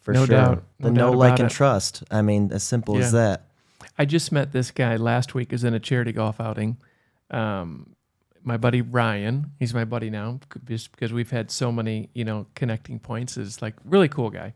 for 0.00 0.12
No 0.14 0.24
sure. 0.24 0.36
doubt. 0.36 0.64
The 0.80 0.90
No 0.90 0.94
no, 0.94 1.10
doubt 1.10 1.18
like, 1.18 1.38
and 1.40 1.50
it. 1.50 1.54
trust. 1.54 2.02
I 2.10 2.22
mean, 2.22 2.50
as 2.52 2.62
simple 2.62 2.96
Yeah. 2.96 3.04
as 3.04 3.12
that. 3.12 3.46
I 3.96 4.04
just 4.04 4.32
met 4.32 4.52
this 4.52 4.70
guy 4.70 4.96
last 4.96 5.34
week. 5.34 5.52
Is 5.52 5.64
in 5.64 5.74
a 5.74 5.80
charity 5.80 6.12
golf 6.12 6.40
outing. 6.40 6.78
Um, 7.30 7.94
my 8.42 8.56
buddy 8.56 8.82
Ryan, 8.82 9.52
he's 9.58 9.72
my 9.72 9.84
buddy 9.84 10.10
now, 10.10 10.38
just 10.66 10.92
because 10.92 11.12
we've 11.12 11.30
had 11.30 11.50
so 11.50 11.72
many, 11.72 12.10
you 12.14 12.24
know, 12.24 12.46
connecting 12.54 12.98
points. 12.98 13.36
Is 13.36 13.62
like 13.62 13.74
really 13.84 14.08
cool 14.08 14.30
guy, 14.30 14.52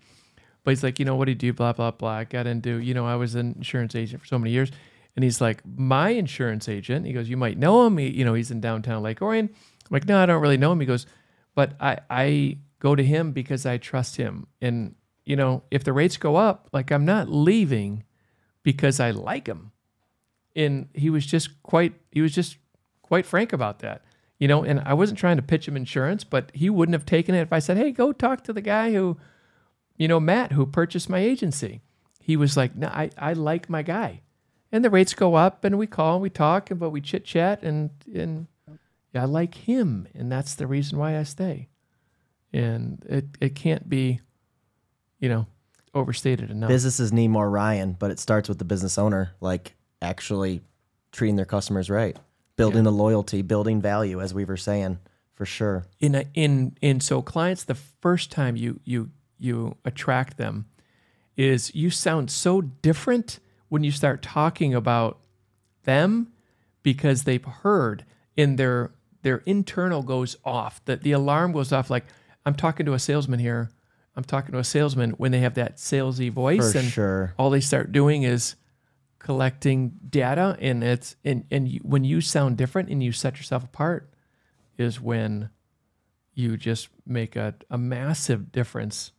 but 0.62 0.72
he's 0.72 0.82
like, 0.82 0.98
you 0.98 1.04
know, 1.04 1.16
what 1.16 1.24
do 1.24 1.32
you 1.32 1.36
do? 1.36 1.52
Blah 1.52 1.72
blah 1.72 1.90
blah. 1.90 2.10
I 2.10 2.24
got 2.24 2.46
into, 2.46 2.76
you 2.76 2.94
know, 2.94 3.06
I 3.06 3.16
was 3.16 3.34
an 3.34 3.54
insurance 3.56 3.94
agent 3.94 4.20
for 4.20 4.26
so 4.26 4.38
many 4.38 4.50
years, 4.50 4.70
and 5.16 5.24
he's 5.24 5.40
like, 5.40 5.62
my 5.64 6.10
insurance 6.10 6.68
agent. 6.68 7.06
He 7.06 7.12
goes, 7.12 7.28
you 7.28 7.36
might 7.36 7.58
know 7.58 7.86
him. 7.86 7.96
He, 7.98 8.08
you 8.08 8.24
know, 8.24 8.34
he's 8.34 8.50
in 8.50 8.60
downtown 8.60 9.02
Lake 9.02 9.22
Orion. 9.22 9.48
I'm 9.48 9.90
like, 9.90 10.06
no, 10.06 10.18
I 10.18 10.26
don't 10.26 10.42
really 10.42 10.58
know 10.58 10.72
him. 10.72 10.80
He 10.80 10.86
goes, 10.86 11.06
but 11.54 11.72
I 11.80 11.98
I 12.10 12.58
go 12.80 12.94
to 12.94 13.02
him 13.02 13.32
because 13.32 13.64
I 13.64 13.78
trust 13.78 14.16
him, 14.16 14.48
and 14.60 14.94
you 15.24 15.36
know, 15.36 15.62
if 15.70 15.84
the 15.84 15.92
rates 15.92 16.16
go 16.16 16.36
up, 16.36 16.68
like 16.72 16.90
I'm 16.90 17.04
not 17.04 17.30
leaving 17.30 18.04
because 18.68 19.00
I 19.00 19.12
like 19.12 19.46
him. 19.46 19.72
And 20.54 20.90
he 20.92 21.08
was 21.08 21.24
just 21.24 21.62
quite 21.62 21.94
he 22.12 22.20
was 22.20 22.34
just 22.34 22.58
quite 23.00 23.24
frank 23.24 23.54
about 23.54 23.78
that. 23.78 24.02
You 24.38 24.46
know, 24.46 24.62
and 24.62 24.80
I 24.80 24.92
wasn't 24.92 25.18
trying 25.18 25.36
to 25.36 25.42
pitch 25.42 25.66
him 25.66 25.74
insurance, 25.74 26.22
but 26.22 26.50
he 26.52 26.68
wouldn't 26.68 26.92
have 26.92 27.06
taken 27.06 27.34
it 27.34 27.40
if 27.40 27.50
I 27.50 27.60
said, 27.60 27.78
"Hey, 27.78 27.92
go 27.92 28.12
talk 28.12 28.44
to 28.44 28.52
the 28.52 28.60
guy 28.60 28.92
who 28.92 29.16
you 29.96 30.06
know, 30.06 30.20
Matt 30.20 30.52
who 30.52 30.66
purchased 30.66 31.08
my 31.08 31.18
agency." 31.18 31.80
He 32.20 32.36
was 32.36 32.58
like, 32.58 32.76
"No, 32.76 32.88
I 32.88 33.08
I 33.16 33.32
like 33.32 33.70
my 33.70 33.80
guy." 33.80 34.20
And 34.70 34.84
the 34.84 34.90
rates 34.90 35.14
go 35.14 35.34
up 35.34 35.64
and 35.64 35.78
we 35.78 35.86
call 35.86 36.16
and 36.16 36.22
we 36.22 36.28
talk 36.28 36.70
and 36.70 36.78
but 36.78 36.90
we 36.90 37.00
chit-chat 37.00 37.62
and 37.62 37.88
and 38.14 38.48
I 39.14 39.24
like 39.24 39.54
him 39.54 40.06
and 40.14 40.30
that's 40.30 40.54
the 40.54 40.66
reason 40.66 40.98
why 40.98 41.18
I 41.18 41.22
stay. 41.22 41.68
And 42.52 43.02
it 43.08 43.28
it 43.40 43.54
can't 43.54 43.88
be 43.88 44.20
you 45.20 45.30
know, 45.30 45.46
overstated 45.98 46.50
enough. 46.50 46.68
Businesses 46.68 47.12
need 47.12 47.28
more 47.28 47.50
Ryan, 47.50 47.96
but 47.98 48.10
it 48.10 48.18
starts 48.18 48.48
with 48.48 48.58
the 48.58 48.64
business 48.64 48.98
owner, 48.98 49.32
like 49.40 49.74
actually 50.00 50.62
treating 51.12 51.36
their 51.36 51.44
customers 51.44 51.90
right, 51.90 52.16
building 52.56 52.84
the 52.84 52.92
loyalty, 52.92 53.42
building 53.42 53.80
value, 53.80 54.20
as 54.20 54.32
we 54.32 54.44
were 54.44 54.56
saying, 54.56 54.98
for 55.34 55.46
sure. 55.46 55.84
in 56.00 56.14
a, 56.14 56.24
in 56.34 56.76
in 56.80 57.00
so 57.00 57.22
clients 57.22 57.64
the 57.64 57.74
first 57.74 58.30
time 58.30 58.56
you 58.56 58.80
you 58.84 59.10
you 59.38 59.76
attract 59.84 60.36
them 60.36 60.66
is 61.36 61.72
you 61.74 61.90
sound 61.90 62.30
so 62.30 62.60
different 62.60 63.38
when 63.68 63.84
you 63.84 63.92
start 63.92 64.22
talking 64.22 64.74
about 64.74 65.18
them 65.84 66.32
because 66.82 67.24
they've 67.24 67.44
heard 67.44 68.04
in 68.36 68.56
their 68.56 68.90
their 69.22 69.38
internal 69.46 70.02
goes 70.02 70.36
off 70.44 70.84
that 70.86 71.02
the 71.02 71.12
alarm 71.12 71.52
goes 71.52 71.72
off 71.72 71.90
like 71.90 72.04
I'm 72.44 72.54
talking 72.54 72.86
to 72.86 72.94
a 72.94 72.98
salesman 72.98 73.38
here 73.38 73.70
I'm 74.18 74.24
talking 74.24 74.50
to 74.50 74.58
a 74.58 74.64
salesman 74.64 75.12
when 75.12 75.30
they 75.30 75.38
have 75.38 75.54
that 75.54 75.76
salesy 75.76 76.28
voice 76.28 76.72
For 76.72 76.78
and 76.78 76.88
sure. 76.88 77.34
all 77.38 77.50
they 77.50 77.60
start 77.60 77.92
doing 77.92 78.24
is 78.24 78.56
collecting 79.20 79.92
data 80.10 80.56
and 80.60 80.82
it's 80.82 81.14
and 81.24 81.44
and 81.52 81.68
you, 81.68 81.78
when 81.84 82.02
you 82.02 82.20
sound 82.20 82.56
different 82.56 82.88
and 82.88 83.00
you 83.00 83.12
set 83.12 83.36
yourself 83.36 83.62
apart 83.62 84.12
is 84.76 85.00
when 85.00 85.50
you 86.34 86.56
just 86.56 86.88
make 87.06 87.36
a, 87.36 87.54
a 87.70 87.78
massive 87.78 88.50
difference 88.50 89.12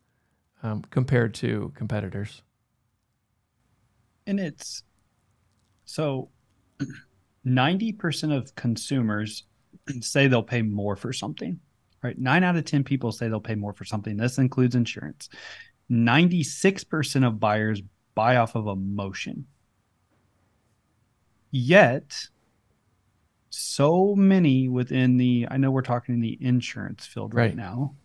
um, 0.64 0.82
compared 0.90 1.34
to 1.36 1.72
competitors 1.76 2.42
and 4.28 4.38
it's 4.38 4.84
so 5.86 6.28
90% 7.48 8.36
of 8.36 8.54
consumers 8.56 9.44
say 10.02 10.28
they'll 10.28 10.44
pay 10.44 10.62
more 10.62 10.98
for 10.98 11.14
something 11.14 11.58
right 12.04 12.18
9 12.18 12.44
out 12.44 12.56
of 12.56 12.66
10 12.66 12.84
people 12.84 13.12
say 13.12 13.28
they'll 13.28 13.40
pay 13.40 13.56
more 13.56 13.74
for 13.74 13.86
something 13.86 14.18
this 14.18 14.38
includes 14.38 14.76
insurance 14.76 15.30
96% 15.92 17.26
of 17.28 17.40
buyers 17.40 17.82
buy 18.16 18.36
off 18.38 18.56
of 18.56 18.68
emotion 18.68 19.46
yet 21.52 22.28
so 23.50 24.16
many 24.16 24.70
within 24.70 25.18
the 25.18 25.48
i 25.50 25.58
know 25.58 25.72
we're 25.72 25.82
talking 25.82 26.16
in 26.16 26.22
the 26.22 26.38
insurance 26.42 27.06
field 27.06 27.34
right, 27.34 27.46
Right. 27.48 27.56
now 27.56 27.96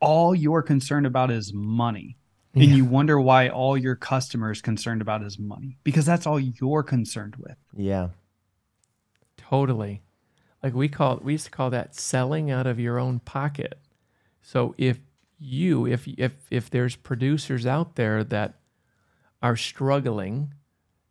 all 0.00 0.34
you're 0.34 0.62
concerned 0.62 1.06
about 1.06 1.30
is 1.30 1.52
money 1.54 2.16
and 2.52 2.64
Yeah. 2.64 2.74
you 2.76 2.84
wonder 2.84 3.18
why 3.18 3.48
all 3.48 3.76
your 3.76 3.96
customers 3.96 4.60
concerned 4.60 5.00
about 5.00 5.22
is 5.22 5.38
money 5.38 5.78
because 5.82 6.04
that's 6.04 6.26
all 6.26 6.38
you're 6.38 6.82
concerned 6.82 7.36
with 7.36 7.56
Yeah. 7.76 8.08
Totally. 9.36 10.02
Like 10.64 10.72
we 10.72 10.88
call 10.88 11.20
we 11.22 11.32
used 11.32 11.44
to 11.44 11.50
call 11.50 11.68
that 11.70 11.94
selling 11.94 12.50
out 12.50 12.66
of 12.66 12.80
your 12.80 12.98
own 12.98 13.20
pocket. 13.20 13.78
So 14.40 14.74
if 14.78 14.98
you 15.38 15.86
if 15.86 16.08
if 16.16 16.32
if 16.50 16.70
there's 16.70 16.96
producers 16.96 17.66
out 17.66 17.96
there 17.96 18.24
that 18.24 18.54
are 19.42 19.56
struggling, 19.56 20.54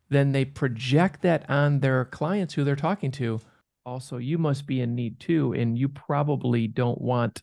then 0.08 0.32
they 0.32 0.44
project 0.44 1.22
that 1.22 1.48
on 1.48 1.78
their 1.78 2.04
clients 2.04 2.54
who 2.54 2.64
they're 2.64 2.74
talking 2.74 3.12
to. 3.12 3.40
Also, 3.86 4.16
you 4.16 4.38
must 4.38 4.66
be 4.66 4.80
in 4.80 4.96
need 4.96 5.20
too 5.20 5.52
and 5.52 5.78
you 5.78 5.88
probably 5.88 6.66
don't 6.66 7.00
want 7.00 7.40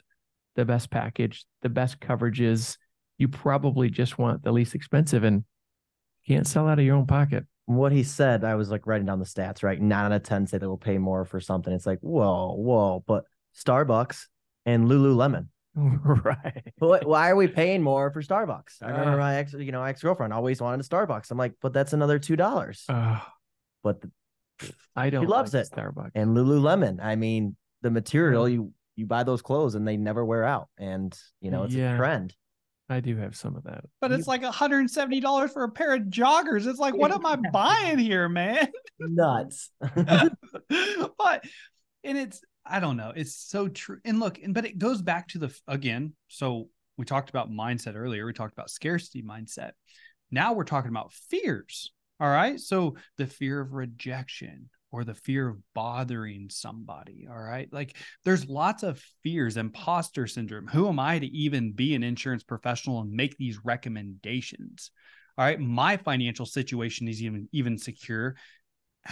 the 0.55 0.65
best 0.65 0.89
package, 0.89 1.45
the 1.61 1.69
best 1.69 2.01
coverages. 2.01 2.75
You 3.19 3.29
probably 3.29 3.89
just 3.89 4.17
want 4.17 4.43
the 4.43 4.51
least 4.51 4.75
expensive 4.75 5.23
and 5.23 5.45
can't 6.27 6.45
sell 6.45 6.67
out 6.67 6.77
of 6.77 6.83
your 6.83 6.97
own 6.97 7.07
pocket. 7.07 7.45
What 7.75 7.91
he 7.91 8.03
said, 8.03 8.43
I 8.43 8.55
was 8.55 8.69
like 8.69 8.87
writing 8.87 9.05
down 9.07 9.19
the 9.19 9.25
stats, 9.25 9.63
right? 9.63 9.79
Nine 9.81 10.05
out 10.05 10.11
of 10.11 10.23
10 10.23 10.47
say 10.47 10.57
they 10.57 10.67
will 10.67 10.77
pay 10.77 10.97
more 10.97 11.25
for 11.25 11.39
something. 11.39 11.73
It's 11.73 11.85
like, 11.85 11.99
whoa, 12.01 12.53
whoa. 12.55 13.03
But 13.07 13.25
Starbucks 13.57 14.25
and 14.65 14.87
Lululemon. 14.87 15.47
right. 15.75 16.73
But 16.79 17.05
why 17.05 17.29
are 17.29 17.35
we 17.35 17.47
paying 17.47 17.81
more 17.81 18.11
for 18.11 18.21
Starbucks? 18.21 18.81
I 18.81 18.89
remember 18.91 19.13
Ah. 19.13 19.17
my 19.17 19.35
ex, 19.37 19.53
you 19.53 19.71
know, 19.71 19.83
ex 19.83 20.01
girlfriend 20.01 20.33
always 20.33 20.61
wanted 20.61 20.81
a 20.81 20.87
Starbucks. 20.87 21.31
I'm 21.31 21.37
like, 21.37 21.53
but 21.61 21.71
that's 21.73 21.93
another 21.93 22.19
two 22.19 22.35
dollars. 22.35 22.83
Uh, 22.89 23.19
But 23.83 24.01
the, 24.01 24.11
I 24.95 25.09
don't. 25.09 25.21
He 25.23 25.27
loves 25.27 25.53
like 25.53 25.65
it. 25.65 25.71
Starbucks. 25.71 26.11
and 26.15 26.35
Lululemon, 26.35 26.99
I 27.01 27.15
mean, 27.15 27.55
the 27.81 27.89
material 27.91 28.47
you 28.49 28.73
you 28.97 29.05
buy 29.05 29.23
those 29.23 29.41
clothes 29.41 29.75
and 29.75 29.87
they 29.87 29.95
never 29.97 30.23
wear 30.25 30.43
out, 30.43 30.67
and 30.77 31.17
you 31.39 31.49
know 31.51 31.63
it's 31.63 31.73
Yeah. 31.73 31.93
a 31.93 31.97
trend. 31.97 32.35
I 32.91 32.99
do 32.99 33.15
have 33.17 33.35
some 33.35 33.55
of 33.55 33.63
that. 33.63 33.85
but 34.01 34.11
it's 34.11 34.27
like 34.27 34.43
$170 34.43 35.49
for 35.53 35.63
a 35.63 35.69
pair 35.69 35.95
of 35.95 36.03
joggers 36.03 36.67
it's 36.67 36.79
like 36.79 36.95
what 36.95 37.11
am 37.11 37.25
i 37.25 37.35
buying 37.53 37.97
here 37.97 38.27
man 38.29 38.67
Nuts. 38.99 39.71
but 39.95 41.43
and 42.03 42.17
it's 42.17 42.41
I 42.65 42.79
don't 42.79 42.97
know. 42.97 43.11
It's 43.15 43.35
so 43.35 43.67
true. 43.67 43.97
And 44.05 44.19
look, 44.19 44.37
and 44.41 44.53
but 44.53 44.65
it 44.65 44.77
goes 44.77 45.01
back 45.01 45.29
to 45.29 45.39
the 45.39 45.59
again. 45.67 46.13
So 46.27 46.69
we 46.97 47.05
talked 47.05 47.29
about 47.29 47.49
mindset 47.51 47.95
earlier. 47.95 48.25
We 48.25 48.33
talked 48.33 48.53
about 48.53 48.69
scarcity 48.69 49.23
mindset. 49.23 49.71
Now 50.29 50.53
we're 50.53 50.63
talking 50.63 50.91
about 50.91 51.11
fears. 51.11 51.91
All 52.19 52.29
right. 52.29 52.59
So 52.59 52.95
the 53.17 53.25
fear 53.25 53.59
of 53.59 53.73
rejection 53.73 54.69
or 54.91 55.03
the 55.03 55.15
fear 55.15 55.47
of 55.47 55.57
bothering 55.73 56.49
somebody. 56.49 57.27
All 57.29 57.41
right. 57.41 57.71
Like 57.71 57.95
there's 58.25 58.47
lots 58.47 58.83
of 58.83 59.01
fears, 59.23 59.57
imposter 59.57 60.27
syndrome. 60.27 60.67
Who 60.67 60.87
am 60.87 60.99
I 60.99 61.19
to 61.19 61.25
even 61.27 61.71
be 61.71 61.95
an 61.95 62.03
insurance 62.03 62.43
professional 62.43 63.01
and 63.01 63.11
make 63.11 63.37
these 63.37 63.59
recommendations? 63.63 64.91
All 65.37 65.45
right. 65.45 65.59
My 65.59 65.97
financial 65.97 66.45
situation 66.45 67.07
is 67.07 67.21
even 67.23 67.47
even 67.51 67.77
secure 67.77 68.35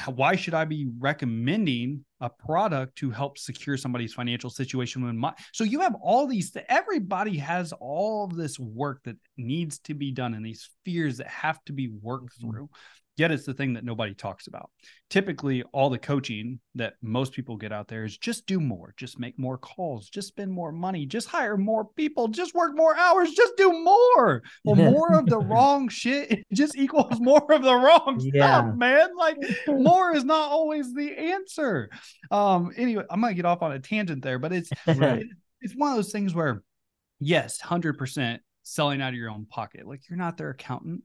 why 0.06 0.36
should 0.36 0.54
I 0.54 0.66
be 0.66 0.88
recommending 1.00 2.06
a 2.22 2.30
product 2.30 2.98
to 2.98 3.10
help 3.10 3.40
secure 3.40 3.76
somebody's 3.76 4.14
financial 4.14 4.50
situation 4.52 5.04
when 5.04 5.18
my 5.18 5.34
so 5.52 5.64
you 5.64 5.80
have 5.80 5.96
all 6.02 6.28
these 6.28 6.56
everybody 6.68 7.38
has 7.38 7.74
all 7.74 8.26
of 8.26 8.36
this 8.36 8.60
work 8.60 9.02
that 9.06 9.18
needs 9.38 9.80
to 9.80 9.96
be 9.96 10.12
done 10.12 10.36
and 10.36 10.46
these 10.46 10.70
fears 10.86 11.18
that 11.18 11.28
have 11.28 11.64
to 11.66 11.74
be 11.74 11.88
worked 11.88 12.40
Mhm. 12.40 12.42
through 12.42 12.70
yet 13.20 13.32
it's 13.32 13.46
the 13.46 13.54
thing 13.54 13.74
that 13.74 13.84
nobody 13.84 14.14
talks 14.14 14.48
about 14.48 14.70
typically 15.10 15.64
all 15.74 15.90
the 15.90 15.98
coaching 15.98 16.60
that 16.76 16.94
most 17.02 17.34
people 17.34 17.58
get 17.58 17.72
out 17.72 17.88
there 17.88 18.04
is 18.04 18.18
just 18.18 18.46
do 18.46 18.60
more 18.60 18.94
just 18.98 19.20
make 19.20 19.38
more 19.38 19.58
calls 19.58 20.10
just 20.10 20.28
spend 20.30 20.52
more 20.52 20.72
money 20.72 21.06
just 21.06 21.28
hire 21.28 21.58
more 21.58 21.86
people 21.96 22.28
just 22.28 22.54
work 22.56 22.72
more 22.76 22.96
hours 22.96 23.32
just 23.32 23.54
do 23.58 23.72
more 23.84 24.42
well 24.64 24.76
more 24.76 25.18
of 25.18 25.28
the 25.28 25.38
wrong 25.50 25.90
shit 25.90 26.32
it 26.32 26.46
just 26.54 26.78
equals 26.78 27.20
more 27.20 27.52
of 27.52 27.62
the 27.62 27.76
wrong 27.76 28.20
Yeah. 28.34 28.62
stuff 28.62 28.76
man 28.76 29.10
like 29.18 29.38
more 29.68 30.16
is 30.16 30.24
not 30.24 30.50
always 30.52 30.94
the 30.94 31.12
answer. 31.18 31.90
Um, 32.32 32.72
anyway, 32.78 33.04
I'm 33.10 33.22
gonna 33.22 33.34
get 33.34 33.46
off 33.46 33.62
on 33.62 33.72
a 33.72 33.80
tangent 33.80 34.24
there, 34.24 34.40
but 34.40 34.52
it's 34.54 34.70
Right. 34.86 35.26
it's 35.62 35.76
one 35.76 35.92
of 35.92 35.96
those 35.98 36.12
things 36.12 36.34
where, 36.34 36.62
yes, 37.20 37.60
hundred 37.60 37.98
percent 37.98 38.42
selling 38.64 39.02
out 39.02 39.10
of 39.10 39.16
your 39.16 39.30
own 39.30 39.46
pocket. 39.46 39.88
Like 39.88 40.02
you're 40.10 40.18
not 40.18 40.38
their 40.38 40.52
accountant. 40.52 41.04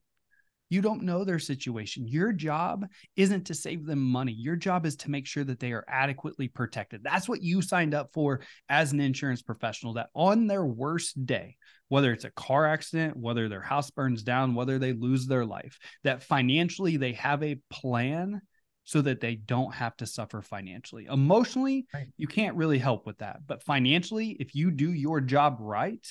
You 0.74 0.82
don't 0.82 1.04
know 1.04 1.22
their 1.22 1.38
situation. 1.38 2.08
Your 2.08 2.32
job 2.32 2.88
isn't 3.14 3.44
to 3.44 3.54
save 3.54 3.86
them 3.86 4.00
money. 4.00 4.32
Your 4.32 4.56
job 4.56 4.86
is 4.86 4.96
to 4.96 5.10
make 5.10 5.24
sure 5.24 5.44
that 5.44 5.60
they 5.60 5.70
are 5.70 5.84
adequately 5.86 6.48
protected. 6.48 7.04
That's 7.04 7.28
what 7.28 7.44
you 7.44 7.62
signed 7.62 7.94
up 7.94 8.10
for 8.12 8.40
as 8.68 8.90
an 8.92 8.98
insurance 8.98 9.40
professional. 9.40 9.92
That 9.92 10.08
on 10.14 10.48
their 10.48 10.66
worst 10.66 11.26
day, 11.26 11.58
whether 11.86 12.12
it's 12.12 12.24
a 12.24 12.32
car 12.32 12.66
accident, 12.66 13.16
whether 13.16 13.48
their 13.48 13.60
house 13.60 13.88
burns 13.92 14.24
down, 14.24 14.56
whether 14.56 14.80
they 14.80 14.94
lose 14.94 15.28
their 15.28 15.44
life, 15.46 15.78
that 16.02 16.24
financially 16.24 16.96
they 16.96 17.12
have 17.12 17.44
a 17.44 17.60
plan 17.70 18.42
so 18.82 19.00
that 19.00 19.20
they 19.20 19.36
don't 19.36 19.72
have 19.74 19.96
to 19.98 20.06
suffer 20.06 20.42
financially. 20.42 21.06
Emotionally, 21.08 21.86
Right. 21.94 22.08
you 22.16 22.26
can't 22.26 22.56
really 22.56 22.80
help 22.80 23.06
with 23.06 23.18
that. 23.18 23.46
But 23.46 23.62
financially, 23.62 24.30
if 24.40 24.56
you 24.56 24.72
do 24.72 24.92
your 24.92 25.20
job 25.20 25.58
right, 25.60 26.04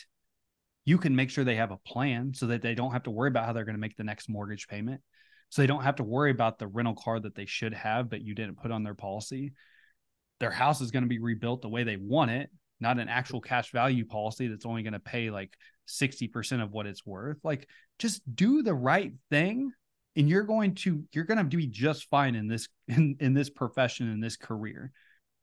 you 0.86 0.98
can 0.98 1.16
make 1.16 1.30
sure 1.30 1.44
they 1.44 1.56
have 1.56 1.72
a 1.72 1.78
plan 1.78 2.34
so 2.34 2.48
that 2.48 2.62
they 2.62 2.76
don't 2.76 2.92
have 2.92 3.04
to 3.04 3.12
worry 3.12 3.30
about 3.30 3.46
how 3.46 3.54
they're 3.54 3.66
going 3.66 3.76
to 3.76 3.82
make 3.82 3.96
the 3.96 4.04
next 4.04 4.30
mortgage 4.30 4.68
payment. 4.68 5.02
So 5.50 5.62
they 5.62 5.68
don't 5.68 5.84
have 5.84 5.98
to 5.98 6.04
worry 6.04 6.32
about 6.32 6.60
the 6.60 6.68
rental 6.68 6.96
car 6.96 7.20
that 7.20 7.36
they 7.36 7.46
should 7.46 7.74
have, 7.74 8.10
but 8.10 8.22
you 8.22 8.34
didn't 8.34 8.58
put 8.58 8.72
on 8.72 8.84
their 8.84 8.96
policy. 8.96 9.54
Their 10.40 10.52
house 10.52 10.82
is 10.82 10.92
going 10.92 11.04
to 11.04 11.10
be 11.10 11.20
rebuilt 11.20 11.62
the 11.62 11.70
way 11.70 11.84
they 11.84 11.96
want 11.96 12.32
it, 12.32 12.50
not 12.80 13.00
an 13.00 13.08
actual 13.08 13.40
cash 13.40 13.72
value 13.72 14.06
policy 14.06 14.48
that's 14.48 14.66
only 14.66 14.84
going 14.84 14.94
to 14.94 15.00
pay 15.00 15.30
like 15.30 15.56
60% 15.88 16.64
of 16.64 16.72
what 16.72 16.88
it's 16.88 17.06
worth. 17.06 17.38
Like 17.44 17.68
just 18.00 18.22
do 18.36 18.64
the 18.64 18.74
right 18.74 19.14
thing 19.30 19.72
and 20.16 20.30
you're 20.30 20.44
going 20.44 20.76
to 20.76 21.04
you're 21.12 21.24
going 21.24 21.38
to 21.38 21.58
be 21.58 21.68
just 21.68 22.10
fine 22.10 22.36
in 22.36 22.48
this 22.48 22.68
in, 22.88 23.18
in 23.20 23.34
this 23.34 23.50
profession 23.50 24.12
in 24.12 24.20
this 24.20 24.38
career 24.38 24.92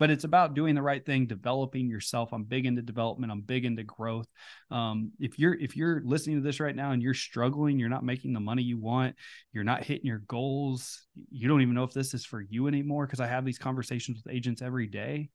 but 0.01 0.11
it's 0.11 0.25
about 0.25 0.55
doing 0.55 0.75
the 0.75 0.83
right 0.83 1.07
thing 1.07 1.27
developing 1.27 1.89
yourself 1.89 2.33
i'm 2.33 2.43
big 2.43 2.67
into 2.67 2.83
development 2.83 3.31
i'm 3.31 3.43
big 3.43 3.65
into 3.65 3.85
growth 3.85 4.27
um, 4.73 5.13
if 5.21 5.39
you're 5.39 5.55
if 5.55 5.77
you're 5.77 6.03
listening 6.05 6.37
to 6.37 6.43
this 6.43 6.59
right 6.59 6.75
now 6.75 6.91
and 6.91 7.03
you're 7.03 7.15
struggling 7.15 7.79
you're 7.79 7.89
not 7.89 8.05
making 8.05 8.33
the 8.33 8.41
money 8.41 8.63
you 8.63 8.79
want 8.79 9.15
you're 9.53 9.63
not 9.63 9.85
hitting 9.85 10.07
your 10.07 10.23
goals 10.27 11.07
you 11.31 11.47
don't 11.47 11.63
even 11.63 11.75
know 11.75 11.85
if 11.85 11.93
this 11.93 12.15
is 12.15 12.25
for 12.25 12.41
you 12.41 12.67
anymore 12.67 13.07
because 13.07 13.21
i 13.21 13.27
have 13.27 13.45
these 13.45 13.59
conversations 13.59 14.21
with 14.25 14.35
agents 14.35 14.63
every 14.63 14.89
day 14.89 15.31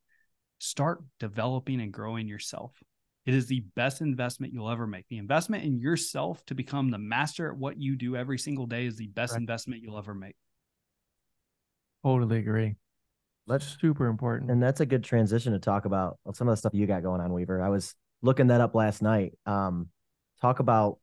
start 0.57 1.01
developing 1.20 1.80
and 1.80 1.93
growing 1.93 2.28
yourself 2.28 2.74
it 3.26 3.34
is 3.34 3.47
the 3.47 3.61
best 3.76 4.01
investment 4.01 4.53
you'll 4.53 4.70
ever 4.70 4.86
make. 4.86 5.07
The 5.07 5.18
investment 5.18 5.63
in 5.63 5.80
yourself 5.80 6.45
to 6.45 6.53
become 6.53 6.91
the 6.91 6.99
master 6.99 7.49
at 7.49 7.57
what 7.57 7.82
you 7.82 7.95
do 7.95 8.16
every 8.16 8.38
single 8.38 8.68
day 8.68 8.86
is 8.86 8.97
the 8.97 9.07
best 9.07 9.34
right. 9.34 9.39
investment 9.39 9.82
you'll 9.82 9.97
ever 9.97 10.13
make. 10.13 10.36
Totally 12.03 12.38
agree. 12.38 12.76
That's 13.48 13.78
super 13.80 14.08
important. 14.08 14.50
And 14.52 14.62
that's 14.62 14.80
a 14.80 14.86
good 14.86 15.04
transition 15.04 15.54
to 15.54 15.60
talk 15.60 15.86
about 15.86 16.18
some 16.34 16.48
of 16.48 16.54
the 16.54 16.58
stuff 16.58 16.74
you 16.74 16.88
got 16.88 17.04
going 17.04 17.22
on, 17.22 17.32
Weaver. 17.32 17.62
I 17.62 17.70
was 17.70 17.93
looking 18.22 18.48
that 18.48 18.62
up 18.62 18.74
last 18.76 19.02
night. 19.02 19.34
Um, 19.46 19.89
talk 20.41 20.60
about 20.60 20.98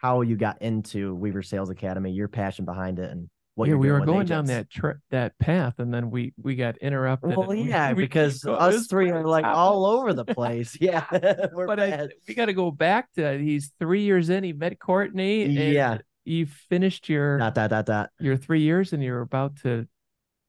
how 0.00 0.22
you 0.22 0.36
got 0.36 0.62
into 0.62 1.14
Weaver 1.14 1.42
Sales 1.42 1.70
Academy, 1.70 2.12
your 2.12 2.28
passion 2.28 2.64
behind 2.64 2.98
it, 2.98 3.10
and 3.10 3.28
what 3.54 3.68
yeah, 3.68 3.74
we 3.74 3.90
were 3.90 4.00
going 4.00 4.26
agents. 4.26 4.30
down 4.30 4.44
that 4.46 4.70
tra- 4.70 5.00
that 5.10 5.38
path, 5.38 5.78
and 5.78 5.92
then 5.92 6.10
we 6.10 6.34
we 6.42 6.56
got 6.56 6.76
interrupted. 6.78 7.36
Well, 7.36 7.54
yeah, 7.54 7.92
we, 7.92 8.02
because 8.02 8.44
we 8.46 8.52
us 8.52 8.86
three 8.86 9.10
are 9.10 9.26
like 9.26 9.46
all 9.46 9.86
over 9.86 10.12
the 10.12 10.24
place. 10.34 10.76
Yeah, 10.86 11.04
but 11.10 11.80
I, 11.80 12.08
we 12.28 12.34
got 12.34 12.46
to 12.46 12.52
go 12.52 12.70
back 12.70 13.12
to 13.14 13.38
he's 13.38 13.72
three 13.78 14.02
years 14.02 14.28
in. 14.28 14.44
He 14.44 14.52
met 14.52 14.78
Courtney. 14.78 15.46
yeah, 15.46 15.98
you 16.24 16.46
finished 16.46 17.08
your 17.08 17.38
dot 17.38 17.54
dot 17.54 17.70
dot 17.70 17.86
dot 17.86 18.10
your 18.20 18.36
three 18.36 18.60
years, 18.60 18.92
and 18.92 19.02
you're 19.02 19.22
about 19.22 19.56
to 19.62 19.88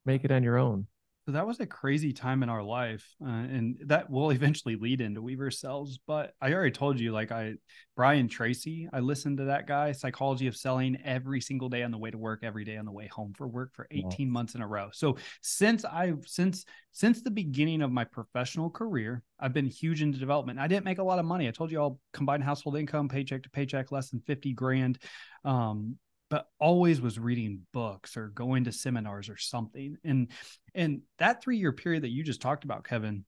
make 0.05 0.25
it 0.25 0.31
on 0.31 0.43
your 0.43 0.57
own. 0.57 0.87
So 1.27 1.33
that 1.33 1.45
was 1.45 1.59
a 1.59 1.65
crazy 1.65 2.13
time 2.13 2.41
in 2.41 2.47
our 2.47 2.63
life, 2.63 3.05
uh, 3.21 3.27
and 3.27 3.77
that 3.87 4.09
will 4.09 4.29
eventually 4.31 4.77
lead 4.77 5.01
into 5.01 5.21
Weaver 5.21 5.51
Sales. 5.51 5.99
But 6.07 6.33
I 6.41 6.53
already 6.53 6.71
told 6.71 7.01
you, 7.01 7.11
like 7.11 7.33
I, 7.33 7.55
Brian 7.97 8.29
Tracy, 8.29 8.87
I 8.93 9.01
listened 9.01 9.39
to 9.39 9.45
that 9.45 9.67
guy, 9.67 9.91
Psychology 9.91 10.47
of 10.47 10.55
Selling, 10.55 10.97
every 11.03 11.41
single 11.41 11.67
day 11.67 11.83
on 11.83 11.91
the 11.91 11.97
way 11.97 12.11
to 12.11 12.17
work, 12.17 12.39
every 12.43 12.63
day 12.63 12.77
on 12.77 12.85
the 12.85 12.93
way 12.93 13.07
home 13.07 13.33
for 13.35 13.45
work 13.45 13.73
for 13.75 13.87
18 13.91 14.31
months 14.31 14.55
in 14.55 14.61
a 14.61 14.67
row. 14.67 14.87
So 14.93 15.17
since 15.41 15.83
I've 15.83 16.23
since 16.25 16.63
since 16.93 17.21
the 17.21 17.29
beginning 17.29 17.81
of 17.81 17.91
my 17.91 18.05
professional 18.05 18.69
career, 18.69 19.21
I've 19.37 19.53
been 19.53 19.65
huge 19.65 20.01
into 20.01 20.19
development. 20.19 20.59
I 20.59 20.67
didn't 20.67 20.85
make 20.85 20.99
a 20.99 21.03
lot 21.03 21.19
of 21.19 21.25
money. 21.25 21.49
I 21.49 21.51
told 21.51 21.71
you 21.71 21.81
all 21.81 21.99
combined 22.13 22.45
household 22.45 22.77
income, 22.77 23.09
paycheck 23.09 23.43
to 23.43 23.49
paycheck, 23.49 23.91
less 23.91 24.11
than 24.11 24.21
50 24.21 24.53
grand. 24.53 24.97
Um, 25.43 25.97
but 26.29 26.47
always 26.59 26.99
was 26.99 27.19
reading 27.19 27.61
books 27.73 28.17
or 28.17 28.27
going 28.29 28.65
to 28.65 28.71
seminars 28.71 29.29
or 29.29 29.37
something. 29.37 29.97
And 30.03 30.29
and 30.75 31.01
that 31.19 31.43
3-year 31.43 31.71
period 31.71 32.03
that 32.03 32.09
you 32.09 32.23
just 32.23 32.41
talked 32.41 32.63
about, 32.63 32.83
Kevin, 32.83 33.25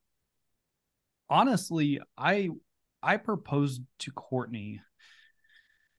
honestly, 1.30 2.00
I 2.18 2.50
I 3.02 3.18
proposed 3.18 3.82
to 4.00 4.12
Courtney 4.12 4.82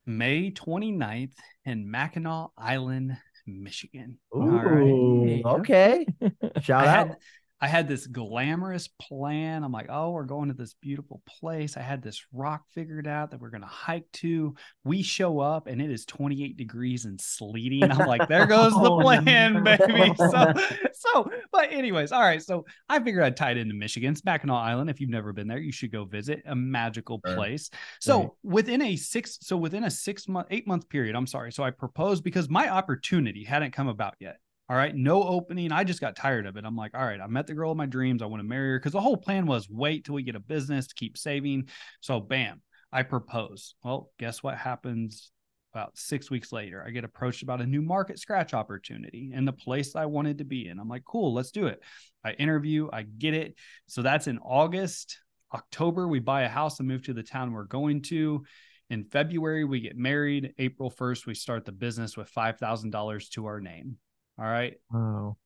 May 0.07 0.51
29th 0.51 1.35
in 1.65 1.91
Mackinac 1.91 2.51
Island, 2.57 3.17
Michigan. 3.47 4.19
Ooh, 4.35 5.41
okay. 5.45 6.07
Shout 6.61 6.87
I 6.87 6.91
out. 6.91 7.09
Had, 7.09 7.17
I 7.63 7.69
had 7.69 7.89
this 7.89 8.07
glamorous 8.07 8.89
plan. 8.89 9.63
I'm 9.65 9.73
like, 9.73 9.89
oh, 9.91 10.11
we're 10.11 10.25
going 10.25 10.49
to 10.49 10.55
this 10.55 10.75
beautiful 10.75 11.21
place. 11.27 11.77
I 11.77 11.83
had 11.83 12.03
this 12.03 12.25
rock 12.33 12.63
figured 12.75 13.07
out 13.07 13.31
that 13.31 13.41
we're 13.41 13.51
going 13.51 13.61
to 13.61 13.67
hike 13.67 14.11
to. 14.13 14.55
We 14.85 15.03
show 15.03 15.41
up 15.41 15.67
and 15.67 15.81
it 15.81 15.91
is 15.91 16.07
28 16.07 16.57
degrees 16.57 17.05
and 17.05 17.21
sleeting. 17.21 17.85
I'm 17.85 18.09
like, 18.09 18.29
there 18.29 18.47
goes 18.47 18.73
the 18.73 18.91
oh, 18.91 19.01
plan, 19.01 19.63
baby. 19.63 20.15
So, 20.31 20.53
so, 20.93 21.31
but 21.51 21.73
anyways, 21.73 22.13
all 22.13 22.21
right. 22.21 22.43
So 22.43 22.65
I 22.89 23.01
figured 23.01 23.25
I'd 23.25 23.37
tie 23.37 23.51
it 23.53 23.57
into 23.57 23.75
Michigan. 23.75 24.13
It's 24.13 24.25
Mackinac 24.25 24.57
Island. 24.57 24.89
If 24.91 25.01
you've 25.01 25.11
never 25.11 25.33
been 25.33 25.49
there, 25.49 25.59
you 25.59 25.73
should 25.73 25.93
go 25.93 26.05
visit. 26.05 26.43
A 26.47 26.55
magical 26.55 27.19
place. 27.19 27.71
So 28.01 28.21
right. 28.21 28.31
within 28.43 28.83
a 28.83 28.97
six, 28.97 29.39
so 29.43 29.57
within 29.57 29.85
a 29.85 29.91
six 29.91 30.29
month, 30.29 30.49
eight 30.51 30.67
month 30.67 30.89
period, 30.89 31.17
I'm 31.17 31.27
sorry. 31.27 31.53
So 31.53 31.63
I 31.63 31.71
proposed 31.71 32.23
because 32.23 32.49
my 32.49 32.69
opportunity 32.69 33.45
hadn't 33.45 33.73
come 33.73 33.89
about 33.89 34.15
yet. 34.21 34.39
All 34.71 34.77
right, 34.77 34.95
no 34.95 35.25
opening. 35.25 35.73
I 35.73 35.83
just 35.83 36.01
got 36.01 36.15
tired 36.15 36.47
of 36.47 36.57
it. 36.57 36.65
I'm 36.65 36.77
like, 36.77 36.93
all 36.95 37.05
right, 37.05 37.21
I 37.21 37.27
met 37.27 37.49
the 37.49 37.55
girl 37.55 37.73
of 37.73 37.77
my 37.77 37.87
dreams. 37.87 38.23
I 38.23 38.27
want 38.27 38.41
to 38.41 38.49
marry 38.49 38.71
her 38.71 38.79
because 38.79 38.93
the 38.93 39.01
whole 39.01 39.17
plan 39.17 39.47
was 39.47 39.69
wait 39.69 40.05
till 40.05 40.15
we 40.15 40.23
get 40.23 40.37
a 40.37 40.41
business 40.41 40.87
to 40.87 40.95
keep 40.95 41.19
saving. 41.19 41.69
So, 42.01 42.21
bam, 42.21 42.63
I 42.93 43.03
propose. 43.03 43.75
Well, 43.83 44.13
guess 44.21 44.45
what 44.45 44.57
happens 44.57 45.33
about 45.75 45.99
six 45.99 46.31
weeks 46.31 46.53
later? 46.53 46.85
I 46.87 46.91
get 46.91 47.03
approached 47.03 47.43
about 47.43 47.61
a 47.61 47.67
new 47.67 47.83
market 47.83 48.21
scratch 48.21 48.55
opportunity 48.55 49.33
in 49.35 49.45
the 49.45 49.53
place 49.53 49.97
I 49.97 50.07
wanted 50.07 50.39
to 50.39 50.45
be 50.45 50.69
in. 50.69 50.79
I'm 50.79 50.89
like, 50.89 51.03
cool, 51.05 51.35
let's 51.35 51.51
do 51.51 51.67
it. 51.67 51.83
I 52.25 52.35
interview, 52.35 52.89
I 52.93 53.03
get 53.03 53.35
it. 53.35 53.57
So 53.89 54.03
that's 54.03 54.29
in 54.29 54.39
August. 54.39 55.19
October, 55.53 56.07
we 56.07 56.21
buy 56.21 56.43
a 56.43 56.49
house 56.49 56.79
and 56.79 56.87
move 56.87 57.03
to 57.07 57.13
the 57.13 57.25
town 57.25 57.53
we're 57.53 57.65
going 57.65 58.03
to. 58.03 58.45
In 58.89 59.03
February, 59.03 59.65
we 59.65 59.81
get 59.81 59.97
married. 59.97 60.55
April 60.59 60.93
1st, 60.93 61.27
we 61.27 61.35
start 61.35 61.65
the 61.65 61.73
business 61.73 62.17
with 62.17 62.33
$5,000 62.33 63.31
to 63.31 63.47
our 63.47 63.61
name. 63.61 63.97
All 64.41 64.47
right. 64.47 64.75
Oh. 64.95 65.37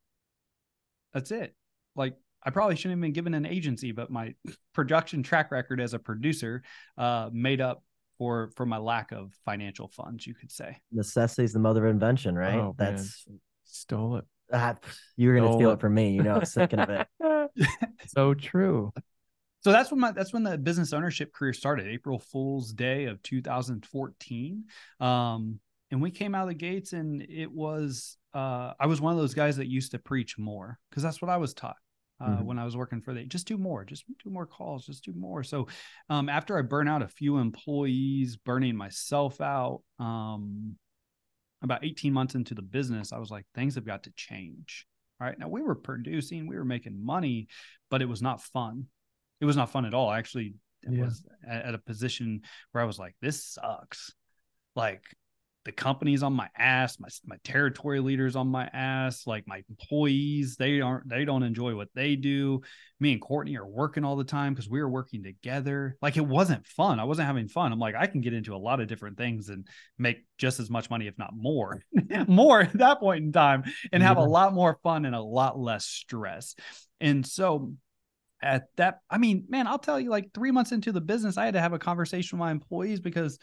That's 1.13 1.31
it. 1.31 1.55
Like 1.97 2.17
I 2.43 2.51
probably 2.51 2.77
shouldn't 2.77 2.99
have 2.99 3.01
been 3.01 3.13
given 3.13 3.35
an 3.35 3.47
agency, 3.47 3.93
but 3.93 4.11
my 4.11 4.35
production 4.73 5.23
track 5.23 5.51
record 5.51 5.81
as 5.81 5.95
a 5.95 5.99
producer 5.99 6.63
uh, 6.99 7.31
made 7.33 7.61
up 7.61 7.83
for 8.19 8.51
for 8.57 8.67
my 8.67 8.79
lack 8.79 9.13
of 9.13 9.33
financial 9.45 9.89
funds, 9.89 10.27
you 10.27 10.35
could 10.35 10.53
say. 10.53 10.77
Necessity 10.93 11.45
is 11.45 11.53
the 11.53 11.59
mother 11.59 11.87
of 11.87 11.91
invention, 11.91 12.37
right? 12.37 12.55
Oh, 12.55 12.75
That's 12.79 13.27
man. 13.27 13.41
stole 13.65 14.17
it. 14.17 14.25
Uh, 14.53 14.75
you 15.17 15.29
were 15.29 15.37
gonna 15.37 15.49
stole 15.49 15.59
steal 15.59 15.71
it. 15.71 15.75
it 15.75 15.81
from 15.81 15.95
me. 15.95 16.11
You 16.11 16.23
know, 16.23 16.35
I'm 16.37 16.45
thinking 16.45 16.79
of 16.79 16.91
it. 16.91 17.07
so 18.07 18.35
true. 18.35 18.93
So 19.63 19.73
that's 19.73 19.91
when 19.91 20.01
my 20.01 20.13
that's 20.13 20.33
when 20.33 20.43
the 20.43 20.59
business 20.59 20.93
ownership 20.93 21.33
career 21.33 21.55
started. 21.55 21.89
April 21.89 22.19
Fool's 22.19 22.73
Day 22.73 23.07
of 23.07 23.23
2014. 23.23 24.65
Um, 25.01 25.61
and 25.91 26.03
we 26.03 26.11
came 26.11 26.35
out 26.35 26.43
of 26.43 26.49
the 26.49 26.55
gates 26.55 26.93
and 26.93 27.23
it 27.23 27.51
was 27.51 28.19
uh, 28.35 28.73
i 28.79 28.87
was 28.87 29.01
one 29.01 29.13
of 29.13 29.19
those 29.19 29.35
guys 29.35 29.57
that 29.57 29.69
used 29.69 29.93
to 29.93 29.99
preach 29.99 30.39
more 30.39 30.79
because 30.91 31.03
that's 31.03 31.23
what 31.23 31.31
i 31.31 31.37
was 31.37 31.55
taught 31.55 31.77
uh, 32.21 32.29
mm-hmm. 32.29 32.45
when 32.45 32.59
i 32.59 32.65
was 32.65 32.77
working 32.77 33.01
for 33.01 33.15
the 33.15 33.25
just 33.25 33.47
do 33.47 33.57
more 33.57 33.85
just 33.85 34.05
do 34.23 34.31
more 34.31 34.47
calls 34.47 34.87
just 34.87 35.05
do 35.05 35.13
more. 35.17 35.43
So 35.43 35.69
um, 36.09 36.29
after 36.29 36.59
i 36.59 36.63
burn 36.63 36.89
out 36.89 37.03
a 37.03 37.09
few 37.09 37.39
employees 37.39 38.37
burning 38.37 38.77
myself 38.77 39.41
out 39.41 39.83
um, 39.99 40.77
about 41.63 41.85
18 41.85 42.13
months 42.13 42.35
into 42.35 42.55
the 42.55 42.63
business 42.63 43.13
i 43.13 43.19
was 43.19 43.31
like 43.31 43.47
things 43.55 43.75
have 43.75 43.87
got 43.87 44.05
to 44.05 44.13
change 44.17 44.87
all 45.21 45.27
right? 45.27 45.39
Now 45.39 45.49
we 45.49 45.63
were 45.63 45.75
producing 45.75 46.47
we 46.47 46.57
were 46.57 46.65
making 46.65 47.05
money 47.05 47.49
but 47.91 48.03
it 48.03 48.09
was 48.09 48.23
not 48.23 48.43
fun. 48.43 48.87
It 49.41 49.45
was 49.45 49.57
not 49.57 49.71
fun 49.71 49.85
at 49.85 49.95
all. 49.95 50.09
I 50.09 50.19
actually 50.19 50.55
yeah. 50.89 51.05
was 51.05 51.25
at, 51.47 51.67
at 51.67 51.75
a 51.75 51.79
position 51.79 52.43
where 52.73 52.83
i 52.83 52.87
was 52.87 52.99
like 52.99 53.15
this 53.21 53.45
sucks. 53.45 54.13
Like 54.75 55.05
the 55.65 55.73
company's 55.73 56.23
on 56.23 56.33
my 56.33 56.49
ass 56.57 56.99
my, 57.01 57.09
my 57.25 57.37
territory 57.43 58.01
leaders 58.01 58.37
on 58.37 58.49
my 58.49 58.69
ass 58.73 59.27
like 59.27 59.47
my 59.47 59.63
employees 59.71 60.57
they 60.57 60.81
aren't 60.81 61.09
they 61.09 61.25
don't 61.25 61.43
enjoy 61.43 61.75
what 61.75 61.89
they 61.95 62.17
do. 62.17 62.61
Me 63.01 63.13
and 63.13 63.21
courtney 63.21 63.57
are 63.57 63.67
working 63.67 64.05
all 64.05 64.17
the 64.17 64.25
time 64.25 64.55
because 64.55 64.69
we 64.69 64.81
were 64.81 64.89
working 64.89 65.23
together. 65.23 65.97
Like 66.03 66.17
it 66.17 66.27
wasn't 66.27 66.67
fun. 66.67 67.01
I 67.01 67.05
wasn't 67.05 67.27
having 67.27 67.49
fun. 67.49 67.73
I'm 67.73 67.79
like 67.79 67.95
i 67.95 68.07
can 68.07 68.21
get 68.21 68.35
into 68.35 68.55
a 68.55 68.59
lot 68.59 68.81
of 68.81 68.89
different 68.89 69.17
things 69.17 69.49
and 69.49 69.67
make 69.99 70.25
just 70.39 70.61
as 70.61 70.71
much 70.71 70.91
money 70.91 71.07
if 71.07 71.19
not 71.19 71.35
more 71.35 71.81
more 72.29 72.63
at 72.63 72.73
that 72.75 73.01
point 73.01 73.25
in 73.25 73.33
time 73.33 73.65
and 73.93 74.03
have 74.03 74.19
yeah. 74.19 74.25
a 74.25 74.27
lot 74.27 74.53
more 74.53 74.79
fun 74.83 75.05
and 75.05 75.15
a 75.15 75.23
lot 75.23 75.59
less 75.59 75.85
stress. 75.85 76.55
And 77.01 77.27
so 77.27 77.73
at 78.43 78.65
that 78.77 78.99
i 79.09 79.17
mean 79.17 79.45
man 79.49 79.67
i'll 79.67 79.79
tell 79.79 79.99
you 79.99 80.11
like 80.11 80.33
three 80.35 80.51
months 80.51 80.71
into 80.71 80.93
the 80.93 81.01
business 81.01 81.39
i 81.39 81.47
had 81.47 81.55
to 81.55 81.61
have 81.61 81.73
a 81.73 81.79
conversation 81.79 82.39
with 82.39 82.45
my 82.45 82.51
employees 82.51 83.01
because 83.01 83.39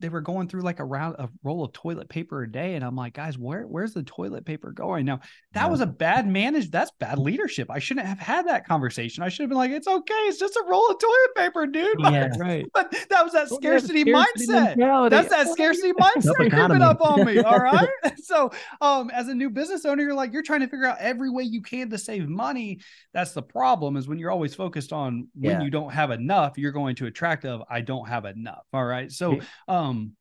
they 0.00 0.08
were 0.08 0.20
going 0.20 0.48
through 0.48 0.60
like 0.60 0.80
a 0.80 0.84
round 0.84 1.14
a 1.18 1.28
roll 1.44 1.64
of 1.64 1.72
toilet 1.72 2.08
paper 2.08 2.42
a 2.42 2.50
day 2.50 2.74
and 2.74 2.84
i'm 2.84 2.96
like 2.96 3.14
guys 3.14 3.38
where 3.38 3.62
where's 3.62 3.94
the 3.94 4.02
toilet 4.02 4.44
paper 4.44 4.72
going 4.72 5.04
now 5.06 5.20
that 5.52 5.62
Yeah. 5.64 5.68
was 5.68 5.80
a 5.80 5.86
bad 5.86 6.26
managed 6.26 6.72
that's 6.72 6.90
bad 6.98 7.18
leadership 7.18 7.70
i 7.70 7.78
shouldn't 7.78 8.06
have 8.06 8.18
had 8.18 8.48
that 8.48 8.66
conversation 8.66 9.22
i 9.22 9.28
should 9.28 9.44
have 9.44 9.50
been 9.50 9.56
like 9.58 9.70
it's 9.70 9.86
okay 9.86 10.14
it's 10.26 10.38
just 10.38 10.56
a 10.56 10.64
roll 10.68 10.90
of 10.90 10.98
toilet 10.98 11.34
paper 11.36 11.66
dude 11.66 11.96
Yeah. 12.00 12.28
Right. 12.38 12.66
but 12.74 12.90
that 13.10 13.22
was 13.24 13.32
that 13.34 13.48
scarcity, 13.48 14.02
scarcity 14.02 14.04
mindset 14.12 14.76
mentality. 14.76 15.16
that's 15.16 15.28
that 15.30 15.48
scarcity 15.48 15.92
mindset 16.00 16.34
creeping 16.50 16.82
up 16.82 17.00
on 17.00 17.24
me 17.24 17.38
all 17.42 17.58
right 17.60 17.88
so 18.22 18.50
um 18.80 19.10
as 19.10 19.28
a 19.28 19.34
new 19.34 19.48
business 19.48 19.84
owner 19.84 20.02
you're 20.02 20.12
like 20.14 20.32
you're 20.32 20.42
trying 20.42 20.60
to 20.60 20.68
figure 20.68 20.86
out 20.86 20.98
every 20.98 21.30
way 21.30 21.44
you 21.44 21.62
can 21.62 21.88
to 21.88 21.96
save 21.98 22.28
money 22.28 22.80
that's 23.12 23.32
the 23.32 23.42
problem 23.42 23.96
is 23.96 24.08
when 24.08 24.18
you're 24.18 24.30
always 24.32 24.54
focused 24.54 24.92
on 24.92 25.28
when 25.34 25.52
Yeah. 25.52 25.62
you 25.62 25.70
don't 25.70 25.92
have 25.92 26.10
enough 26.10 26.58
you're 26.58 26.72
going 26.72 26.96
to 26.96 27.06
attract 27.06 27.44
of 27.44 27.62
i 27.70 27.80
don't 27.80 28.08
have 28.08 28.24
enough 28.24 28.64
all 28.72 28.84
right 28.84 29.10
so 29.12 29.38
um 29.68 29.83
Um, 29.84 30.12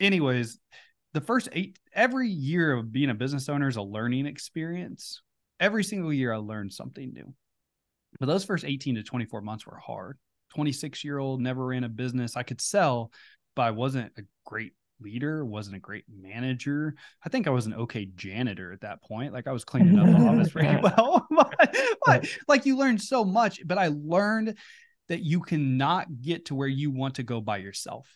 anyways 0.00 0.58
the 1.14 1.20
first 1.20 1.48
eight 1.52 1.78
every 1.92 2.28
year 2.28 2.72
of 2.72 2.92
being 2.92 3.10
a 3.10 3.14
business 3.14 3.48
owner 3.48 3.68
is 3.68 3.76
a 3.76 3.82
learning 3.82 4.26
experience. 4.26 5.22
Every 5.58 5.82
single 5.82 6.12
year 6.12 6.32
i 6.32 6.36
learned 6.36 6.72
something 6.72 7.12
new. 7.12 7.34
But 8.20 8.26
those 8.26 8.44
first 8.44 8.64
18 8.64 8.96
to 8.96 9.02
24 9.02 9.40
months 9.40 9.66
were 9.66 9.78
hard. 9.78 10.18
26 10.54 11.04
year 11.04 11.18
old 11.18 11.40
never 11.40 11.66
ran 11.66 11.84
a 11.84 11.88
business. 11.88 12.36
I 12.36 12.42
could 12.42 12.60
sell 12.60 13.10
but 13.56 13.62
i 13.62 13.70
wasn't 13.72 14.12
a 14.16 14.22
great 14.46 14.72
leader 15.00 15.44
wasn't 15.44 15.76
a 15.76 15.80
great 15.80 16.04
manager. 16.08 16.94
I 17.24 17.28
think 17.28 17.46
i 17.46 17.50
was 17.50 17.66
an 17.66 17.74
okay 17.74 18.08
janitor 18.14 18.72
at 18.72 18.82
that 18.82 19.02
point. 19.02 19.32
Like 19.32 19.48
i 19.48 19.52
was 19.52 19.64
cleaning 19.64 19.98
up 19.98 20.06
the 20.06 20.26
office 20.26 20.50
pretty 20.50 20.76
well. 20.82 21.26
But, 21.38 21.76
but 22.06 22.28
like 22.46 22.66
you 22.66 22.76
learn 22.76 22.98
so 22.98 23.24
much 23.24 23.60
but 23.66 23.78
i 23.78 23.90
learned 23.92 24.56
that 25.08 25.20
you 25.20 25.40
cannot 25.40 26.06
get 26.20 26.46
to 26.46 26.54
where 26.54 26.68
you 26.68 26.90
want 26.90 27.16
to 27.16 27.22
go 27.22 27.40
by 27.40 27.58
yourself 27.58 28.06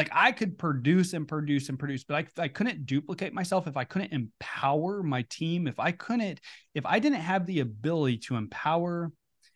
like 0.00 0.08
I 0.12 0.32
could 0.32 0.56
produce 0.56 1.12
and 1.12 1.28
produce 1.28 1.68
and 1.68 1.78
produce, 1.78 2.04
but 2.04 2.26
I, 2.38 2.44
I 2.44 2.48
couldn't 2.48 2.86
duplicate 2.86 3.34
myself 3.34 3.66
if 3.66 3.76
I 3.76 3.84
couldn't 3.84 4.14
empower 4.14 5.02
my 5.02 5.26
team, 5.28 5.66
if 5.66 5.78
I 5.78 5.92
couldn't, 5.92 6.40
if 6.74 6.86
I 6.86 7.00
didn't 7.00 7.20
have 7.20 7.44
the 7.44 7.60
ability 7.60 8.16
to 8.28 8.36
empower 8.36 9.12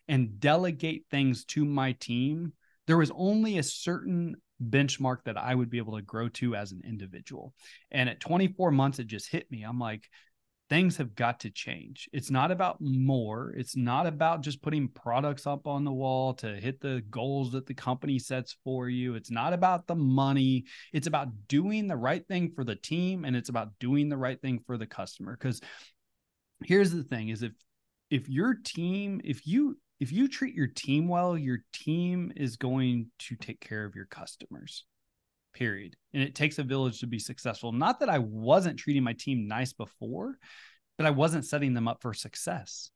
and 0.07 0.39
delegate 0.39 1.05
things 1.09 1.45
to 1.45 1.65
my 1.65 1.93
team, 1.93 2.53
there 2.85 2.97
was 2.97 3.11
only 3.15 3.57
a 3.57 3.63
certain 3.63 4.35
benchmark 4.63 5.23
that 5.25 5.35
I 5.35 5.55
would 5.55 5.71
be 5.71 5.79
able 5.79 5.95
to 5.95 6.03
grow 6.03 6.29
to 6.29 6.55
as 6.55 6.71
an 6.71 6.83
individual. 6.85 7.55
And 7.89 8.07
at 8.07 8.19
24 8.19 8.69
months, 8.69 8.99
it 8.99 9.07
just 9.07 9.31
hit 9.31 9.49
me. 9.49 9.63
I'm 9.63 9.79
like, 9.79 10.07
things 10.69 10.97
have 10.97 11.13
got 11.15 11.39
to 11.41 11.49
change. 11.49 12.09
It's 12.11 12.31
not 12.31 12.51
about 12.51 12.77
more. 12.81 13.53
It's 13.55 13.75
not 13.75 14.07
about 14.07 14.41
just 14.41 14.61
putting 14.61 14.87
products 14.87 15.45
up 15.45 15.67
on 15.67 15.83
the 15.83 15.93
wall 15.93 16.33
to 16.35 16.55
hit 16.55 16.81
the 16.81 17.03
goals 17.09 17.51
that 17.51 17.67
the 17.67 17.73
company 17.73 18.17
sets 18.17 18.57
for 18.63 18.89
you. 18.89 19.15
It's 19.15 19.29
not 19.29 19.53
about 19.53 19.85
the 19.85 19.95
money. 19.95 20.65
It's 20.91 21.07
about 21.07 21.29
doing 21.47 21.87
the 21.87 21.95
right 21.95 22.27
thing 22.27 22.51
for 22.55 22.63
the 22.63 22.75
team 22.75 23.25
and 23.25 23.35
it's 23.35 23.49
about 23.49 23.77
doing 23.79 24.09
the 24.09 24.17
right 24.17 24.41
thing 24.41 24.59
for 24.65 24.77
the 24.77 24.87
customer 24.87 25.35
cuz 25.37 25.61
here's 26.63 26.91
the 26.91 27.03
thing 27.03 27.29
is 27.29 27.43
if 27.43 27.53
if 28.09 28.29
your 28.29 28.55
team 28.55 29.21
if 29.23 29.45
you 29.45 29.77
if 29.99 30.11
you 30.11 30.27
treat 30.27 30.55
your 30.55 30.67
team 30.67 31.07
well, 31.07 31.37
your 31.37 31.59
team 31.71 32.31
is 32.35 32.57
going 32.57 33.11
to 33.19 33.35
take 33.35 33.61
care 33.61 33.85
of 33.85 33.95
your 33.95 34.05
customers 34.05 34.85
period. 35.55 35.95
And 36.13 36.21
it 36.21 36.35
takes 36.35 36.59
a 36.59 36.63
village 36.63 36.99
to 36.99 37.07
be 37.07 37.17
successful. 37.17 37.71
Not 37.71 38.01
that 38.01 38.09
I 38.09 38.19
wasn't 38.19 38.77
treating 38.77 39.03
my 39.03 39.13
team 39.13 39.47
nice 39.47 39.73
before, 39.73 40.37
but 40.97 41.07
I 41.07 41.09
wasn't 41.09 41.45
setting 41.45 41.73
them 41.73 41.87
up 41.87 42.01
for 42.01 42.13
success. 42.13 42.91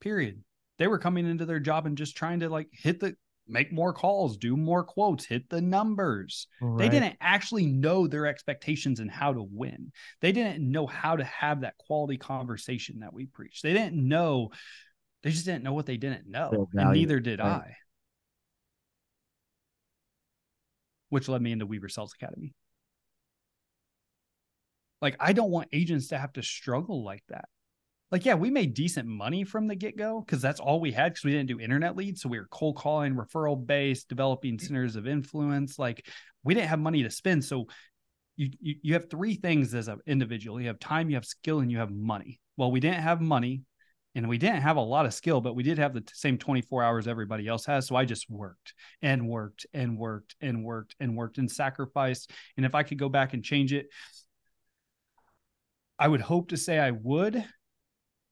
Period. 0.00 0.44
They 0.78 0.86
were 0.86 0.98
coming 0.98 1.26
into 1.26 1.44
their 1.44 1.58
job 1.58 1.86
and 1.86 1.98
just 1.98 2.16
trying 2.16 2.40
to 2.40 2.48
like 2.48 2.68
hit 2.70 3.00
the 3.00 3.16
make 3.48 3.72
more 3.72 3.92
calls, 3.92 4.36
do 4.36 4.56
more 4.56 4.84
quotes, 4.84 5.24
hit 5.24 5.48
the 5.50 5.60
numbers. 5.60 6.46
They 6.60 6.88
didn't 6.88 7.16
actually 7.20 7.66
know 7.66 8.06
their 8.06 8.26
expectations 8.26 9.00
and 9.00 9.10
how 9.10 9.32
to 9.32 9.42
win. 9.42 9.90
They 10.20 10.30
didn't 10.30 10.70
know 10.70 10.86
how 10.86 11.16
to 11.16 11.24
have 11.24 11.62
that 11.62 11.76
quality 11.76 12.16
conversation 12.16 13.00
that 13.00 13.12
we 13.12 13.26
preach. 13.26 13.60
They 13.62 13.72
didn't 13.72 13.96
know 13.96 14.50
they 15.22 15.30
just 15.30 15.44
didn't 15.44 15.64
know 15.64 15.74
what 15.74 15.86
they 15.86 15.96
didn't 15.96 16.28
know. 16.28 16.68
And 16.74 16.92
neither 16.92 17.20
did 17.20 17.40
right. 17.40 17.48
I. 17.48 17.76
Which 21.10 21.28
led 21.28 21.42
me 21.42 21.52
into 21.52 21.66
Weaver 21.66 21.88
Sales 21.88 22.14
Academy. 22.14 22.54
Like, 25.02 25.16
I 25.20 25.32
don't 25.32 25.50
want 25.50 25.68
agents 25.72 26.08
to 26.08 26.18
have 26.18 26.32
to 26.34 26.42
struggle 26.42 27.04
like 27.04 27.22
that. 27.28 27.46
Like, 28.10 28.24
yeah, 28.24 28.34
we 28.34 28.50
made 28.50 28.74
decent 28.74 29.06
money 29.06 29.44
from 29.44 29.68
the 29.68 29.76
get 29.76 29.96
go 29.96 30.20
because 30.20 30.42
that's 30.42 30.58
all 30.60 30.80
we 30.80 30.90
had 30.90 31.12
because 31.12 31.24
we 31.24 31.30
didn't 31.30 31.48
do 31.48 31.60
internet 31.60 31.96
leads. 31.96 32.22
So 32.22 32.28
we 32.28 32.38
were 32.38 32.48
cold 32.50 32.76
calling, 32.76 33.14
referral 33.14 33.64
based, 33.64 34.08
developing 34.08 34.56
mm. 34.56 34.60
centers 34.60 34.96
of 34.96 35.06
influence. 35.06 35.78
Like, 35.78 36.06
we 36.42 36.54
didn't 36.54 36.68
have 36.68 36.80
money 36.80 37.02
to 37.04 37.10
spend. 37.10 37.44
So 37.44 37.66
you, 38.36 38.50
you, 38.60 38.74
you 38.82 38.94
have 38.94 39.10
three 39.10 39.34
things 39.34 39.74
as 39.74 39.88
an 39.88 39.98
individual 40.06 40.60
you 40.60 40.68
have 40.68 40.78
time, 40.78 41.08
you 41.08 41.16
have 41.16 41.24
skill, 41.24 41.60
and 41.60 41.70
you 41.70 41.78
have 41.78 41.90
money. 41.90 42.40
Well, 42.56 42.72
we 42.72 42.80
didn't 42.80 43.02
have 43.02 43.20
money 43.20 43.62
and 44.14 44.28
we 44.28 44.38
didn't 44.38 44.62
have 44.62 44.76
a 44.76 44.80
lot 44.80 45.06
of 45.06 45.14
skill, 45.14 45.40
but 45.40 45.54
we 45.54 45.62
did 45.62 45.78
have 45.78 45.94
the 45.94 46.02
same 46.12 46.36
24 46.36 46.82
hours 46.82 47.06
everybody 47.06 47.46
else 47.46 47.64
has. 47.66 47.86
So 47.86 47.94
I 47.94 48.04
just 48.04 48.28
worked 48.28 48.74
and 49.02 49.28
worked 49.28 49.66
and 49.72 49.96
worked 49.98 50.34
and 50.40 50.64
worked 50.64 50.96
and 50.98 51.16
worked 51.16 51.38
and 51.38 51.50
sacrificed. 51.50 52.30
And 52.56 52.66
if 52.66 52.74
I 52.74 52.82
could 52.82 52.98
go 52.98 53.08
back 53.08 53.34
and 53.34 53.44
change 53.44 53.72
it, 53.72 53.86
I 55.98 56.08
would 56.08 56.22
hope 56.22 56.48
to 56.48 56.56
say 56.56 56.78
I 56.78 56.90
would. 56.90 57.44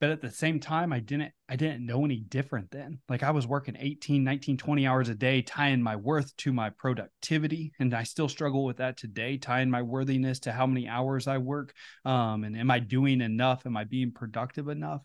But 0.00 0.10
at 0.10 0.20
the 0.20 0.30
same 0.30 0.60
time, 0.60 0.92
I 0.92 1.00
didn't 1.00 1.32
I 1.48 1.56
didn't 1.56 1.84
know 1.84 2.04
any 2.04 2.20
different 2.20 2.70
then. 2.70 3.00
Like 3.08 3.24
I 3.24 3.32
was 3.32 3.48
working 3.48 3.76
18, 3.76 4.22
19, 4.22 4.56
20 4.56 4.86
hours 4.86 5.08
a 5.08 5.14
day, 5.14 5.42
tying 5.42 5.82
my 5.82 5.96
worth 5.96 6.36
to 6.38 6.52
my 6.52 6.70
productivity. 6.70 7.72
And 7.80 7.92
I 7.92 8.04
still 8.04 8.28
struggle 8.28 8.64
with 8.64 8.76
that 8.76 8.96
today, 8.96 9.38
tying 9.38 9.70
my 9.70 9.82
worthiness 9.82 10.38
to 10.40 10.52
how 10.52 10.66
many 10.68 10.86
hours 10.86 11.26
I 11.26 11.38
work. 11.38 11.74
Um, 12.04 12.44
and 12.44 12.56
am 12.56 12.70
I 12.70 12.78
doing 12.78 13.20
enough? 13.20 13.66
Am 13.66 13.76
I 13.76 13.84
being 13.84 14.12
productive 14.12 14.68
enough? 14.68 15.02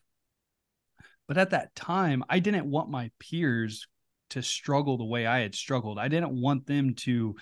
But 1.27 1.37
at 1.37 1.51
that 1.51 1.75
time, 1.75 2.23
I 2.29 2.39
didn't 2.39 2.69
want 2.69 2.89
my 2.89 3.11
peers 3.19 3.87
to 4.31 4.41
struggle 4.41 4.97
the 4.97 5.05
way 5.05 5.25
I 5.25 5.39
had 5.39 5.55
struggled. 5.55 5.99
I 5.99 6.07
didn't 6.07 6.39
want 6.39 6.65
them 6.65 6.95
to 6.95 7.35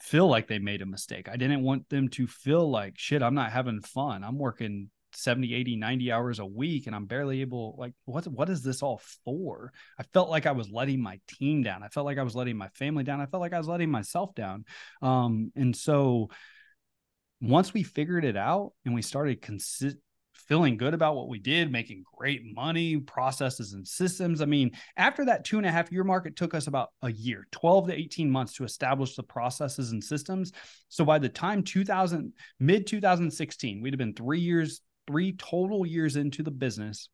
feel 0.00 0.26
like 0.28 0.48
they 0.48 0.58
made 0.58 0.82
a 0.82 0.86
mistake. 0.86 1.28
I 1.28 1.36
didn't 1.36 1.62
want 1.62 1.88
them 1.88 2.08
to 2.10 2.26
feel 2.26 2.70
like, 2.70 2.98
shit, 2.98 3.22
I'm 3.22 3.34
not 3.34 3.52
having 3.52 3.80
fun. 3.80 4.24
I'm 4.24 4.38
working 4.38 4.90
70, 5.14 5.54
80, 5.54 5.76
90 5.76 6.12
hours 6.12 6.38
a 6.38 6.46
week 6.46 6.86
and 6.86 6.96
I'm 6.96 7.06
barely 7.06 7.40
able 7.42 7.74
like 7.78 7.92
what 8.04 8.26
what 8.26 8.48
is 8.48 8.62
this 8.62 8.82
all 8.82 9.00
for? 9.24 9.72
I 9.98 10.04
felt 10.04 10.30
like 10.30 10.46
I 10.46 10.52
was 10.52 10.70
letting 10.70 11.02
my 11.02 11.20
team 11.28 11.62
down. 11.62 11.82
I 11.82 11.88
felt 11.88 12.06
like 12.06 12.18
I 12.18 12.22
was 12.22 12.34
letting 12.34 12.56
my 12.56 12.68
family 12.68 13.04
down. 13.04 13.20
I 13.20 13.26
felt 13.26 13.40
like 13.40 13.52
I 13.52 13.58
was 13.58 13.68
letting 13.68 13.90
myself 13.90 14.34
down. 14.34 14.64
Um 15.00 15.52
and 15.54 15.76
so 15.76 16.30
once 17.40 17.74
we 17.74 17.82
figured 17.82 18.24
it 18.24 18.36
out 18.36 18.72
and 18.84 18.94
we 18.94 19.02
started 19.02 19.42
consi- 19.42 19.96
feeling 20.48 20.76
good 20.76 20.94
about 20.94 21.16
what 21.16 21.28
we 21.28 21.38
did, 21.38 21.70
making 21.70 22.04
great 22.16 22.42
money, 22.44 22.98
processes 22.98 23.72
and 23.72 23.86
systems. 23.86 24.40
I 24.40 24.46
mean, 24.46 24.72
after 24.96 25.24
that 25.26 25.44
two 25.44 25.58
and 25.58 25.66
a 25.66 25.70
half 25.70 25.92
year 25.92 26.04
mark, 26.04 26.26
it 26.26 26.36
took 26.36 26.54
us 26.54 26.66
about 26.66 26.90
a 27.02 27.12
year, 27.12 27.46
12 27.52 27.88
to 27.88 27.94
18 27.94 28.30
months 28.30 28.54
to 28.54 28.64
establish 28.64 29.14
the 29.14 29.22
processes 29.22 29.92
and 29.92 30.02
systems. 30.02 30.52
So 30.88 31.04
by 31.04 31.18
the 31.18 31.28
time 31.28 31.62
2000, 31.62 32.32
mid 32.60 32.86
2016, 32.86 33.80
we'd 33.80 33.92
have 33.92 33.98
been 33.98 34.14
three 34.14 34.40
years, 34.40 34.80
three 35.06 35.32
total 35.32 35.86
years 35.86 36.16
into 36.16 36.42
the 36.42 36.50
business. 36.50 37.08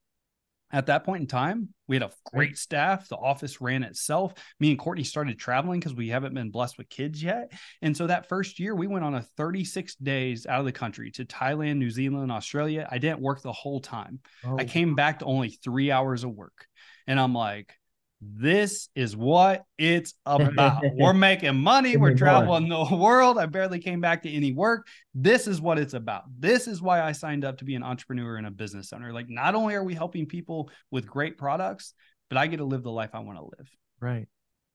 At 0.71 0.87
that 0.87 1.05
point 1.05 1.23
in 1.23 1.27
time, 1.27 1.69
we 1.87 1.97
had 1.97 2.03
a 2.03 2.11
great 2.31 2.59
staff. 2.59 3.09
The 3.09 3.17
office 3.17 3.61
ran 3.61 3.83
itself. 3.83 4.35
Me 4.61 4.71
and 4.71 4.79
Courtney 4.79 5.05
started 5.05 5.39
traveling 5.39 5.81
because 5.81 5.95
we 5.95 6.09
haven't 6.09 6.35
been 6.35 6.51
blessed 6.51 6.77
with 6.77 6.91
kids 6.91 7.23
yet. 7.23 7.53
And 7.81 7.97
so 7.97 8.07
that 8.07 8.29
first 8.29 8.61
year, 8.61 8.75
we 8.75 8.87
went 8.87 9.05
on 9.05 9.15
a 9.15 9.23
36 9.23 9.95
days 9.97 10.47
out 10.47 10.61
of 10.61 10.67
the 10.67 10.73
country 10.73 11.11
to 11.13 11.25
Thailand, 11.25 11.77
New 11.79 11.91
Zealand, 11.91 12.31
Australia. 12.31 12.87
I 12.91 12.99
didn't 12.99 13.21
work 13.21 13.41
the 13.41 13.53
whole 13.53 13.81
time. 13.81 14.21
Oh, 14.45 14.59
I 14.59 14.65
came 14.65 14.95
back 14.95 15.21
to 15.21 15.25
only 15.25 15.51
three 15.51 15.91
hours 15.91 16.25
of 16.25 16.33
work. 16.33 16.67
And 17.07 17.19
I'm 17.19 17.33
like, 17.33 17.75
this 18.21 18.89
is 18.95 19.17
what 19.17 19.65
it's 19.79 20.15
about. 20.27 20.83
We're 20.95 21.13
making 21.15 21.57
money. 21.57 21.97
We're 21.97 22.17
traveling 22.17 22.69
the 22.69 22.85
world. 22.97 23.39
I 23.39 23.47
barely 23.47 23.79
came 23.79 24.01
back 24.01 24.23
to 24.25 24.31
any 24.31 24.53
work. 24.53 24.89
This 25.15 25.47
is 25.47 25.61
what 25.61 25.79
it's 25.79 25.95
about. 25.95 26.25
This 26.39 26.67
is 26.67 26.83
why 26.83 27.01
I 27.01 27.13
signed 27.13 27.45
up 27.45 27.59
to 27.59 27.65
be 27.65 27.77
an 27.77 27.83
entrepreneur 27.85 28.37
and 28.37 28.47
a 28.47 28.51
business 28.51 28.93
owner. 28.93 29.13
Like, 29.13 29.29
not 29.29 29.55
only 29.55 29.75
are 29.75 29.85
we 29.85 29.95
helping 29.95 30.27
people 30.27 30.71
with 30.91 31.07
great 31.07 31.39
products, 31.39 31.95
but 32.29 32.39
I 32.39 32.49
get 32.49 32.57
to 32.57 32.65
live 32.65 32.83
the 32.83 32.91
life 32.91 33.11
I 33.13 33.21
want 33.21 33.39
to 33.39 33.45
live. 33.45 33.71
right. 34.01 34.27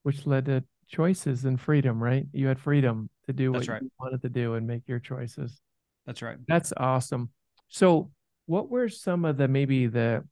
Which 0.04 0.26
led 0.26 0.46
to 0.46 0.66
choices 0.90 1.46
and 1.46 1.60
freedom, 1.60 2.02
right? 2.04 2.26
You 2.34 2.48
had 2.48 2.60
freedom 2.60 3.10
to 3.26 3.34
do 3.34 3.54
what 3.54 3.68
right. 3.68 3.82
you 3.82 3.90
wanted 4.00 4.22
to 4.22 4.30
do 4.30 4.56
and 4.56 4.68
make 4.68 4.82
your 4.86 5.00
choices. 5.00 5.62
That's 6.06 6.22
right. 6.22 6.38
That's 6.48 6.74
awesome. 6.76 7.30
So, 7.70 8.12
what 8.46 8.70
were 8.70 8.90
some 8.90 9.24
of 9.24 9.38
the 9.38 9.48
maybe 9.48 9.88
the 9.88 10.26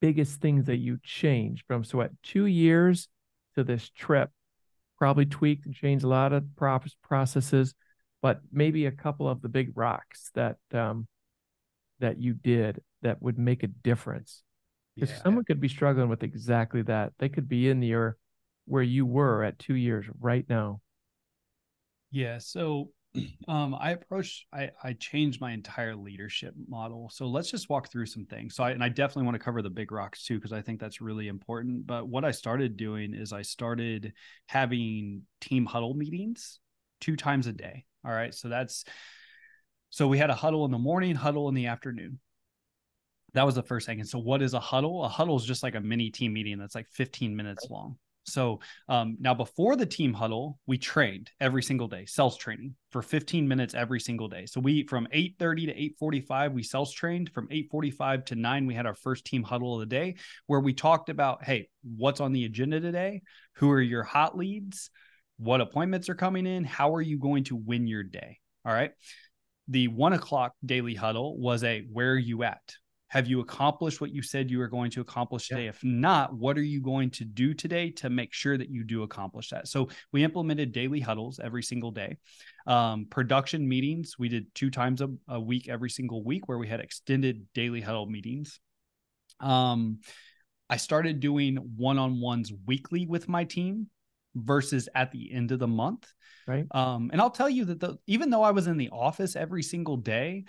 biggest 0.00 0.40
things 0.40 0.66
that 0.66 0.78
you 0.78 0.98
changed 1.02 1.64
from 1.66 1.84
so 1.84 1.98
what 1.98 2.12
two 2.22 2.46
years 2.46 3.08
to 3.54 3.64
this 3.64 3.88
trip? 3.90 4.30
Probably 4.98 5.26
tweaked 5.26 5.66
and 5.66 5.74
changed 5.74 6.04
a 6.04 6.08
lot 6.08 6.32
of 6.32 6.44
processes, 7.02 7.74
but 8.20 8.40
maybe 8.52 8.84
a 8.86 8.92
couple 8.92 9.28
of 9.28 9.40
the 9.40 9.48
big 9.48 9.72
rocks 9.74 10.30
that 10.34 10.58
um, 10.74 11.06
that 12.00 12.20
you 12.20 12.34
did 12.34 12.82
that 13.02 13.22
would 13.22 13.38
make 13.38 13.62
a 13.62 13.66
difference. 13.68 14.42
Because 14.94 15.10
Yeah. 15.10 15.22
someone 15.22 15.44
could 15.44 15.60
be 15.60 15.68
struggling 15.68 16.08
with 16.10 16.22
exactly 16.22 16.82
that. 16.82 17.12
They 17.18 17.30
could 17.30 17.48
be 17.48 17.68
in 17.70 17.82
your 17.82 18.18
where 18.66 18.82
you 18.82 19.06
were 19.06 19.42
at 19.42 19.58
two 19.58 19.74
years 19.74 20.06
right 20.20 20.46
now. 20.48 20.80
Yeah. 22.10 22.38
So 22.38 22.90
um, 23.48 23.74
I 23.78 23.92
approach, 23.92 24.46
I, 24.52 24.70
I 24.82 24.92
changed 24.94 25.40
my 25.40 25.52
entire 25.52 25.96
leadership 25.96 26.54
model. 26.68 27.10
So 27.12 27.26
let's 27.26 27.50
just 27.50 27.68
walk 27.68 27.90
through 27.90 28.06
some 28.06 28.24
things. 28.24 28.54
So 28.54 28.64
I, 28.64 28.70
and 28.70 28.82
I 28.82 28.88
definitely 28.88 29.24
want 29.24 29.34
to 29.36 29.44
cover 29.44 29.62
the 29.62 29.70
big 29.70 29.92
rocks 29.92 30.24
too, 30.24 30.36
because 30.36 30.52
I 30.52 30.62
think 30.62 30.80
that's 30.80 31.00
really 31.00 31.28
important. 31.28 31.86
But 31.86 32.08
what 32.08 32.24
I 32.24 32.30
started 32.30 32.76
doing 32.76 33.14
is 33.14 33.32
I 33.32 33.42
started 33.42 34.12
having 34.46 35.22
team 35.40 35.66
huddle 35.66 35.94
meetings 35.94 36.58
two 37.00 37.16
times 37.16 37.46
a 37.46 37.52
day. 37.52 37.84
All 38.04 38.12
right. 38.12 38.34
So 38.34 38.48
that's, 38.48 38.84
so 39.90 40.06
we 40.06 40.18
had 40.18 40.30
a 40.30 40.34
huddle 40.34 40.64
in 40.64 40.70
the 40.70 40.78
morning, 40.78 41.14
huddle 41.16 41.48
in 41.48 41.54
the 41.54 41.66
afternoon. 41.66 42.20
That 43.34 43.46
was 43.46 43.54
the 43.54 43.62
first 43.62 43.86
thing. 43.86 44.00
And 44.00 44.08
so 44.08 44.18
what 44.18 44.42
is 44.42 44.54
a 44.54 44.60
huddle? 44.60 45.04
A 45.04 45.08
huddle 45.08 45.36
is 45.36 45.44
just 45.44 45.62
like 45.62 45.74
a 45.74 45.80
mini 45.80 46.10
team 46.10 46.32
meeting 46.32 46.58
that's 46.58 46.74
like 46.74 46.88
15 46.88 47.34
minutes 47.34 47.66
long. 47.70 47.96
So 48.24 48.60
um, 48.88 49.16
now 49.20 49.34
before 49.34 49.76
the 49.76 49.86
team 49.86 50.12
huddle, 50.12 50.58
we 50.66 50.78
trained 50.78 51.30
every 51.40 51.62
single 51.62 51.88
day, 51.88 52.04
sales 52.06 52.36
training 52.36 52.74
for 52.90 53.02
15 53.02 53.48
minutes 53.48 53.74
every 53.74 54.00
single 54.00 54.28
day. 54.28 54.46
So 54.46 54.60
we 54.60 54.86
from 54.86 55.08
8:30 55.12 55.66
to 55.66 55.72
8:45 55.72 56.52
we 56.52 56.62
sales 56.62 56.92
trained. 56.92 57.30
From 57.30 57.48
8:45 57.50 58.24
to 58.26 58.34
9 58.34 58.66
we 58.66 58.74
had 58.74 58.86
our 58.86 58.94
first 58.94 59.24
team 59.24 59.42
huddle 59.42 59.74
of 59.74 59.80
the 59.80 59.86
day 59.86 60.16
where 60.46 60.60
we 60.60 60.72
talked 60.72 61.08
about, 61.08 61.44
hey, 61.44 61.68
what's 61.82 62.20
on 62.20 62.32
the 62.32 62.44
agenda 62.44 62.80
today? 62.80 63.22
Who 63.54 63.70
are 63.70 63.80
your 63.80 64.02
hot 64.02 64.36
leads? 64.36 64.90
What 65.38 65.60
appointments 65.60 66.08
are 66.08 66.14
coming 66.14 66.46
in? 66.46 66.64
How 66.64 66.94
are 66.94 67.02
you 67.02 67.18
going 67.18 67.44
to 67.44 67.56
win 67.56 67.86
your 67.86 68.02
day? 68.02 68.38
All 68.64 68.72
right. 68.72 68.92
The 69.68 69.88
one 69.88 70.12
o'clock 70.12 70.54
daily 70.64 70.94
huddle 70.94 71.38
was 71.38 71.64
a 71.64 71.86
where 71.90 72.12
are 72.12 72.18
you 72.18 72.42
at? 72.42 72.60
Have 73.10 73.26
you 73.26 73.40
accomplished 73.40 74.00
what 74.00 74.14
you 74.14 74.22
said 74.22 74.50
you 74.50 74.58
were 74.58 74.68
going 74.68 74.90
to 74.92 75.00
accomplish 75.00 75.48
today? 75.48 75.64
Yeah. 75.64 75.70
If 75.70 75.82
not, 75.82 76.32
what 76.32 76.56
are 76.56 76.62
you 76.62 76.80
going 76.80 77.10
to 77.10 77.24
do 77.24 77.54
today 77.54 77.90
to 77.90 78.08
make 78.08 78.32
sure 78.32 78.56
that 78.56 78.70
you 78.70 78.84
do 78.84 79.02
accomplish 79.02 79.50
that? 79.50 79.66
So 79.66 79.88
we 80.12 80.22
implemented 80.22 80.70
daily 80.70 81.00
huddles 81.00 81.40
every 81.42 81.64
single 81.64 81.90
day. 81.90 82.18
Um, 82.68 83.06
production 83.10 83.68
meetings, 83.68 84.14
we 84.16 84.28
did 84.28 84.54
two 84.54 84.70
times 84.70 85.00
a, 85.00 85.10
a, 85.28 85.40
week, 85.40 85.68
every 85.68 85.90
single 85.90 86.22
week, 86.22 86.48
where 86.48 86.58
we 86.58 86.68
had 86.68 86.78
extended 86.78 87.46
daily 87.52 87.80
huddle 87.80 88.06
meetings. 88.06 88.60
Um, 89.40 89.98
I 90.68 90.76
started 90.76 91.18
doing 91.18 91.56
one 91.76 91.98
on 91.98 92.20
ones 92.20 92.52
weekly 92.64 93.06
with 93.06 93.28
my 93.28 93.42
team 93.42 93.88
versus 94.36 94.88
at 94.94 95.10
the 95.10 95.32
end 95.32 95.50
of 95.50 95.58
the 95.58 95.66
month. 95.66 96.06
Right. 96.46 96.66
Um, 96.70 97.10
and 97.12 97.20
I'll 97.20 97.30
tell 97.30 97.50
you 97.50 97.64
that 97.66 97.80
the, 97.80 97.98
even 98.06 98.30
though 98.30 98.44
I 98.44 98.52
was 98.52 98.68
in 98.68 98.76
the 98.76 98.90
office 98.90 99.34
every 99.34 99.64
single 99.64 99.96
day, 99.96 100.44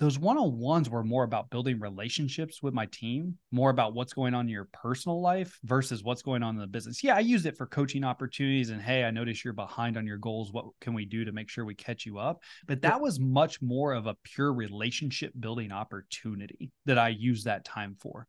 those 0.00 0.18
one-on-ones 0.18 0.90
were 0.90 1.04
more 1.04 1.22
about 1.22 1.50
building 1.50 1.78
relationships 1.78 2.62
with 2.62 2.74
my 2.74 2.86
team 2.86 3.38
more 3.52 3.70
about 3.70 3.94
what's 3.94 4.12
going 4.12 4.34
on 4.34 4.46
in 4.46 4.50
your 4.50 4.68
personal 4.72 5.20
life 5.20 5.58
versus 5.62 6.02
what's 6.02 6.22
going 6.22 6.42
on 6.42 6.54
in 6.54 6.60
the 6.60 6.66
business. 6.66 7.04
Yeah 7.04 7.14
i 7.16 7.20
used 7.20 7.46
it 7.46 7.56
for 7.56 7.66
coaching 7.66 8.04
opportunities 8.04 8.70
and 8.70 8.82
hey 8.82 9.04
i 9.04 9.10
notice 9.10 9.44
you're 9.44 9.54
behind 9.54 9.96
on 9.96 10.06
your 10.06 10.18
goals. 10.18 10.52
What 10.52 10.66
can 10.80 10.94
we 10.94 11.04
do 11.04 11.24
to 11.24 11.32
make 11.32 11.48
sure 11.48 11.64
we 11.64 11.74
catch 11.74 12.06
you 12.06 12.18
up? 12.18 12.40
But 12.66 12.82
that 12.82 13.00
was 13.00 13.20
much 13.20 13.62
more 13.62 13.92
of 13.92 14.06
a 14.06 14.16
pure 14.24 14.52
relationship 14.52 15.32
building 15.38 15.72
opportunity 15.72 16.72
that 16.86 16.98
i 16.98 17.08
use 17.08 17.44
that 17.44 17.64
time 17.64 17.96
for. 18.00 18.26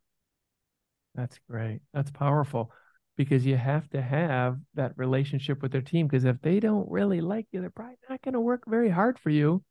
That's 1.16 1.40
great. 1.50 1.80
That's 1.94 2.12
powerful 2.12 2.72
because 3.16 3.46
you 3.46 3.56
have 3.56 3.90
to 3.90 4.02
have 4.02 4.58
that 4.74 4.92
relationship 4.98 5.62
with 5.62 5.72
their 5.72 5.82
team 5.82 6.08
because 6.08 6.26
if 6.26 6.40
they 6.42 6.60
don't 6.60 6.90
really 6.92 7.22
like 7.22 7.48
you 7.52 7.62
they're 7.62 7.70
probably 7.70 7.96
not 8.10 8.22
going 8.22 8.34
to 8.34 8.42
work 8.42 8.64
very 8.68 8.90
hard 8.90 9.18
for 9.18 9.30
you 9.30 9.64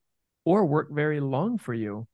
or 0.44 0.64
work 0.64 0.88
very 0.90 1.20
long 1.20 1.58
for 1.58 1.74
you. 1.74 2.06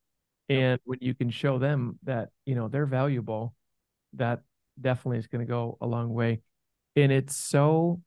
And 0.49 0.81
when 0.85 0.99
you 1.01 1.15
can 1.15 1.31
show 1.31 1.59
them 1.59 1.99
that, 2.05 2.31
you 2.45 2.55
know, 2.55 2.69
they're 2.69 2.87
valuable, 2.87 3.55
that 4.15 4.41
definitely 4.81 5.19
is 5.19 5.27
going 5.27 5.47
to 5.47 5.51
go 5.51 5.79
a 5.81 5.87
long 5.87 6.13
way. 6.13 6.41
And 6.97 7.13
it's 7.13 7.37
so 7.37 8.01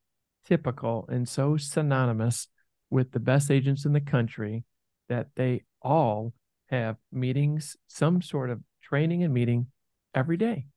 typical 0.46 1.08
and 1.10 1.28
so 1.28 1.58
synonymous 1.58 2.48
with 2.90 3.12
the 3.12 3.20
best 3.20 3.50
agents 3.50 3.86
in 3.86 3.94
the 3.94 4.02
country 4.02 4.66
that 5.10 5.28
they 5.36 5.64
all 5.82 6.34
have 6.70 6.98
meetings, 7.12 7.78
some 7.88 8.22
sort 8.22 8.50
of 8.50 8.62
training 8.82 9.24
and 9.24 9.34
meeting 9.34 9.68
every 10.14 10.38
day. 10.38 10.68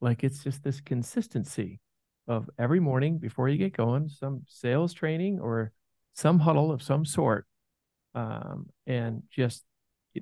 Like 0.00 0.24
it's 0.24 0.42
just 0.42 0.62
this 0.64 0.80
consistency 0.80 1.80
of 2.26 2.48
every 2.58 2.80
morning 2.80 3.18
before 3.18 3.48
you 3.48 3.58
get 3.58 3.76
going, 3.76 4.08
some 4.08 4.42
sales 4.48 4.92
training 4.92 5.38
or 5.40 5.72
some 6.14 6.40
huddle 6.40 6.72
of 6.72 6.82
some 6.82 7.04
sort 7.04 7.46
um, 8.14 8.68
and 8.86 9.22
just 9.30 9.64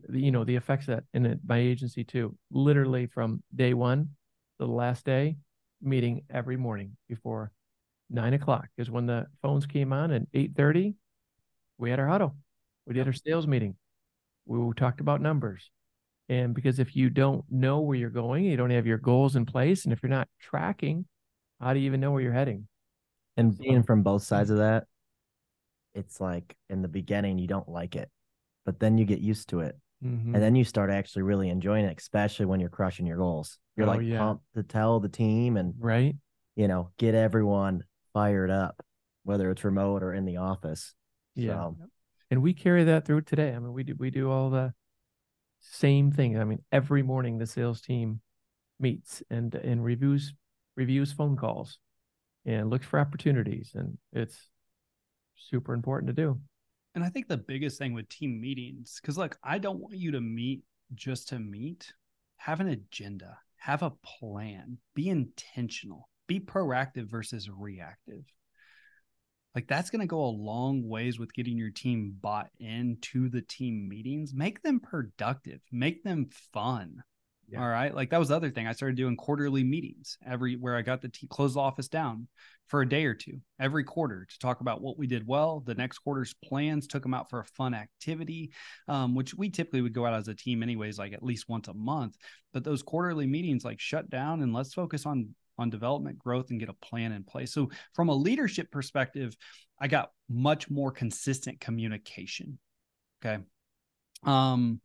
you 0.08 0.30
know 0.30 0.44
the 0.44 0.56
effects 0.56 0.86
that 0.86 1.04
in 1.12 1.26
it, 1.26 1.40
my 1.46 1.58
agency 1.58 2.04
too. 2.04 2.36
Literally 2.50 3.06
from 3.06 3.42
day 3.54 3.74
one 3.74 4.04
to 4.58 4.66
the 4.66 4.72
last 4.72 5.04
day, 5.04 5.36
meeting 5.82 6.22
every 6.30 6.56
morning 6.56 6.96
before 7.08 7.52
nine 8.10 8.34
o'clock 8.34 8.68
is 8.76 8.90
when 8.90 9.06
the 9.06 9.26
phones 9.42 9.66
came 9.66 9.92
on 9.92 10.10
at 10.10 10.22
eight 10.34 10.52
thirty. 10.56 10.94
We 11.78 11.90
had 11.90 12.00
our 12.00 12.08
huddle. 12.08 12.36
We 12.86 12.94
did 12.94 13.06
our 13.06 13.12
sales 13.12 13.46
meeting. 13.46 13.76
We 14.46 14.58
talked 14.74 15.00
about 15.00 15.20
numbers. 15.20 15.70
And 16.28 16.54
because 16.54 16.78
if 16.78 16.96
you 16.96 17.10
don't 17.10 17.44
know 17.50 17.80
where 17.80 17.98
you're 17.98 18.10
going, 18.10 18.44
you 18.44 18.56
don't 18.56 18.70
have 18.70 18.86
your 18.86 18.98
goals 18.98 19.36
in 19.36 19.44
place, 19.44 19.84
and 19.84 19.92
if 19.92 20.02
you're 20.02 20.10
not 20.10 20.28
tracking, 20.40 21.04
how 21.60 21.74
do 21.74 21.80
you 21.80 21.86
even 21.86 22.00
know 22.00 22.10
where 22.12 22.22
you're 22.22 22.32
heading? 22.32 22.68
And 23.36 23.56
being 23.58 23.82
from 23.82 24.02
both 24.02 24.22
sides 24.22 24.50
of 24.50 24.58
that, 24.58 24.84
it's 25.94 26.20
like 26.20 26.56
in 26.68 26.82
the 26.82 26.88
beginning 26.88 27.38
you 27.38 27.46
don't 27.46 27.68
like 27.68 27.96
it, 27.96 28.10
but 28.64 28.80
then 28.80 28.98
you 28.98 29.04
get 29.04 29.20
used 29.20 29.48
to 29.50 29.60
it. 29.60 29.76
Mm-hmm. 30.04 30.34
And 30.34 30.42
then 30.42 30.56
you 30.56 30.64
start 30.64 30.90
actually 30.90 31.22
really 31.22 31.48
enjoying 31.48 31.84
it, 31.84 31.96
especially 31.98 32.46
when 32.46 32.58
you're 32.58 32.68
crushing 32.68 33.06
your 33.06 33.18
goals. 33.18 33.58
You're 33.76 33.86
oh, 33.86 33.90
like 33.90 34.02
yeah. 34.02 34.18
pumped 34.18 34.44
to 34.54 34.62
tell 34.62 34.98
the 34.98 35.08
team 35.08 35.56
and 35.56 35.74
right, 35.78 36.16
you 36.56 36.66
know, 36.66 36.90
get 36.98 37.14
everyone 37.14 37.84
fired 38.12 38.50
up, 38.50 38.84
whether 39.22 39.50
it's 39.50 39.64
remote 39.64 40.02
or 40.02 40.12
in 40.12 40.24
the 40.24 40.38
office. 40.38 40.94
Yeah. 41.34 41.52
So. 41.52 41.76
And 42.30 42.42
we 42.42 42.52
carry 42.52 42.84
that 42.84 43.06
through 43.06 43.22
today. 43.22 43.54
I 43.54 43.58
mean, 43.58 43.72
we 43.72 43.84
do 43.84 43.94
we 43.98 44.10
do 44.10 44.30
all 44.30 44.50
the 44.50 44.74
same 45.60 46.10
thing. 46.10 46.38
I 46.38 46.44
mean, 46.44 46.64
every 46.72 47.02
morning 47.02 47.38
the 47.38 47.46
sales 47.46 47.80
team 47.80 48.20
meets 48.80 49.22
and 49.30 49.54
and 49.54 49.84
reviews 49.84 50.34
reviews 50.76 51.12
phone 51.12 51.36
calls 51.36 51.78
and 52.44 52.70
looks 52.70 52.86
for 52.86 52.98
opportunities 52.98 53.72
and 53.74 53.98
it's 54.12 54.48
super 55.36 55.74
important 55.74 56.08
to 56.08 56.22
do. 56.22 56.40
And 56.94 57.02
I 57.02 57.08
think 57.08 57.28
the 57.28 57.38
biggest 57.38 57.78
thing 57.78 57.94
with 57.94 58.08
team 58.08 58.40
meetings, 58.40 58.98
because 59.00 59.16
like 59.16 59.36
I 59.42 59.58
don't 59.58 59.80
want 59.80 59.96
you 59.96 60.12
to 60.12 60.20
meet 60.20 60.62
just 60.94 61.28
to 61.28 61.38
meet, 61.38 61.92
have 62.36 62.60
an 62.60 62.68
agenda, 62.68 63.38
have 63.56 63.82
a 63.82 63.92
plan, 64.04 64.78
be 64.94 65.08
intentional, 65.08 66.08
be 66.26 66.40
proactive 66.40 67.08
versus 67.08 67.48
reactive. 67.48 68.24
Like 69.54 69.68
that's 69.68 69.90
going 69.90 70.00
to 70.00 70.06
go 70.06 70.24
a 70.24 70.26
long 70.26 70.88
ways 70.88 71.18
with 71.18 71.34
getting 71.34 71.58
your 71.58 71.70
team 71.70 72.16
bought 72.20 72.48
into 72.58 73.28
the 73.28 73.42
team 73.42 73.88
meetings. 73.88 74.32
Make 74.34 74.62
them 74.62 74.80
productive, 74.80 75.60
make 75.70 76.02
them 76.04 76.28
fun. 76.52 77.02
Yeah. 77.52 77.62
All 77.62 77.68
right. 77.68 77.94
Like 77.94 78.10
that 78.10 78.18
was 78.18 78.28
the 78.28 78.36
other 78.36 78.50
thing. 78.50 78.66
I 78.66 78.72
started 78.72 78.96
doing 78.96 79.16
quarterly 79.16 79.62
meetings 79.62 80.16
every 80.26 80.56
where 80.56 80.74
I 80.74 80.82
got 80.82 81.02
the 81.02 81.10
close 81.28 81.54
the 81.54 81.60
office 81.60 81.88
down 81.88 82.28
for 82.68 82.80
a 82.80 82.88
day 82.88 83.04
or 83.04 83.12
two 83.12 83.40
every 83.60 83.84
quarter 83.84 84.26
to 84.26 84.38
talk 84.38 84.62
about 84.62 84.80
what 84.80 84.96
we 84.96 85.06
did 85.06 85.26
well, 85.26 85.60
the 85.60 85.74
next 85.74 85.98
quarter's 85.98 86.34
plans, 86.42 86.86
took 86.86 87.02
them 87.02 87.12
out 87.12 87.28
for 87.28 87.40
a 87.40 87.44
fun 87.44 87.74
activity, 87.74 88.52
um, 88.88 89.14
which 89.14 89.34
we 89.34 89.50
typically 89.50 89.82
would 89.82 89.92
go 89.92 90.06
out 90.06 90.14
as 90.14 90.28
a 90.28 90.34
team 90.34 90.62
anyways, 90.62 90.98
like 90.98 91.12
at 91.12 91.22
least 91.22 91.48
once 91.48 91.68
a 91.68 91.74
month. 91.74 92.16
But 92.54 92.64
those 92.64 92.82
quarterly 92.82 93.26
meetings, 93.26 93.64
like 93.64 93.80
shut 93.80 94.08
down 94.08 94.40
and 94.40 94.54
let's 94.54 94.72
focus 94.72 95.04
on 95.04 95.34
on 95.58 95.68
development 95.68 96.18
growth 96.18 96.50
and 96.50 96.58
get 96.58 96.70
a 96.70 96.74
plan 96.74 97.12
in 97.12 97.22
place. 97.22 97.52
So 97.52 97.70
from 97.92 98.08
a 98.08 98.14
leadership 98.14 98.70
perspective, 98.70 99.36
I 99.78 99.88
got 99.88 100.10
much 100.30 100.70
more 100.70 100.90
consistent 100.90 101.60
communication. 101.60 102.58
Okay. 103.22 103.42
Um, 104.24 104.80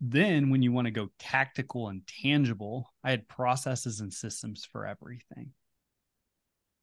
then, 0.00 0.50
when 0.50 0.62
you 0.62 0.72
want 0.72 0.86
to 0.86 0.92
go 0.92 1.10
tactical 1.18 1.88
and 1.88 2.02
tangible, 2.06 2.92
I 3.02 3.10
had 3.10 3.28
processes 3.28 4.00
and 4.00 4.12
systems 4.12 4.64
for 4.64 4.86
everything. 4.86 5.50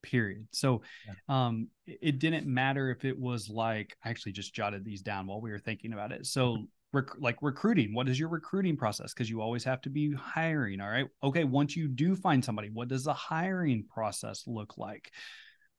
Period. 0.04 0.48
So, 0.52 0.82
yeah. 1.08 1.14
um, 1.30 1.70
it 1.88 2.20
didn't 2.20 2.46
matter 2.46 2.90
if 2.90 3.06
it 3.06 3.18
was 3.18 3.50
like 3.50 3.96
I 4.04 4.10
actually 4.10 4.34
just 4.34 4.54
jotted 4.54 4.84
these 4.84 5.02
down 5.02 5.28
while 5.28 5.42
we 5.42 5.52
were 5.52 5.60
thinking 5.60 5.94
about 5.94 6.12
it. 6.12 6.26
So, 6.26 6.68
rec- 6.94 7.20
like 7.20 7.38
recruiting, 7.42 7.94
what 7.94 8.10
is 8.10 8.20
your 8.20 8.30
recruiting 8.30 8.78
process? 8.78 9.14
Because 9.14 9.30
you 9.30 9.42
always 9.42 9.64
have 9.64 9.82
to 9.82 9.90
be 9.90 10.14
hiring. 10.14 10.82
All 10.82 10.90
right. 10.90 11.08
Okay. 11.24 11.44
Once 11.44 11.76
you 11.76 11.88
do 11.88 12.16
find 12.16 12.44
somebody, 12.44 12.70
what 12.70 12.88
does 12.88 13.06
the 13.06 13.14
hiring 13.14 13.86
process 13.86 14.44
look 14.46 14.78
like? 14.78 15.12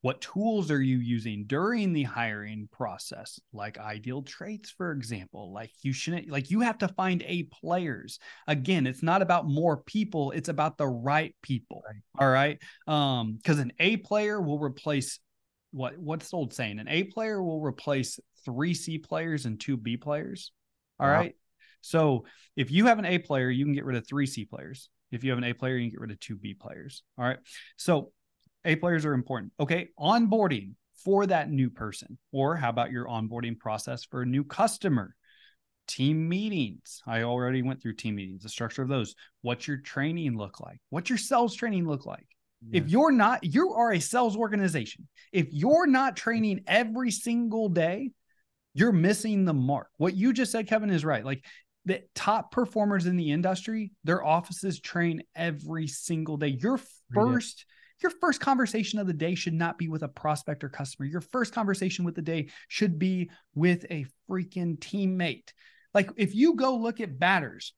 What 0.01 0.21
tools 0.21 0.69
are 0.69 0.81
you 0.81 0.97
using 0.97 1.45
during 1.47 1.91
the 1.91 2.03
hiring 2.03 2.69
process? 2.71 3.39
Like 3.51 3.79
ideal 3.79 4.21
traits, 4.21 4.69
for 4.69 4.91
example. 4.91 5.51
Like 5.51 5.71
you 5.81 5.91
shouldn't, 5.91 6.29
like 6.29 6.51
you 6.51 6.61
have 6.61 6.77
to 6.79 6.87
find 6.87 7.23
A 7.25 7.43
players. 7.43 8.19
Again, 8.47 8.85
it's 8.85 9.01
not 9.01 9.21
about 9.21 9.47
more 9.47 9.77
people, 9.77 10.31
it's 10.31 10.49
about 10.49 10.77
the 10.77 10.87
right 10.87 11.35
people. 11.41 11.81
Right. 11.85 12.01
All 12.19 12.29
right. 12.31 12.59
Um, 12.87 13.33
because 13.37 13.59
an 13.59 13.73
A 13.79 13.97
player 13.97 14.39
will 14.39 14.59
replace 14.59 15.19
what 15.71 15.97
what's 15.97 16.29
the 16.29 16.37
old 16.37 16.53
saying? 16.53 16.79
An 16.79 16.87
A 16.87 17.03
player 17.03 17.41
will 17.41 17.61
replace 17.61 18.19
three 18.45 18.73
C 18.73 18.97
players 18.97 19.45
and 19.45 19.59
two 19.59 19.77
B 19.77 19.97
players. 19.97 20.51
All 20.99 21.07
wow. 21.07 21.13
right. 21.13 21.35
So 21.81 22.25
if 22.55 22.71
you 22.71 22.85
have 22.85 22.99
an 22.99 23.05
A 23.05 23.17
player, 23.17 23.49
you 23.49 23.65
can 23.65 23.73
get 23.73 23.85
rid 23.85 23.97
of 23.97 24.07
three 24.07 24.25
C 24.25 24.45
players. 24.45 24.89
If 25.11 25.23
you 25.23 25.31
have 25.31 25.37
an 25.37 25.43
A 25.43 25.53
player, 25.53 25.75
you 25.77 25.85
can 25.85 25.91
get 25.91 26.01
rid 26.01 26.11
of 26.11 26.19
two 26.19 26.35
B 26.35 26.53
players. 26.53 27.03
All 27.17 27.25
right. 27.25 27.39
So 27.77 28.11
a 28.65 28.75
players 28.75 29.05
are 29.05 29.13
important. 29.13 29.53
Okay. 29.59 29.89
Onboarding 29.99 30.73
for 31.03 31.25
that 31.25 31.49
new 31.49 31.69
person? 31.69 32.17
Or 32.31 32.55
how 32.55 32.69
about 32.69 32.91
your 32.91 33.05
onboarding 33.05 33.57
process 33.57 34.03
for 34.03 34.21
a 34.21 34.25
new 34.25 34.43
customer? 34.43 35.15
Team 35.87 36.27
meetings. 36.27 37.01
I 37.07 37.21
already 37.21 37.61
went 37.61 37.81
through 37.81 37.95
team 37.95 38.15
meetings, 38.15 38.43
the 38.43 38.49
structure 38.49 38.81
of 38.81 38.89
those. 38.89 39.15
What's 39.41 39.67
your 39.67 39.77
training 39.77 40.37
look 40.37 40.59
like? 40.59 40.79
What's 40.89 41.09
your 41.09 41.17
sales 41.17 41.55
training 41.55 41.87
look 41.87 42.05
like? 42.05 42.27
If 42.71 42.89
you're 42.89 43.11
not, 43.11 43.43
you 43.43 43.73
are 43.73 43.93
a 43.93 43.99
sales 43.99 44.35
organization. 44.35 45.07
If 45.31 45.47
you're 45.51 45.87
not 45.87 46.17
training 46.17 46.61
every 46.67 47.11
single 47.11 47.69
day, 47.69 48.11
you're 48.73 48.91
missing 48.91 49.45
the 49.45 49.53
mark. 49.53 49.87
What 49.97 50.15
you 50.15 50.33
just 50.33 50.51
said, 50.51 50.67
Kevin, 50.67 50.89
is 50.89 51.05
right. 51.05 51.23
Like 51.23 51.45
the 51.85 52.01
top 52.15 52.51
performers 52.51 53.05
in 53.05 53.15
the 53.15 53.31
industry, 53.31 53.91
their 54.03 54.25
offices 54.25 54.79
train 54.79 55.23
every 55.35 55.87
single 55.87 56.37
day. 56.37 56.57
Your 56.59 56.79
first, 57.13 57.65
your 58.01 58.11
first 58.21 58.39
conversation 58.39 58.99
of 58.99 59.07
the 59.07 59.13
day 59.13 59.35
should 59.35 59.53
not 59.53 59.77
be 59.77 59.87
with 59.87 60.03
a 60.03 60.07
prospect 60.07 60.63
or 60.63 60.69
customer. 60.69 61.07
Your 61.07 61.21
first 61.21 61.53
conversation 61.53 62.05
with 62.05 62.15
the 62.15 62.21
day 62.21 62.49
should 62.67 62.99
be 62.99 63.29
with 63.55 63.85
a 63.89 64.05
freaking 64.29 64.77
teammate. 64.77 65.51
Like 65.93 66.11
if 66.17 66.35
you 66.35 66.55
go 66.55 66.75
look 66.75 66.99
at 67.01 67.19
batters, 67.19 67.73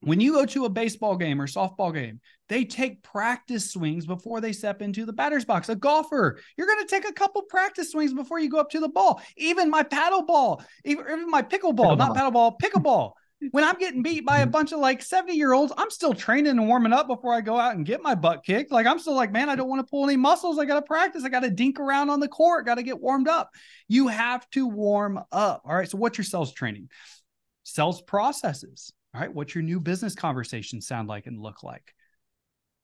when 0.00 0.20
you 0.20 0.34
go 0.34 0.44
to 0.44 0.66
a 0.66 0.68
baseball 0.68 1.16
game 1.16 1.40
or 1.40 1.46
softball 1.46 1.94
game, 1.94 2.20
they 2.50 2.64
take 2.64 3.02
practice 3.02 3.72
swings 3.72 4.06
before 4.06 4.42
they 4.42 4.52
step 4.52 4.82
into 4.82 5.06
the 5.06 5.14
batter's 5.14 5.46
box. 5.46 5.70
A 5.70 5.74
golfer, 5.74 6.38
you're 6.58 6.66
going 6.66 6.80
to 6.80 6.86
take 6.86 7.08
a 7.08 7.12
couple 7.12 7.40
practice 7.42 7.92
swings 7.92 8.12
before 8.12 8.38
you 8.38 8.50
go 8.50 8.58
up 8.58 8.70
to 8.70 8.80
the 8.80 8.88
ball. 8.88 9.22
Even 9.38 9.70
my 9.70 9.82
paddle 9.82 10.22
ball, 10.22 10.62
even, 10.84 11.06
even 11.06 11.30
my 11.30 11.40
pickleball, 11.40 11.96
Pickleball. 11.96 11.98
not 11.98 12.14
paddle 12.14 12.32
ball, 12.32 12.56
pickleball. 12.62 13.12
When 13.50 13.64
I'm 13.64 13.78
getting 13.78 14.02
beat 14.02 14.24
by 14.24 14.38
a 14.38 14.42
mm-hmm. 14.42 14.50
bunch 14.50 14.72
of 14.72 14.78
like 14.78 15.02
70 15.02 15.34
year 15.34 15.52
olds, 15.52 15.72
I'm 15.76 15.90
still 15.90 16.14
training 16.14 16.48
and 16.48 16.68
warming 16.68 16.92
up 16.92 17.06
before 17.06 17.34
I 17.34 17.40
go 17.40 17.58
out 17.58 17.74
and 17.74 17.86
get 17.86 18.02
my 18.02 18.14
butt 18.14 18.44
kicked. 18.44 18.70
Like 18.70 18.86
I'm 18.86 18.98
still 18.98 19.14
like, 19.14 19.32
man, 19.32 19.48
I 19.48 19.56
don't 19.56 19.68
want 19.68 19.86
to 19.86 19.90
pull 19.90 20.04
any 20.04 20.16
muscles. 20.16 20.58
I 20.58 20.64
got 20.64 20.76
to 20.76 20.82
practice. 20.82 21.24
I 21.24 21.28
got 21.28 21.40
to 21.40 21.50
dink 21.50 21.80
around 21.80 22.10
on 22.10 22.20
the 22.20 22.28
court. 22.28 22.66
Got 22.66 22.76
to 22.76 22.82
get 22.82 23.00
warmed 23.00 23.28
up. 23.28 23.50
You 23.88 24.08
have 24.08 24.48
to 24.50 24.66
warm 24.66 25.18
up. 25.32 25.62
All 25.64 25.74
right. 25.74 25.88
So 25.88 25.98
what's 25.98 26.18
your 26.18 26.24
sales 26.24 26.52
training? 26.52 26.90
Sales 27.64 28.02
processes. 28.02 28.92
All 29.14 29.20
right. 29.20 29.32
What's 29.32 29.54
your 29.54 29.62
new 29.62 29.80
business 29.80 30.14
conversation 30.14 30.80
sound 30.80 31.08
like 31.08 31.26
and 31.26 31.40
look 31.40 31.62
like? 31.62 31.94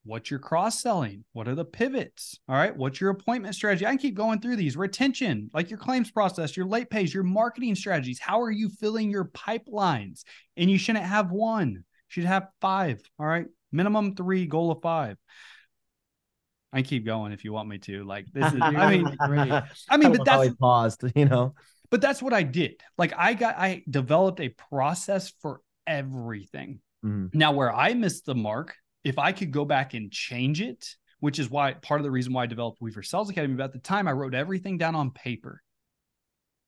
What's 0.04 0.30
your 0.30 0.40
cross 0.40 0.80
selling? 0.80 1.24
What 1.32 1.46
are 1.46 1.54
the 1.54 1.64
pivots? 1.64 2.38
All 2.48 2.56
right. 2.56 2.74
What's 2.74 3.00
your 3.00 3.10
appointment 3.10 3.54
strategy? 3.54 3.84
I 3.84 3.90
can 3.90 3.98
keep 3.98 4.14
going 4.14 4.40
through 4.40 4.56
these. 4.56 4.76
Retention, 4.76 5.50
like 5.52 5.68
your 5.68 5.78
claims 5.78 6.10
process, 6.10 6.56
your 6.56 6.66
late 6.66 6.88
pays, 6.88 7.12
your 7.12 7.22
marketing 7.22 7.74
strategies. 7.74 8.18
How 8.18 8.40
are 8.40 8.50
you 8.50 8.70
filling 8.70 9.10
your 9.10 9.26
pipelines? 9.26 10.22
And 10.56 10.70
you 10.70 10.78
shouldn't 10.78 11.04
have 11.04 11.30
one, 11.30 11.70
you 11.72 11.82
should 12.08 12.24
have 12.24 12.48
five. 12.60 13.02
All 13.18 13.26
right. 13.26 13.46
Minimum 13.72 14.16
three, 14.16 14.46
goal 14.46 14.72
of 14.72 14.80
five. 14.82 15.16
I 16.72 16.82
keep 16.82 17.04
going 17.04 17.32
if 17.32 17.44
you 17.44 17.52
want 17.52 17.68
me 17.68 17.78
to. 17.78 18.04
Like 18.04 18.26
this 18.32 18.52
is, 18.52 18.60
I 18.60 18.90
mean. 18.90 19.16
I 19.20 19.96
mean, 19.96 20.12
but 20.12 20.24
that's 20.24 20.54
paused, 20.54 21.04
you 21.14 21.26
know. 21.26 21.54
but 21.90 22.00
that's 22.00 22.22
what 22.22 22.32
I 22.32 22.42
did. 22.42 22.80
Like 22.96 23.12
I 23.16 23.34
got, 23.34 23.56
I 23.58 23.82
developed 23.88 24.40
a 24.40 24.48
process 24.48 25.32
for 25.42 25.60
everything. 25.86 26.80
Mhm. 27.04 27.34
Now, 27.34 27.52
where 27.52 27.74
I 27.74 27.94
missed 27.94 28.24
the 28.26 28.34
mark, 28.34 28.76
if 29.04 29.18
I 29.18 29.32
could 29.32 29.50
go 29.50 29.64
back 29.64 29.94
and 29.94 30.10
change 30.10 30.60
it, 30.60 30.96
which 31.20 31.38
is 31.38 31.50
why 31.50 31.74
part 31.74 32.00
of 32.00 32.04
the 32.04 32.10
reason 32.10 32.32
why 32.32 32.44
I 32.44 32.46
developed 32.46 32.80
Weaver 32.80 33.02
Sales 33.02 33.30
Academy, 33.30 33.54
but 33.54 33.64
at 33.64 33.72
the 33.72 33.78
time 33.78 34.08
I 34.08 34.12
wrote 34.12 34.34
everything 34.34 34.78
down 34.78 34.94
on 34.94 35.10
paper. 35.10 35.62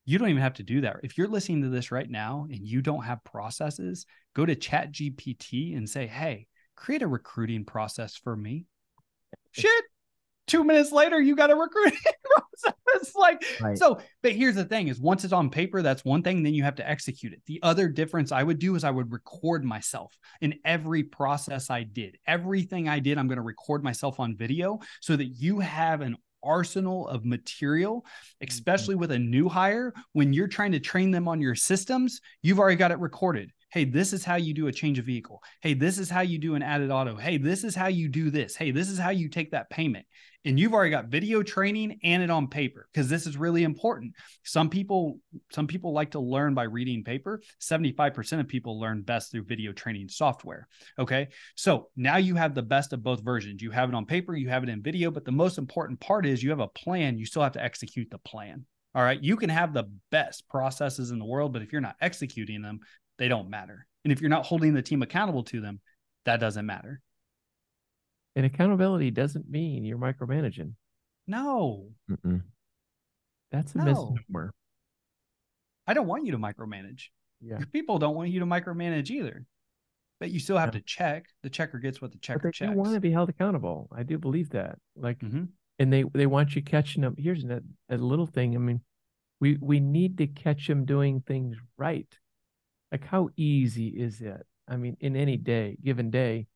You 0.04 0.18
don't 0.18 0.30
even 0.30 0.42
have 0.42 0.54
to 0.54 0.64
do 0.64 0.80
that. 0.80 0.96
If 1.02 1.16
you're 1.16 1.28
listening 1.28 1.62
to 1.62 1.68
this 1.68 1.92
right 1.92 2.10
now 2.10 2.46
and 2.50 2.66
you 2.66 2.82
don't 2.82 3.04
have 3.04 3.22
processes, 3.24 4.04
go 4.34 4.44
to 4.44 4.56
Chat 4.56 4.92
GPT 4.92 5.76
and 5.76 5.88
say, 5.88 6.06
hey, 6.06 6.48
create 6.74 7.02
a 7.02 7.06
recruiting 7.06 7.64
process 7.64 8.16
for 8.16 8.34
me. 8.34 8.66
Shit. 9.52 9.84
Two 10.52 10.64
minutes 10.64 10.92
later, 10.92 11.18
you 11.18 11.34
got 11.34 11.50
a 11.50 11.56
recruiting 11.56 11.98
process. 12.24 12.78
It's 12.96 13.14
like, 13.14 13.42
Right. 13.58 13.78
so, 13.78 14.00
but 14.22 14.32
here's 14.32 14.54
the 14.54 14.66
thing 14.66 14.88
is 14.88 15.00
once 15.00 15.24
it's 15.24 15.32
on 15.32 15.48
paper, 15.48 15.80
that's 15.80 16.04
one 16.04 16.22
thing, 16.22 16.42
then 16.42 16.52
you 16.52 16.62
have 16.62 16.74
to 16.74 16.86
execute 16.86 17.32
it. 17.32 17.40
The 17.46 17.58
other 17.62 17.88
difference 17.88 18.32
I 18.32 18.42
would 18.42 18.58
do 18.58 18.74
is 18.74 18.84
I 18.84 18.90
would 18.90 19.10
record 19.10 19.64
myself 19.64 20.14
in 20.42 20.56
every 20.66 21.04
process 21.04 21.70
I 21.70 21.84
did. 21.84 22.18
Everything 22.26 22.86
I 22.86 22.98
did, 22.98 23.16
I'm 23.16 23.28
going 23.28 23.36
to 23.36 23.42
record 23.42 23.82
myself 23.82 24.20
on 24.20 24.36
video 24.36 24.78
so 25.00 25.16
that 25.16 25.24
you 25.24 25.60
have 25.60 26.02
an 26.02 26.18
arsenal 26.42 27.08
of 27.08 27.24
material, 27.24 28.02
mm-hmm. 28.02 28.48
especially 28.48 28.94
with 28.94 29.12
a 29.12 29.18
new 29.18 29.48
hire. 29.48 29.94
When 30.12 30.34
you're 30.34 30.48
trying 30.48 30.72
to 30.72 30.80
train 30.80 31.10
them 31.12 31.28
on 31.28 31.40
your 31.40 31.54
systems, 31.54 32.20
you've 32.42 32.58
already 32.58 32.76
got 32.76 32.90
it 32.90 32.98
recorded. 32.98 33.52
Hey, 33.72 33.86
this 33.86 34.12
is 34.12 34.22
how 34.22 34.36
you 34.36 34.52
do 34.52 34.66
a 34.66 34.72
change 34.72 34.98
of 34.98 35.06
vehicle. 35.06 35.42
Hey, 35.62 35.72
this 35.72 35.98
is 35.98 36.10
how 36.10 36.20
you 36.20 36.38
do 36.38 36.56
an 36.56 36.62
added 36.62 36.90
auto. 36.90 37.16
Hey, 37.16 37.38
this 37.38 37.64
is 37.64 37.74
how 37.74 37.86
you 37.86 38.06
do 38.10 38.28
this. 38.28 38.54
Hey, 38.54 38.70
this 38.70 38.90
is 38.90 38.98
how 38.98 39.08
you 39.08 39.30
take 39.30 39.52
that 39.52 39.70
payment. 39.70 40.04
And 40.44 40.58
you've 40.58 40.74
already 40.74 40.90
got 40.90 41.06
video 41.06 41.42
training 41.42 42.00
and 42.02 42.22
it 42.22 42.30
on 42.30 42.48
paper 42.48 42.88
because 42.92 43.08
this 43.08 43.26
is 43.26 43.36
really 43.36 43.62
important. 43.62 44.14
Some 44.44 44.68
people, 44.68 45.20
some 45.52 45.68
people 45.68 45.92
like 45.92 46.12
to 46.12 46.20
learn 46.20 46.54
by 46.54 46.64
reading 46.64 47.04
paper. 47.04 47.40
75% 47.60 48.40
of 48.40 48.48
people 48.48 48.80
learn 48.80 49.02
best 49.02 49.30
through 49.30 49.44
video 49.44 49.72
training 49.72 50.08
software. 50.08 50.66
Okay. 50.98 51.28
So 51.54 51.90
now 51.96 52.16
you 52.16 52.34
have 52.34 52.54
the 52.54 52.62
best 52.62 52.92
of 52.92 53.04
both 53.04 53.22
versions. 53.22 53.62
You 53.62 53.70
have 53.70 53.88
it 53.88 53.94
on 53.94 54.04
paper, 54.04 54.34
you 54.34 54.48
have 54.48 54.64
it 54.64 54.68
in 54.68 54.82
video, 54.82 55.10
but 55.12 55.24
the 55.24 55.30
most 55.30 55.58
important 55.58 56.00
part 56.00 56.26
is 56.26 56.42
you 56.42 56.50
have 56.50 56.60
a 56.60 56.68
plan. 56.68 57.18
You 57.18 57.26
still 57.26 57.42
have 57.42 57.52
to 57.52 57.62
execute 57.62 58.10
the 58.10 58.18
plan. 58.18 58.64
All 58.94 59.02
right. 59.02 59.22
You 59.22 59.36
can 59.36 59.48
have 59.48 59.72
the 59.72 59.90
best 60.10 60.48
processes 60.48 61.12
in 61.12 61.18
the 61.18 61.24
world, 61.24 61.52
but 61.52 61.62
if 61.62 61.72
you're 61.72 61.80
not 61.80 61.96
executing 62.00 62.62
them, 62.62 62.80
they 63.16 63.28
don't 63.28 63.48
matter. 63.48 63.86
And 64.04 64.12
if 64.12 64.20
you're 64.20 64.28
not 64.28 64.46
holding 64.46 64.74
the 64.74 64.82
team 64.82 65.02
accountable 65.02 65.44
to 65.44 65.60
them, 65.60 65.80
that 66.24 66.40
doesn't 66.40 66.66
matter. 66.66 67.00
And 68.34 68.46
accountability 68.46 69.10
doesn't 69.10 69.48
mean 69.50 69.84
you're 69.84 69.98
micromanaging. 69.98 70.72
No, 71.26 71.90
Mm-mm. 72.10 72.42
That's 73.50 73.74
a 73.74 73.78
No. 73.78 73.84
misnomer. 73.84 74.52
I 75.86 75.94
don't 75.94 76.06
want 76.06 76.24
you 76.24 76.32
to 76.32 76.38
micromanage. 76.38 77.08
Yeah. 77.40 77.58
Your 77.58 77.66
people 77.66 77.98
don't 77.98 78.14
want 78.14 78.30
you 78.30 78.40
to 78.40 78.46
micromanage 78.46 79.10
either. 79.10 79.44
But 80.20 80.30
you 80.30 80.38
still 80.38 80.56
have 80.56 80.68
Yeah. 80.74 80.80
to 80.80 80.84
check. 80.86 81.26
The 81.42 81.50
checker 81.50 81.78
gets 81.78 82.00
what 82.00 82.12
the 82.12 82.16
But 82.18 82.22
checker 82.22 82.48
they 82.48 82.52
checks. 82.52 82.72
do 82.72 82.78
want 82.78 82.94
to 82.94 83.00
be 83.00 83.10
held 83.10 83.28
accountable. 83.28 83.88
I 83.92 84.04
do 84.04 84.18
believe 84.18 84.50
that. 84.50 84.78
Like, 84.96 85.18
Mhm. 85.18 85.48
and 85.78 85.92
they 85.92 86.04
they 86.04 86.26
want 86.26 86.54
you 86.56 86.62
catching 86.62 87.02
them. 87.02 87.16
Here's 87.18 87.44
a, 87.44 87.62
a 87.88 87.96
little 87.98 88.26
thing. 88.26 88.54
I 88.54 88.58
mean, 88.58 88.80
we 89.40 89.56
we 89.60 89.80
need 89.80 90.16
to 90.18 90.26
catch 90.28 90.66
them 90.68 90.84
doing 90.84 91.20
things 91.20 91.56
right. 91.76 92.18
Like, 92.92 93.04
how 93.04 93.30
easy 93.36 93.88
is 93.88 94.20
it? 94.20 94.46
I 94.68 94.76
mean, 94.76 94.96
in 95.00 95.16
any 95.16 95.36
day, 95.36 95.76
given 95.82 96.10
day, 96.10 96.46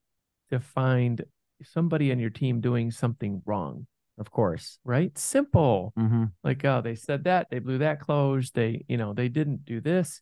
to 0.51 0.61
find 0.61 1.24
somebody 1.63 2.13
on 2.13 2.19
your 2.19 2.31
team 2.31 2.61
doing 2.61 2.91
something 2.91 3.43
wrong, 3.47 3.87
Of 4.19 4.31
course. 4.31 4.79
right? 4.85 5.17
Simple. 5.17 5.93
Mm-hmm. 5.99 6.25
Like, 6.45 6.65
oh, 6.65 6.81
they 6.83 6.95
said 6.95 7.25
that, 7.25 7.49
they 7.51 7.59
blew 7.59 7.79
that 7.79 8.01
close, 8.01 8.51
they, 8.51 8.85
you 8.89 8.97
know, 8.97 9.13
they 9.13 9.29
didn't 9.29 9.65
do 9.65 9.81
this, 9.81 10.21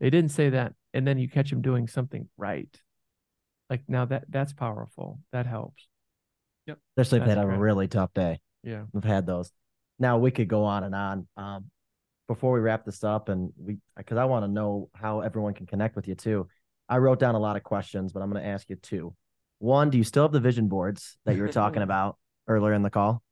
they 0.00 0.10
didn't 0.10 0.30
say 0.30 0.50
that, 0.50 0.74
and 0.94 1.06
then 1.06 1.18
you 1.18 1.28
catch 1.28 1.50
them 1.50 1.62
doing 1.62 1.86
something 1.86 2.28
right. 2.36 2.68
Like 3.68 3.82
now 3.86 4.04
that 4.06 4.24
that's 4.28 4.52
powerful. 4.52 5.20
That 5.32 5.46
helps. 5.46 5.86
Especially 6.96 7.18
if 7.18 7.24
they 7.24 7.34
That's 7.34 7.46
had 7.48 7.56
a 7.56 7.58
really 7.58 7.88
tough 7.88 8.12
day. 8.14 8.40
Yeah. 8.62 8.84
We've 8.92 9.04
had 9.04 9.26
those. 9.26 9.50
Now 9.98 10.18
we 10.18 10.30
could 10.30 10.48
go 10.48 10.64
on 10.64 10.84
and 10.84 10.94
on. 10.94 11.28
Um, 11.36 11.64
before 12.28 12.52
we 12.52 12.60
wrap 12.60 12.84
this 12.84 13.02
up, 13.02 13.28
and 13.28 13.52
we 13.56 13.78
because 13.96 14.16
I 14.16 14.24
want 14.24 14.44
to 14.44 14.48
know 14.48 14.88
how 14.94 15.20
everyone 15.20 15.54
can 15.54 15.66
connect 15.66 15.96
with 15.96 16.06
you 16.06 16.14
too. 16.14 16.48
I 16.88 16.98
wrote 16.98 17.18
down 17.18 17.34
a 17.34 17.40
lot 17.40 17.56
of 17.56 17.62
questions, 17.64 18.12
but 18.12 18.22
I'm 18.22 18.30
going 18.30 18.42
to 18.42 18.48
ask 18.48 18.68
you 18.70 18.76
two. 18.76 19.14
One, 19.60 19.90
do 19.90 19.98
you 19.98 20.04
still 20.04 20.24
have 20.24 20.32
the 20.32 20.40
vision 20.40 20.68
boards 20.68 21.18
that 21.26 21.36
you 21.36 21.42
were 21.42 21.48
talking 21.48 21.82
about 21.82 22.16
earlier 22.48 22.72
in 22.72 22.82
the 22.82 22.90
call? 22.90 23.22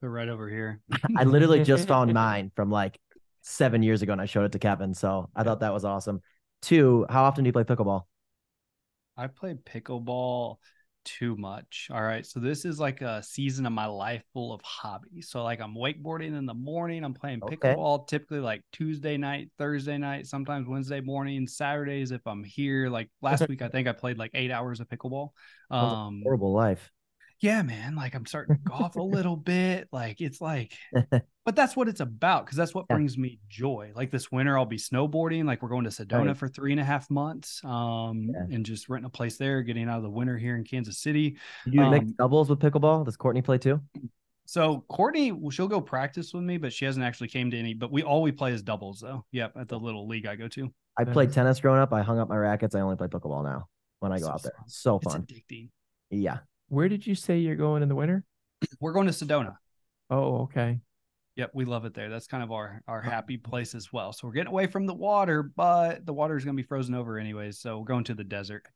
They're 0.00 0.10
right 0.10 0.28
over 0.28 0.48
here. 0.48 0.80
I 1.16 1.24
literally 1.24 1.62
just 1.62 1.88
found 1.88 2.12
mine 2.12 2.50
from 2.54 2.70
like 2.70 2.98
seven 3.42 3.82
years 3.82 4.02
ago, 4.02 4.12
and 4.12 4.20
I 4.20 4.26
showed 4.26 4.44
it 4.44 4.52
to 4.52 4.58
Kevin. 4.58 4.94
So 4.94 5.30
I 5.34 5.44
thought 5.44 5.60
that 5.60 5.72
was 5.72 5.84
awesome. 5.84 6.20
Two, 6.60 7.06
how 7.08 7.24
often 7.24 7.44
do 7.44 7.48
you 7.48 7.52
play 7.52 7.64
pickleball? 7.64 8.02
I 9.16 9.28
play 9.28 9.54
pickleball 9.54 10.58
too 11.06 11.36
much. 11.36 11.88
All 11.90 12.02
right. 12.02 12.26
So 12.26 12.40
this 12.40 12.64
is 12.66 12.78
like 12.78 13.00
a 13.00 13.22
season 13.22 13.64
of 13.64 13.72
my 13.72 13.86
life 13.86 14.22
full 14.34 14.52
of 14.52 14.60
hobbies. 14.62 15.30
So 15.30 15.42
like 15.42 15.60
I'm 15.60 15.74
wakeboarding 15.74 16.36
in 16.36 16.44
the 16.44 16.52
morning. 16.54 17.04
I'm 17.04 17.14
playing 17.14 17.40
Okay. 17.42 17.56
pickleball 17.56 18.06
typically 18.08 18.40
like 18.40 18.62
Tuesday 18.72 19.16
night, 19.16 19.50
Thursday 19.56 19.96
night, 19.96 20.26
sometimes 20.26 20.68
Wednesday 20.68 21.00
morning, 21.00 21.46
Saturdays 21.46 22.10
if 22.10 22.26
I'm 22.26 22.44
here. 22.44 22.90
Like 22.90 23.08
last 23.22 23.46
week 23.48 23.62
I 23.62 23.68
think 23.68 23.88
I 23.88 23.92
played 23.92 24.18
like 24.18 24.32
eight 24.34 24.50
hours 24.50 24.80
of 24.80 24.88
pickleball. 24.88 25.30
Um 25.70 26.20
Horrible 26.24 26.52
life. 26.52 26.90
Yeah, 27.40 27.62
man. 27.62 27.94
Like 27.96 28.14
I'm 28.14 28.26
starting 28.26 28.56
to 28.56 28.62
golf 28.62 28.96
a 28.96 29.02
little 29.02 29.36
bit. 29.36 29.88
Like 29.92 30.20
it's 30.20 30.40
like, 30.40 30.72
but 31.44 31.54
that's 31.56 31.76
what 31.76 31.88
it's 31.88 32.00
about 32.00 32.44
because 32.46 32.56
that's 32.56 32.74
what 32.74 32.86
Yeah. 32.88 32.96
brings 32.96 33.16
me 33.18 33.38
joy. 33.48 33.92
Like 33.94 34.10
this 34.10 34.32
winter, 34.32 34.58
I'll 34.58 34.64
be 34.66 34.76
snowboarding. 34.78 35.44
Like 35.44 35.62
we're 35.62 35.68
going 35.68 35.84
to 35.84 35.90
Sedona 35.90 36.28
Right. 36.28 36.36
for 36.36 36.48
three 36.48 36.72
and 36.72 36.80
a 36.80 36.84
half 36.84 37.10
months, 37.10 37.60
um, 37.64 38.30
Yeah. 38.32 38.54
and 38.54 38.64
just 38.64 38.88
renting 38.88 39.06
a 39.06 39.10
place 39.10 39.36
there, 39.36 39.62
getting 39.62 39.88
out 39.88 39.98
of 39.98 40.02
the 40.02 40.10
winter 40.10 40.36
here 40.38 40.56
in 40.56 40.64
Kansas 40.64 40.98
City. 40.98 41.36
You 41.66 41.82
Um, 41.82 42.14
doubles 42.18 42.48
with 42.50 42.58
pickleball? 42.58 43.04
Does 43.04 43.16
Courtney 43.16 43.42
play 43.42 43.58
too? 43.58 43.80
So 44.48 44.84
Courtney, 44.88 45.32
well, 45.32 45.50
she'll 45.50 45.66
go 45.68 45.80
practice 45.80 46.32
with 46.32 46.44
me, 46.44 46.56
but 46.56 46.72
she 46.72 46.84
hasn't 46.84 47.04
actually 47.04 47.28
came 47.28 47.50
to 47.50 47.58
any. 47.58 47.74
But 47.74 47.90
we 47.90 48.02
all 48.04 48.22
we 48.22 48.30
play 48.32 48.52
is 48.52 48.62
doubles 48.62 49.00
though. 49.00 49.24
Yep, 49.32 49.56
at 49.56 49.68
the 49.68 49.78
little 49.78 50.06
league 50.06 50.26
I 50.26 50.36
go 50.36 50.46
to. 50.48 50.72
I 50.96 51.04
played 51.04 51.32
tennis 51.32 51.60
growing 51.60 51.80
up. 51.80 51.92
I 51.92 52.02
hung 52.02 52.18
up 52.20 52.28
my 52.28 52.36
rackets. 52.36 52.74
I 52.74 52.80
only 52.80 52.96
play 52.96 53.08
pickleball 53.08 53.42
now 53.44 53.66
when 54.00 54.12
I 54.12 54.18
go 54.18 54.26
So 54.26 54.30
out 54.32 54.42
there. 54.42 54.52
fun. 54.56 54.68
So 54.68 54.96
It's 55.02 55.12
fun. 55.12 55.22
addicting. 55.26 55.68
Yeah. 56.10 56.38
Where 56.68 56.88
did 56.88 57.06
you 57.06 57.14
say 57.14 57.38
you're 57.38 57.56
going 57.56 57.82
in 57.82 57.88
the 57.88 57.94
winter? 57.94 58.24
We're 58.80 58.92
going 58.92 59.06
to 59.06 59.12
Sedona. 59.12 59.56
Oh, 60.10 60.42
okay. 60.42 60.80
Yep, 61.36 61.50
we 61.54 61.64
love 61.66 61.84
it 61.84 61.94
there. 61.94 62.08
That's 62.08 62.26
kind 62.26 62.42
of 62.42 62.50
our 62.50 62.80
our 62.88 63.02
happy 63.02 63.36
place 63.36 63.74
as 63.74 63.92
well. 63.92 64.12
So 64.12 64.26
we're 64.26 64.32
getting 64.32 64.50
away 64.52 64.66
from 64.66 64.86
the 64.86 64.94
water, 64.94 65.42
but 65.42 66.06
the 66.06 66.14
water 66.14 66.36
is 66.36 66.44
going 66.44 66.56
to 66.56 66.62
be 66.62 66.66
frozen 66.66 66.94
over 66.94 67.18
anyways. 67.18 67.58
So 67.58 67.78
we're 67.78 67.84
going 67.84 68.04
to 68.04 68.14
the 68.14 68.24
desert. 68.24 68.66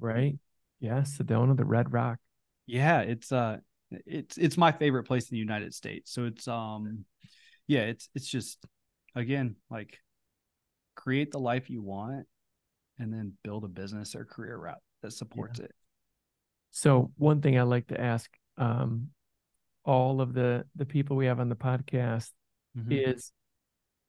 Right? 0.00 0.36
Yeah, 0.80 1.02
Sedona, 1.02 1.56
the 1.56 1.64
Red 1.64 1.92
Rock. 1.92 2.18
Yeah, 2.66 3.00
it's 3.00 3.30
uh, 3.30 3.58
it's 3.90 4.36
it's 4.36 4.56
my 4.56 4.72
favorite 4.72 5.04
place 5.04 5.30
in 5.30 5.34
the 5.34 5.40
United 5.40 5.74
States. 5.74 6.12
So 6.12 6.24
it's 6.24 6.48
um, 6.48 7.04
yeah, 7.68 7.82
it's 7.82 8.08
it's 8.16 8.26
just 8.26 8.64
again 9.14 9.54
like 9.70 9.98
create 10.96 11.30
the 11.30 11.38
life 11.38 11.70
you 11.70 11.82
want, 11.82 12.26
and 12.98 13.12
then 13.12 13.34
build 13.44 13.64
a 13.64 13.68
business 13.68 14.16
or 14.16 14.24
career 14.24 14.56
route 14.56 14.82
that 15.02 15.12
supports 15.12 15.60
it. 15.60 15.72
So 16.78 17.10
one 17.16 17.40
thing 17.40 17.58
I 17.58 17.62
like 17.62 17.88
to 17.88 18.00
ask 18.00 18.30
um, 18.56 19.08
all 19.84 20.20
of 20.20 20.32
the 20.32 20.64
the 20.76 20.86
people 20.86 21.16
we 21.16 21.26
have 21.26 21.40
on 21.40 21.48
the 21.48 21.56
podcast 21.56 22.30
Mhm. 22.76 23.08
is 23.14 23.32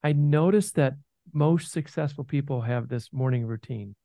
I 0.04 0.14
noticed 0.14 0.76
that 0.76 0.94
most 1.34 1.72
successful 1.72 2.24
people 2.24 2.62
have 2.62 2.88
this 2.88 3.12
morning 3.12 3.46
routine. 3.46 3.96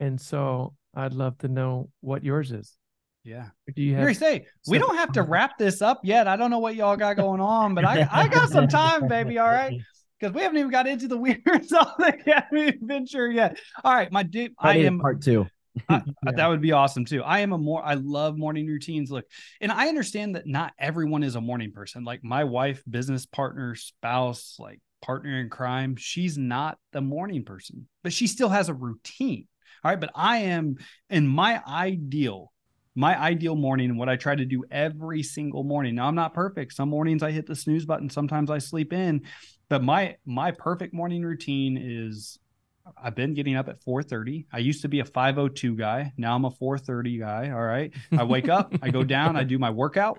And 0.00 0.18
so 0.20 0.74
I'd 0.94 1.12
love 1.12 1.36
to 1.38 1.48
know 1.48 1.90
what 2.00 2.24
yours 2.24 2.50
is. 2.52 2.76
Yeah. 3.24 3.48
Do 3.74 3.82
you 3.82 3.94
have 3.96 4.16
say 4.16 4.46
we 4.66 4.78
don't 4.78 4.96
have 4.96 5.12
to 5.12 5.22
wrap 5.22 5.58
this 5.58 5.82
up 5.82 6.00
yet. 6.02 6.26
I 6.26 6.36
don't 6.36 6.50
know 6.50 6.60
what 6.60 6.76
y'all 6.76 6.96
got 6.96 7.16
going 7.16 7.40
on, 7.42 7.74
but 7.74 7.84
I 7.84 8.08
I 8.10 8.28
got 8.28 8.48
some 8.48 8.68
time, 8.68 9.06
baby. 9.08 9.38
All 9.38 9.48
right. 9.48 9.78
Because 10.20 10.34
we 10.34 10.42
haven't 10.42 10.58
even 10.58 10.72
got 10.72 10.88
into 10.88 11.06
the 11.06 11.16
weird 11.26 11.38
of 11.46 11.68
the 11.96 12.16
Academy 12.18 12.66
adventure 12.66 13.30
yet. 13.30 13.56
All 13.84 13.94
right, 13.94 14.10
my 14.10 14.24
dude, 14.24 14.52
I 14.58 14.78
am 14.78 14.98
part 14.98 15.22
two. 15.22 15.46
I- 15.88 16.02
Yeah. 16.22 16.32
that 16.36 16.46
would 16.48 16.60
be 16.60 16.72
awesome 16.72 17.04
too. 17.04 17.22
I 17.22 17.40
am 17.40 17.52
a 17.52 17.58
more 17.58 17.84
I 17.84 17.94
love 17.94 18.36
morning 18.38 18.66
routines. 18.66 19.10
Look, 19.10 19.24
and 19.60 19.70
I 19.72 19.88
understand 19.88 20.34
that 20.36 20.46
not 20.46 20.72
everyone 20.78 21.22
is 21.22 21.34
a 21.34 21.40
morning 21.40 21.72
person. 21.72 22.04
Like 22.04 22.22
my 22.24 22.44
wife, 22.44 22.82
business 22.88 23.26
partner, 23.26 23.74
spouse, 23.74 24.56
like 24.58 24.80
partner 25.02 25.40
in 25.40 25.48
crime, 25.50 25.96
she's 25.96 26.36
not 26.36 26.78
the 26.92 27.00
morning 27.00 27.44
person, 27.44 27.86
but 28.02 28.12
she 28.12 28.26
still 28.26 28.48
has 28.48 28.68
a 28.68 28.74
routine. 28.74 29.46
All 29.84 29.90
right, 29.90 30.00
but 30.00 30.10
I 30.14 30.38
am 30.38 30.76
in 31.10 31.26
my 31.26 31.62
ideal 31.66 32.52
my 32.94 33.16
ideal 33.16 33.54
morning 33.54 33.90
and 33.90 33.98
what 33.98 34.08
I 34.08 34.16
try 34.16 34.34
to 34.34 34.44
do 34.44 34.64
every 34.72 35.22
single 35.22 35.62
morning. 35.62 35.94
Now 35.94 36.08
I'm 36.08 36.16
not 36.16 36.34
perfect. 36.34 36.72
Some 36.72 36.88
mornings 36.88 37.22
I 37.22 37.30
hit 37.30 37.46
the 37.46 37.54
snooze 37.54 37.84
button, 37.86 38.10
sometimes 38.10 38.50
I 38.50 38.58
sleep 38.58 38.92
in, 38.92 39.22
but 39.68 39.84
my 39.84 40.16
my 40.26 40.50
perfect 40.50 40.92
morning 40.94 41.22
routine 41.22 41.78
is 41.80 42.40
I've 42.96 43.14
been 43.14 43.34
getting 43.34 43.56
up 43.56 43.68
at 43.68 43.80
4:30. 43.84 44.46
I 44.52 44.58
used 44.58 44.82
to 44.82 44.88
be 44.88 45.00
a 45.00 45.04
5:02 45.04 45.76
guy. 45.76 46.12
Now 46.16 46.34
I'm 46.34 46.44
a 46.44 46.50
4:30 46.50 47.18
guy. 47.18 47.50
All 47.50 47.62
right. 47.62 47.92
I 48.12 48.24
wake 48.24 48.48
up, 48.48 48.74
I 48.82 48.90
go 48.90 49.02
down, 49.04 49.36
I 49.36 49.44
do 49.44 49.58
my 49.58 49.70
workout. 49.70 50.18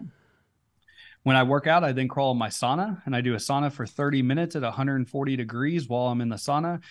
When 1.23 1.35
I 1.35 1.43
work 1.43 1.67
out, 1.67 1.83
I 1.83 1.91
then 1.91 2.07
crawl 2.07 2.31
in 2.31 2.37
my 2.37 2.47
sauna 2.47 3.01
and 3.05 3.15
I 3.15 3.21
do 3.21 3.33
a 3.33 3.37
sauna 3.37 3.71
for 3.71 3.85
30 3.85 4.21
minutes 4.21 4.55
at 4.55 4.61
140 4.63 5.35
degrees 5.35 5.87
while 5.89 6.07
I'm 6.07 6.21
in 6.21 6.29
the 6.29 6.37
sauna. 6.37 6.81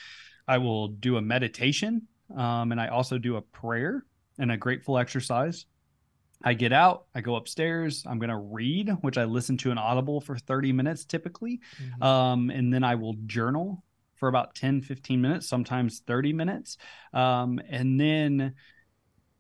I 0.46 0.58
will 0.58 0.88
do 0.88 1.16
a 1.16 1.22
meditation 1.22 2.08
um, 2.36 2.72
and 2.72 2.80
I 2.80 2.88
also 2.88 3.18
do 3.18 3.36
a 3.36 3.42
prayer 3.42 4.04
and 4.38 4.52
a 4.52 4.56
grateful 4.56 4.98
exercise. 4.98 5.66
I 6.44 6.54
get 6.54 6.72
out, 6.72 7.06
I 7.14 7.20
go 7.20 7.34
upstairs, 7.36 8.04
I'm 8.06 8.18
going 8.18 8.30
to 8.30 8.36
read, 8.36 8.90
which 9.00 9.18
I 9.18 9.24
listen 9.24 9.56
to 9.58 9.72
an 9.72 9.78
audible 9.78 10.20
for 10.20 10.36
30 10.38 10.72
minutes 10.72 11.04
typically. 11.04 11.60
Mhm. 11.82 12.04
Um, 12.04 12.50
and 12.50 12.72
then 12.72 12.84
I 12.84 12.94
will 12.94 13.14
journal 13.26 13.82
for 14.18 14.28
about 14.28 14.54
10, 14.54 14.82
15 14.82 15.20
minutes, 15.20 15.48
sometimes 15.48 16.00
30 16.06 16.32
minutes. 16.32 16.78
Um, 17.12 17.60
and 17.68 18.00
then 18.00 18.54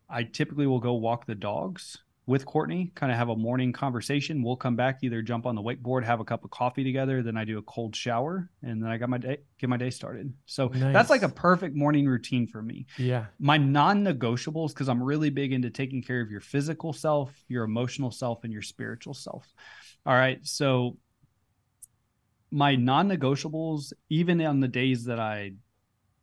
I 0.08 0.22
typically 0.22 0.66
will 0.66 0.80
go 0.80 0.94
walk 0.94 1.26
the 1.26 1.34
dogs 1.34 1.98
with 2.26 2.44
Courtney, 2.44 2.92
kind 2.94 3.10
of 3.10 3.16
have 3.16 3.30
a 3.30 3.36
morning 3.36 3.72
conversation. 3.72 4.42
We'll 4.42 4.56
come 4.56 4.76
back, 4.76 4.98
either 5.02 5.22
jump 5.22 5.46
on 5.46 5.54
the 5.54 5.62
wakeboard, 5.62 6.04
have 6.04 6.20
a 6.20 6.24
cup 6.24 6.44
of 6.44 6.50
coffee 6.50 6.84
together. 6.84 7.22
Then 7.22 7.38
I 7.38 7.44
do 7.44 7.56
a 7.56 7.62
cold 7.62 7.96
shower 7.96 8.50
and 8.62 8.82
then 8.82 8.90
I 8.90 8.98
got 8.98 9.08
my 9.08 9.16
day, 9.16 9.38
get 9.58 9.70
my 9.70 9.78
day 9.78 9.88
started. 9.88 10.34
So 10.44 10.68
that's 10.68 11.08
like 11.08 11.22
a 11.22 11.28
perfect 11.30 11.74
morning 11.74 12.06
routine 12.06 12.46
for 12.46 12.60
me 12.60 12.86
yeah. 12.98 13.26
my 13.38 13.56
non-negotiables 13.56 14.68
because 14.68 14.88
i'm 14.88 15.02
really 15.02 15.30
big 15.30 15.52
into 15.52 15.70
taking 15.70 16.02
care 16.02 16.20
of 16.20 16.30
your 16.30 16.40
physical 16.40 16.92
self 16.92 17.32
your 17.48 17.64
emotional 17.64 18.10
self 18.10 18.44
and 18.44 18.52
your 18.52 18.62
spiritual 18.62 19.14
self 19.14 19.46
all 20.06 20.14
right 20.14 20.40
so 20.42 20.96
my 22.50 22.76
non-negotiables 22.76 23.92
even 24.08 24.40
on 24.40 24.60
the 24.60 24.68
days 24.68 25.04
that 25.04 25.20
i 25.20 25.52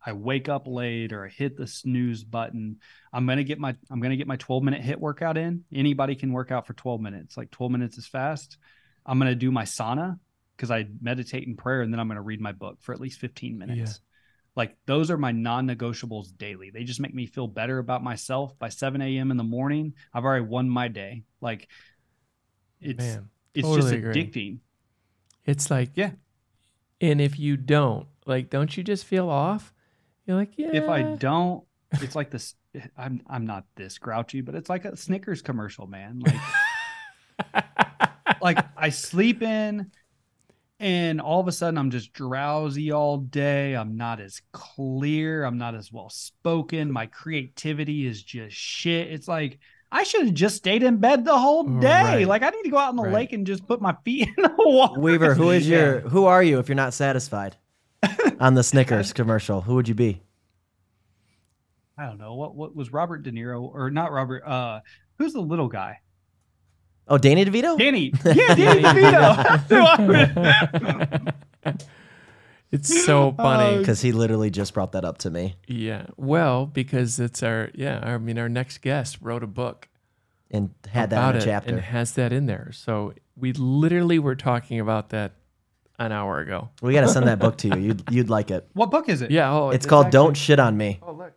i 0.05 0.11
wake 0.11 0.49
up 0.49 0.67
late 0.67 1.13
or 1.13 1.25
i 1.25 1.29
HIIT 1.29 1.55
the 1.57 1.67
snooze 1.67 2.23
button 2.23 2.77
i'm 3.13 3.25
gonna 3.25 3.43
get 3.43 3.59
my 3.59 3.75
i'm 3.91 3.99
gonna 3.99 4.15
get 4.15 4.27
my 4.27 4.37
12 4.37 4.63
minute 4.63 4.81
hit 4.81 4.99
workout 4.99 5.37
in 5.37 5.63
anybody 5.73 6.15
can 6.15 6.31
work 6.31 6.51
out 6.51 6.65
for 6.65 6.73
12 6.73 7.01
minutes 7.01 7.37
like 7.37 7.51
12 7.51 7.71
minutes 7.71 7.97
is 7.97 8.07
fast 8.07 8.57
i'm 9.05 9.19
gonna 9.19 9.35
do 9.35 9.51
my 9.51 9.63
sauna 9.63 10.19
because 10.55 10.71
i 10.71 10.85
meditate 11.01 11.47
in 11.47 11.55
prayer 11.55 11.81
and 11.81 11.93
then 11.93 11.99
i'm 11.99 12.07
gonna 12.07 12.21
read 12.21 12.41
my 12.41 12.51
book 12.51 12.77
for 12.81 12.93
at 12.93 12.99
least 12.99 13.19
15 13.19 13.57
minutes 13.57 14.01
like 14.55 14.77
those 14.85 15.11
are 15.11 15.17
my 15.17 15.31
non-negotiables 15.31 16.37
daily. 16.37 16.69
They 16.69 16.83
just 16.85 17.01
make 17.01 17.13
me 17.13 17.25
feel 17.25 17.47
better 17.47 17.77
about 17.77 18.03
myself. 18.03 18.57
By 18.57 18.69
7 18.69 19.01
a.m. 19.01 19.31
in 19.31 19.37
the 19.37 19.43
morning, 19.43 19.93
I've 20.13 20.23
already 20.23 20.45
won 20.45 20.69
my 20.69 20.87
day. 20.87 21.23
Like 21.41 21.67
it's 22.79 23.03
Man. 23.03 23.29
it's 23.53 23.67
totally 23.67 23.81
just 23.81 23.93
agree. 23.93 24.13
addicting. 24.13 24.59
It's 25.45 25.69
like 25.69 25.91
Yeah. 25.95 26.11
And 27.01 27.19
if 27.19 27.37
you 27.37 27.57
don't, 27.57 28.07
like, 28.25 28.49
don't 28.49 28.75
you 28.75 28.83
just 28.83 29.05
feel 29.05 29.29
off? 29.29 29.73
You're 30.25 30.37
like, 30.37 30.57
yeah. 30.57 30.69
If 30.71 30.89
I 30.89 31.03
don't, 31.03 31.63
it's 31.91 32.15
like 32.15 32.31
this. 32.31 32.55
I'm 32.97 33.21
I'm 33.27 33.45
not 33.45 33.65
this 33.75 33.97
grouchy, 33.97 34.41
but 34.41 34.55
it's 34.55 34.69
like 34.69 34.85
a 34.85 34.97
Snickers 34.97 35.41
commercial, 35.41 35.87
man. 35.87 36.21
Like 36.25 37.65
like 38.41 38.65
I 38.75 38.89
sleep 38.89 39.41
in 39.41 39.91
and 40.79 41.21
all 41.21 41.39
of 41.39 41.47
a 41.47 41.51
sudden 41.51 41.77
I'm 41.77 41.91
just 41.91 42.11
drowsy 42.11 42.91
all 42.91 43.17
day. 43.17 43.75
I'm 43.75 43.95
not 43.95 44.19
as 44.19 44.41
clear. 44.51 45.45
I'm 45.45 45.57
not 45.57 45.75
as 45.75 45.91
well 45.91 46.09
spoken. 46.09 46.91
My 46.91 47.05
creativity 47.05 48.05
is 48.05 48.21
just 48.21 48.55
shit. 48.55 49.11
It's 49.11 49.27
like 49.27 49.59
I 49.97 50.03
should 50.03 50.25
have 50.25 50.33
just 50.33 50.57
stayed 50.57 50.83
in 50.83 50.97
bed 50.97 51.23
the 51.23 51.37
whole 51.37 51.63
day. 51.63 52.03
Right. 52.03 52.27
Like 52.27 52.43
I 52.43 52.49
need 52.49 52.63
to 52.63 52.69
go 52.69 52.77
out 52.77 52.89
in 52.89 52.97
the 52.97 53.03
Right. 53.03 53.13
lake 53.13 53.31
and 53.33 53.47
just 53.47 53.65
put 53.65 53.81
my 53.81 53.95
feet 54.03 54.27
in 54.37 54.43
the 54.43 54.53
water. 54.57 54.99
Weaver, 54.99 55.33
who 55.35 55.51
is 55.51 55.67
Yeah. 55.67 55.77
your 55.77 55.99
who 56.01 56.25
are 56.25 56.43
you 56.43 56.59
if 56.59 56.67
you're 56.67 56.75
not 56.75 56.93
satisfied? 56.93 57.55
On 58.39 58.53
the 58.55 58.63
Snickers 58.63 59.13
commercial, 59.19 59.61
who 59.61 59.75
would 59.75 59.87
you 59.87 59.95
be? 59.95 60.21
I 61.97 62.05
don't 62.07 62.17
know. 62.17 62.35
What 62.35 62.55
what 62.55 62.75
was 62.75 62.91
Robert 62.91 63.23
De 63.23 63.31
Niro 63.31 63.61
or 63.61 63.89
not 63.89 64.11
Robert 64.11 64.43
uh 64.45 64.81
who's 65.17 65.31
the 65.31 65.39
little 65.41 65.69
guy? 65.69 66.01
Oh, 67.07 67.17
Danny 67.17 67.45
DeVito? 67.45 67.77
Danny. 67.77 68.11
Yeah, 68.25 68.53
Danny 68.55 68.81
DeVito. 68.81 69.43
That's 69.43 69.69
who 69.69 69.77
I 69.77 71.25
would- 71.63 71.83
it's 72.71 73.05
so 73.05 73.27
oh, 73.27 73.31
funny. 73.43 73.75
Oh, 73.75 73.79
Because 73.79 74.01
he 74.01 74.11
literally 74.11 74.49
just 74.49 74.73
brought 74.73 74.91
that 74.93 75.05
up 75.05 75.17
to 75.19 75.29
me 75.29 75.55
yeah. 75.67 76.07
Well, 76.17 76.65
because 76.65 77.19
it's 77.19 77.41
our, 77.43 77.69
yeah, 77.73 77.99
I 78.03 78.17
mean, 78.17 78.37
our 78.37 78.49
next 78.49 78.79
guest 78.79 79.17
wrote 79.21 79.43
a 79.43 79.47
book 79.47 79.87
and 80.51 80.71
had 80.87 81.09
that 81.09 81.17
about 81.17 81.35
in 81.35 81.41
a 81.41 81.43
it 81.43 81.45
chapter. 81.45 81.69
and 81.71 81.79
has 81.79 82.13
that 82.13 82.31
in 82.33 82.45
there. 82.45 82.71
So 82.73 83.13
we 83.35 83.53
literally 83.53 84.19
were 84.19 84.35
talking 84.35 84.79
about 84.79 85.09
that 85.09 85.33
an 85.97 86.11
hour 86.11 86.39
ago. 86.39 86.69
We 86.81 86.93
got 86.93 87.01
to 87.01 87.07
send 87.07 87.27
that 87.27 87.39
book 87.39 87.57
to 87.59 87.69
you. 87.69 87.75
You'd, 87.77 88.03
you'd 88.11 88.29
like 88.29 88.51
it. 88.51 88.67
What 88.73 88.91
book 88.91 89.09
is 89.09 89.21
it? 89.21 89.31
Yeah. 89.31 89.51
Oh, 89.51 89.69
It's 89.69 89.85
called 89.85 90.07
actually- 90.07 90.17
Don't 90.17 90.33
Shit 90.37 90.59
on 90.59 90.75
Me. 90.77 90.99
Oh, 91.01 91.13
look. 91.13 91.33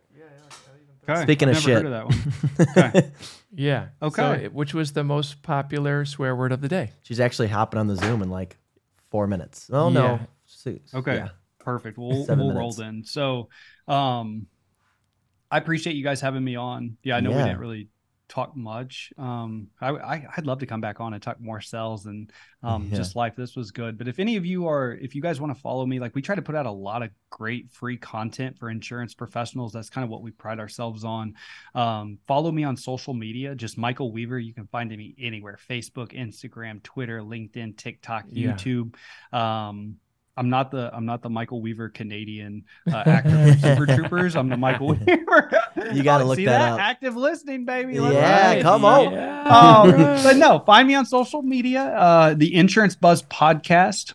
Okay. 1.07 1.23
Speaking 1.23 1.49
I've 1.49 1.57
of 1.57 1.65
never 1.65 1.81
shit. 1.81 1.85
heard 1.85 1.85
of 1.87 1.91
that 1.91 2.75
one. 2.75 2.87
Okay. 2.99 3.11
Yeah. 3.51 3.87
So 3.99 4.07
Okay. 4.07 4.45
it- 4.45 4.53
which 4.53 4.73
was 4.75 4.91
the 4.93 5.03
most 5.03 5.41
popular 5.41 6.05
swear 6.05 6.35
word 6.35 6.51
of 6.51 6.61
the 6.61 6.67
day? 6.67 6.91
She's 7.01 7.19
actually 7.19 7.47
hopping 7.47 7.79
on 7.79 7.87
the 7.87 7.95
Zoom 7.95 8.21
in 8.21 8.29
like 8.29 8.57
four 9.09 9.25
minutes. 9.25 9.69
Oh, 9.73 9.89
no. 9.89 10.03
Yeah. 10.03 10.19
Six. 10.59 10.93
Okay. 10.93 11.15
Yeah. 11.15 11.29
Perfect. 11.59 11.97
We'll 11.97 12.25
we'll 12.25 12.53
roll 12.53 12.71
then. 12.71 13.03
So, 13.05 13.49
um, 13.87 14.47
I 15.51 15.57
appreciate 15.57 15.95
you 15.95 16.03
guys 16.03 16.21
having 16.21 16.43
me 16.43 16.55
on. 16.55 16.97
Yeah, 17.03 17.15
I 17.17 17.19
know 17.21 17.31
we 17.31 17.37
didn't 17.37 17.59
really 17.59 17.87
talk 18.27 18.55
much. 18.55 19.11
Um, 19.17 19.67
I, 19.81 19.89
I 19.89 20.25
I'd 20.37 20.45
love 20.45 20.59
to 20.59 20.65
come 20.67 20.81
back 20.81 20.99
on 20.99 21.13
and 21.13 21.21
talk 21.23 21.41
more 21.41 21.61
sales 21.61 22.05
and 22.05 22.31
um 22.61 22.87
Yeah. 22.91 22.97
just 22.97 23.15
life. 23.15 23.35
This 23.35 23.55
was 23.55 23.71
good. 23.71 23.97
But 23.97 24.07
if 24.07 24.19
any 24.19 24.35
of 24.37 24.45
you 24.45 24.67
are, 24.67 24.91
if 24.93 25.15
you 25.15 25.21
guys 25.21 25.41
want 25.41 25.53
to 25.55 25.59
follow 25.59 25.85
me, 25.85 25.99
like 25.99 26.13
we 26.13 26.21
try 26.21 26.35
to 26.35 26.41
put 26.41 26.55
out 26.55 26.65
a 26.67 26.71
lot 26.71 27.01
of 27.03 27.09
great 27.31 27.71
free 27.71 27.97
content 27.97 28.57
for 28.57 28.69
insurance 28.69 29.13
professionals. 29.15 29.73
That's 29.73 29.89
kind 29.89 30.03
of 30.03 30.09
what 30.11 30.21
we 30.21 30.29
pride 30.31 30.59
ourselves 30.59 31.03
on. 31.03 31.33
Um, 31.73 32.19
follow 32.27 32.51
me 32.51 32.63
on 32.63 32.77
social 32.77 33.13
media, 33.15 33.55
just 33.55 33.77
Michael 33.77 34.11
Weaver. 34.11 34.37
You 34.39 34.53
can 34.53 34.67
find 34.67 34.89
me 34.91 35.15
anywhere: 35.19 35.57
Facebook, 35.69 36.13
Instagram, 36.13 36.83
Twitter, 36.83 37.21
LinkedIn, 37.21 37.77
TikTok, 37.77 38.25
Yeah. 38.29 38.51
YouTube. 38.53 38.93
Um, 39.33 39.95
I'm 40.39 40.49
not 40.49 40.71
the 40.71 40.89
I'm 40.95 41.05
not 41.05 41.21
the 41.21 41.29
Michael 41.29 41.61
Weaver 41.61 41.89
Canadian 41.89 42.63
uh, 42.89 43.03
actor 43.05 43.29
from 43.55 43.59
Super 43.59 43.85
Troopers. 43.85 44.37
I'm 44.37 44.47
the 44.47 44.55
Michael 44.55 44.87
Weaver. 45.05 45.51
You 45.93 46.01
gotta 46.01 46.23
look 46.25 46.37
see 46.37 46.45
that 46.45 46.61
up. 46.73 46.79
Active 46.79 47.17
listening, 47.17 47.65
baby. 47.65 47.99
Let's 47.99 48.15
Yeah, 48.15 48.47
ride. 48.53 48.61
come 48.61 48.85
on. 48.85 49.07
Um, 49.17 49.91
but 50.23 50.37
no, 50.37 50.59
find 50.65 50.87
me 50.87 50.95
on 50.95 51.05
social 51.05 51.41
media. 51.41 51.83
Uh, 51.83 52.33
the 52.35 52.55
Insurance 52.55 52.95
Buzz 52.95 53.21
podcast. 53.23 54.13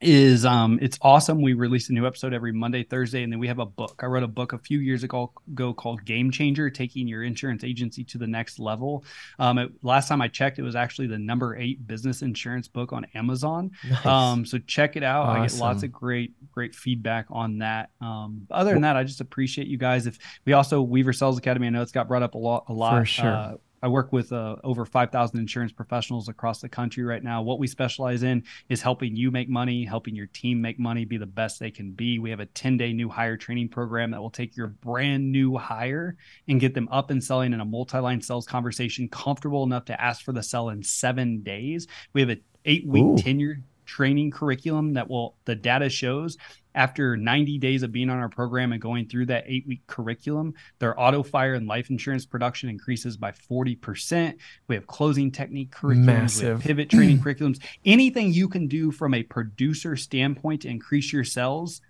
Is 0.00 0.44
um 0.44 0.78
it's 0.80 0.98
awesome. 1.02 1.42
We 1.42 1.54
release 1.54 1.88
a 1.90 1.92
new 1.92 2.06
episode 2.06 2.32
every 2.32 2.52
Monday, 2.52 2.84
Thursday, 2.84 3.22
and 3.22 3.32
then 3.32 3.38
we 3.38 3.48
have 3.48 3.58
a 3.58 3.66
book. 3.66 4.00
I 4.02 4.06
wrote 4.06 4.22
a 4.22 4.28
book 4.28 4.52
a 4.52 4.58
few 4.58 4.78
years 4.78 5.02
ago, 5.02 5.32
ago 5.50 5.74
called 5.74 6.04
Game 6.04 6.30
Changer, 6.30 6.70
taking 6.70 7.08
your 7.08 7.24
insurance 7.24 7.64
agency 7.64 8.04
to 8.04 8.18
the 8.18 8.26
next 8.26 8.58
level. 8.58 9.04
Um, 9.38 9.58
it, 9.58 9.72
last 9.82 10.08
time 10.08 10.20
I 10.22 10.28
checked, 10.28 10.58
it 10.58 10.62
was 10.62 10.76
actually 10.76 11.08
the 11.08 11.18
number 11.18 11.56
eight 11.56 11.86
business 11.86 12.22
insurance 12.22 12.68
book 12.68 12.92
on 12.92 13.06
Amazon. 13.14 13.72
Nice. 13.88 14.06
Um, 14.06 14.46
so 14.46 14.58
check 14.58 14.96
it 14.96 15.02
out. 15.02 15.26
I 15.26 15.46
get 15.46 15.58
lots 15.58 15.82
of 15.82 15.90
great, 15.90 16.32
great 16.52 16.74
feedback 16.74 17.26
on 17.30 17.58
that. 17.58 17.90
Um, 18.00 18.46
other 18.50 18.72
than 18.72 18.82
that, 18.82 18.96
I 18.96 19.04
just 19.04 19.20
appreciate 19.20 19.66
you 19.66 19.78
guys. 19.78 20.06
If 20.06 20.18
we 20.44 20.52
also 20.52 20.80
Weaver 20.80 21.12
Sales 21.12 21.38
Academy, 21.38 21.66
I 21.66 21.70
know 21.70 21.82
it's 21.82 21.92
got 21.92 22.08
brought 22.08 22.22
up 22.22 22.34
a 22.34 22.38
lot, 22.38 22.64
a 22.68 22.72
lot. 22.72 23.00
For 23.00 23.06
sure. 23.06 23.34
Uh, 23.34 23.54
I 23.82 23.88
work 23.88 24.12
with 24.12 24.32
uh, 24.32 24.56
over 24.64 24.84
5,000 24.84 25.38
insurance 25.38 25.72
professionals 25.72 26.28
across 26.28 26.60
the 26.60 26.68
country 26.68 27.04
right 27.04 27.22
now. 27.22 27.42
What 27.42 27.58
we 27.58 27.66
specialize 27.66 28.22
in 28.22 28.44
is 28.68 28.82
helping 28.82 29.16
you 29.16 29.30
make 29.30 29.48
money, 29.48 29.84
helping 29.84 30.14
your 30.14 30.26
team 30.26 30.60
make 30.60 30.78
money, 30.78 31.04
be 31.04 31.16
the 31.16 31.26
best 31.26 31.60
they 31.60 31.70
can 31.70 31.92
be. 31.92 32.18
We 32.18 32.30
have 32.30 32.40
a 32.40 32.46
10 32.46 32.76
day 32.76 32.92
new 32.92 33.08
hire 33.08 33.36
training 33.36 33.68
program 33.68 34.10
that 34.10 34.20
will 34.20 34.30
take 34.30 34.56
your 34.56 34.68
brand 34.68 35.30
new 35.30 35.56
hire 35.56 36.16
and 36.48 36.60
get 36.60 36.74
them 36.74 36.88
up 36.90 37.10
and 37.10 37.22
selling 37.22 37.52
in 37.52 37.60
a 37.60 37.64
multi 37.64 37.98
line 37.98 38.20
sales 38.20 38.46
conversation, 38.46 39.08
comfortable 39.08 39.62
enough 39.62 39.84
to 39.86 40.00
ask 40.00 40.24
for 40.24 40.32
the 40.32 40.42
sell 40.42 40.70
in 40.70 40.82
seven 40.82 41.42
days. 41.42 41.86
We 42.12 42.20
have 42.20 42.30
a 42.30 42.38
eight 42.64 42.86
week 42.86 43.22
tenure 43.22 43.62
training 43.88 44.30
curriculum 44.30 44.92
that 44.92 45.08
will, 45.08 45.36
the 45.46 45.54
data 45.54 45.88
shows 45.88 46.36
after 46.78 47.16
90 47.16 47.58
days 47.58 47.82
of 47.82 47.90
being 47.90 48.08
on 48.08 48.18
our 48.18 48.28
program 48.28 48.70
and 48.70 48.80
going 48.80 49.08
through 49.08 49.26
that 49.26 49.42
eight 49.48 49.66
week 49.66 49.84
curriculum, 49.88 50.54
their 50.78 50.98
auto 50.98 51.24
fire 51.24 51.54
and 51.54 51.66
life 51.66 51.90
insurance 51.90 52.24
production 52.24 52.68
increases 52.68 53.16
by 53.16 53.32
40%. 53.32 54.34
We 54.68 54.76
have 54.76 54.86
closing 54.86 55.32
technique 55.32 55.72
curriculums, 55.72 56.40
we 56.40 56.46
have 56.46 56.60
pivot 56.60 56.88
training 56.88 57.18
curriculums. 57.18 57.60
Anything 57.84 58.32
you 58.32 58.48
can 58.48 58.68
do 58.68 58.92
from 58.92 59.12
a 59.12 59.24
producer 59.24 59.96
standpoint 59.96 60.62
to 60.62 60.68
increase 60.68 61.12
your 61.12 61.24
sales, 61.24 61.80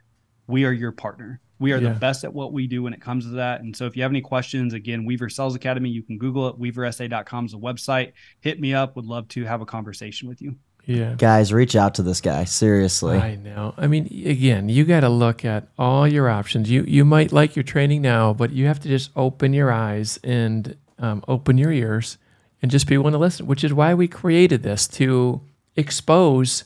we 0.47 0.65
are 0.65 0.73
your 0.73 0.93
partner. 0.93 1.43
We 1.59 1.73
are 1.73 1.79
Yeah. 1.79 1.93
the 1.93 1.99
best 1.99 2.25
at 2.25 2.33
what 2.33 2.55
we 2.55 2.67
do 2.67 2.83
when 2.85 2.95
it 2.95 3.01
comes 3.03 3.25
to 3.25 3.33
that. 3.33 3.61
And 3.61 3.77
so 3.77 3.85
if 3.85 3.95
you 3.95 4.03
have 4.05 4.13
any 4.13 4.23
questions, 4.23 4.73
again, 4.73 5.05
Weaver 5.05 5.29
Sales 5.29 5.55
Academy, 5.55 5.91
you 5.91 6.03
can 6.03 6.17
Google 6.17 6.49
it. 6.49 6.59
WeaverSA.com 6.59 7.45
is 7.45 7.53
the 7.53 7.59
website. 7.59 8.13
Hit 8.41 8.59
me 8.59 8.73
up. 8.73 8.97
Would 8.97 9.05
love 9.05 9.29
to 9.29 9.45
have 9.45 9.61
a 9.61 9.67
conversation 9.67 10.29
with 10.29 10.41
you. 10.41 10.57
Yeah. 10.89 11.17
Guys, 11.19 11.53
reach 11.53 11.77
out 11.77 11.97
to 11.97 12.03
this 12.03 12.23
guy. 12.23 12.45
Seriously. 12.45 13.19
I 13.19 13.35
know. 13.35 13.75
I 13.77 13.87
mean, 13.87 14.07
again, 14.25 14.71
you 14.71 14.87
got 14.87 15.01
to 15.01 15.11
look 15.11 15.45
at 15.45 15.69
all 15.79 16.09
your 16.09 16.31
options. 16.31 16.71
You 16.71 16.83
you 16.89 17.05
might 17.05 17.31
like 17.31 17.55
your 17.55 17.63
training 17.63 18.01
now, 18.01 18.33
but 18.33 18.53
you 18.53 18.67
have 18.67 18.81
to 18.81 18.89
just 18.89 19.11
open 19.15 19.53
your 19.53 19.71
eyes 19.71 20.19
and 20.25 20.79
um, 20.99 21.23
open 21.29 21.59
your 21.59 21.71
ears 21.71 22.17
and 22.63 22.71
just 22.71 22.87
be 22.87 22.97
willing 22.97 23.13
to 23.13 23.19
listen. 23.19 23.47
Which 23.47 23.65
is 23.65 23.75
why 23.75 23.93
we 23.93 24.09
created 24.09 24.63
this 24.63 24.89
to 24.89 25.43
expose 25.77 26.65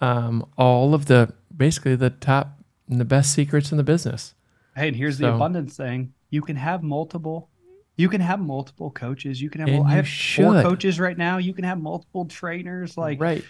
um, 0.00 0.44
all 0.58 0.92
of 0.92 1.06
the 1.06 1.32
basically 1.56 1.94
the 1.94 2.10
top 2.10 2.58
and 2.88 3.00
the 3.00 3.04
best 3.04 3.32
secrets 3.32 3.70
in 3.70 3.76
the 3.76 3.84
business. 3.84 4.34
Hey, 4.74 4.88
and 4.88 4.96
here's 4.96 5.18
the 5.18 5.32
abundance 5.32 5.76
thing. 5.76 6.14
You 6.30 6.42
can 6.42 6.56
have 6.56 6.82
multiple. 6.82 7.48
You 7.96 8.08
can 8.08 8.20
have 8.20 8.40
multiple 8.40 8.90
coaches. 8.90 9.40
You 9.40 9.50
can 9.50 9.60
have. 9.60 9.70
Mul- 9.70 9.84
I 9.84 9.92
have 9.92 10.08
four 10.08 10.62
coaches 10.62 10.98
right 10.98 11.16
now. 11.16 11.38
You 11.38 11.52
can 11.52 11.64
have 11.64 11.80
multiple 11.80 12.24
trainers. 12.24 12.96
Like 12.96 13.20
right. 13.20 13.44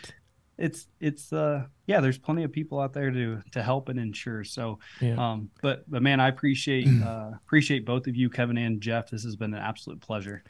it's 0.59 0.89
it's 1.01 1.33
uh 1.33 1.67
yeah. 1.87 2.01
There's 2.01 2.19
plenty 2.19 2.43
of 2.43 2.53
people 2.53 2.81
out 2.81 2.93
there 2.93 3.11
to 3.11 3.41
to 3.53 3.63
help 3.63 3.89
and 3.89 3.99
ensure. 3.99 4.45
So 4.45 4.79
Yeah. 5.01 5.15
um, 5.33 5.51
but 5.63 5.89
but 5.91 6.03
man, 6.03 6.21
I 6.21 6.29
appreciate 6.29 6.89
uh 7.03 7.33
appreciate 7.47 7.87
both 7.87 8.07
of 8.07 8.17
you, 8.17 8.29
Kevin 8.31 8.59
and 8.59 8.81
Jeff. 8.81 9.11
This 9.11 9.23
has 9.25 9.37
been 9.37 9.55
an 9.55 9.61
absolute 9.61 10.01
pleasure. 10.01 10.43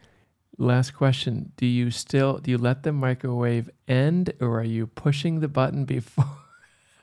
Last 0.59 0.93
question: 0.93 1.53
Do 1.57 1.67
you 1.67 1.91
still 1.91 2.39
do 2.39 2.51
you 2.51 2.59
let 2.59 2.83
the 2.83 2.93
microwave 2.93 3.71
end, 3.89 4.33
or 4.41 4.61
are 4.61 4.65
you 4.65 4.87
pushing 4.87 5.41
the 5.41 5.49
button 5.49 5.85
before? 5.85 6.25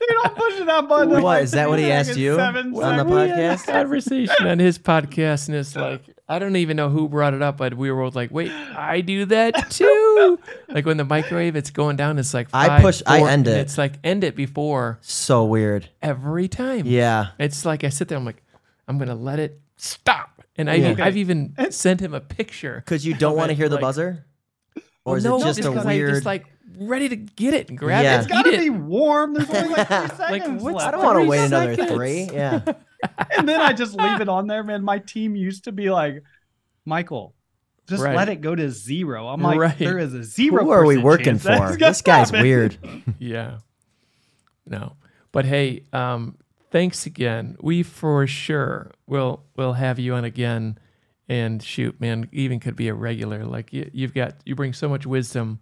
You're 0.02 0.24
not 0.24 0.36
pushing 0.36 0.66
that 0.66 0.88
button. 0.88 1.22
What, 1.22 1.44
is 1.44 1.52
that 1.52 1.70
what 1.70 1.78
he 1.80 1.92
asked 1.92 2.18
you 2.18 2.40
on 2.40 2.54
the 2.54 2.64
We 2.74 2.84
had 2.84 3.00
a 3.00 3.04
podcast? 3.04 3.66
conversation 3.68 4.48
on 4.48 4.60
his 4.60 4.78
podcast, 4.80 5.48
and 5.50 5.58
it's 5.58 5.76
like 5.76 6.02
I 6.28 6.40
don't 6.40 6.56
even 6.56 6.78
know 6.78 6.90
who 6.90 7.10
brought 7.10 7.34
it 7.34 7.42
up, 7.42 7.58
but 7.58 7.74
we 7.74 7.92
were 7.92 8.04
both 8.04 8.16
like, 8.16 8.32
"Wait, 8.32 8.52
I 8.52 9.02
do 9.02 9.26
that 9.26 9.70
too." 9.72 10.40
like 10.70 10.86
when 10.86 10.98
the 10.98 11.04
microwave, 11.06 11.56
it's 11.56 11.70
going 11.72 11.96
down. 11.98 12.18
It's 12.18 12.34
like 12.34 12.48
I 12.54 12.68
five, 12.68 12.82
push- 12.82 13.02
I 13.06 13.22
end 13.30 13.48
it. 13.48 13.58
It's 13.58 13.78
like 13.78 13.94
end 14.04 14.24
it 14.24 14.36
before 14.36 15.00
So 15.02 15.44
weird. 15.44 15.90
every 16.02 16.48
time. 16.48 16.86
Yeah. 16.86 17.28
It's 17.40 17.66
like 17.66 17.84
I 17.84 17.90
sit 17.90 18.08
there. 18.08 18.18
I'm 18.18 18.26
like, 18.26 18.42
I'm 18.88 18.98
gonna 19.00 19.16
let 19.16 19.40
it 19.40 19.60
stop, 19.78 20.44
and 20.56 20.70
I, 20.70 20.76
Yeah. 20.76 20.96
I've 21.00 21.18
even 21.18 21.56
sent 21.72 22.00
him 22.00 22.14
a 22.14 22.22
picture. 22.22 22.76
Because 22.86 23.06
you 23.06 23.16
don't 23.16 23.36
want 23.36 23.50
to 23.50 23.56
hear 23.56 23.68
the 23.68 23.76
like- 23.76 23.82
buzzer? 23.82 24.26
Or 25.06 25.18
is 25.18 25.24
no, 25.24 25.38
it 25.38 25.44
just 25.46 25.60
a 25.60 25.64
'cause 25.64 25.86
I 25.86 25.96
weird. 25.96 26.14
just 26.14 26.26
like 26.26 26.46
ready 26.80 27.10
to 27.10 27.16
get 27.16 27.54
it 27.54 27.70
and 27.70 27.78
grab 27.78 28.04
Yeah. 28.04 28.16
it. 28.16 28.24
It's 28.24 28.26
and 28.32 28.44
got 28.44 28.50
to 28.50 28.56
eat 28.56 28.60
be 28.60 28.70
warm. 28.70 29.34
There's 29.34 29.50
only 29.50 29.70
like 29.76 29.88
three 29.88 29.98
seconds 30.18 30.64
what's- 30.64 30.76
left. 30.78 30.88
I 30.88 30.92
don't 30.92 31.04
want 31.04 31.16
to 31.18 31.20
three 31.22 31.28
wait 31.30 31.46
another 31.46 31.76
seconds. 31.76 31.92
three. 31.98 32.24
Yeah. 32.32 32.62
and 33.38 33.48
then 33.50 33.60
I 33.62 33.74
just 33.74 33.96
leave 33.96 34.22
it 34.22 34.30
on 34.30 34.48
there, 34.48 34.64
man. 34.64 34.84
My 34.84 35.00
team 35.00 35.36
used 35.36 35.66
to 35.66 35.72
be 35.72 35.90
like, 35.90 36.24
Michael, 36.86 37.34
just 37.88 38.04
Right. 38.04 38.16
let 38.16 38.30
it 38.30 38.42
go 38.42 38.56
to 38.56 38.70
zero. 38.70 39.28
I'm 39.28 39.42
like, 39.42 39.60
Right. 39.60 39.78
there 39.78 39.98
is 40.00 40.14
a 40.14 40.24
zero. 40.24 40.64
Who 40.64 40.70
are 40.72 40.86
we 40.86 40.98
working 40.98 41.38
for? 41.38 41.76
This 41.78 42.02
guy's 42.02 42.30
happen. 42.30 42.42
weird. 42.46 42.78
Yeah. 43.20 43.60
No. 44.66 44.96
But 45.32 45.46
hey, 45.46 45.84
um, 45.94 46.38
thanks 46.72 47.06
again. 47.06 47.58
We 47.62 47.84
for 47.84 48.26
sure 48.28 48.92
will 49.08 49.44
will 49.56 49.74
have 49.74 50.00
you 50.00 50.14
on 50.16 50.24
again. 50.26 50.78
And 51.28 51.62
shoot, 51.62 52.00
man, 52.02 52.28
even 52.32 52.60
could 52.60 52.76
be 52.76 52.88
a 52.88 52.94
regular. 52.96 53.46
Like 53.46 53.72
you, 53.72 53.88
you've 53.94 54.16
got, 54.16 54.38
you 54.46 54.56
bring 54.56 54.74
so 54.74 54.90
much 54.90 55.06
wisdom, 55.06 55.60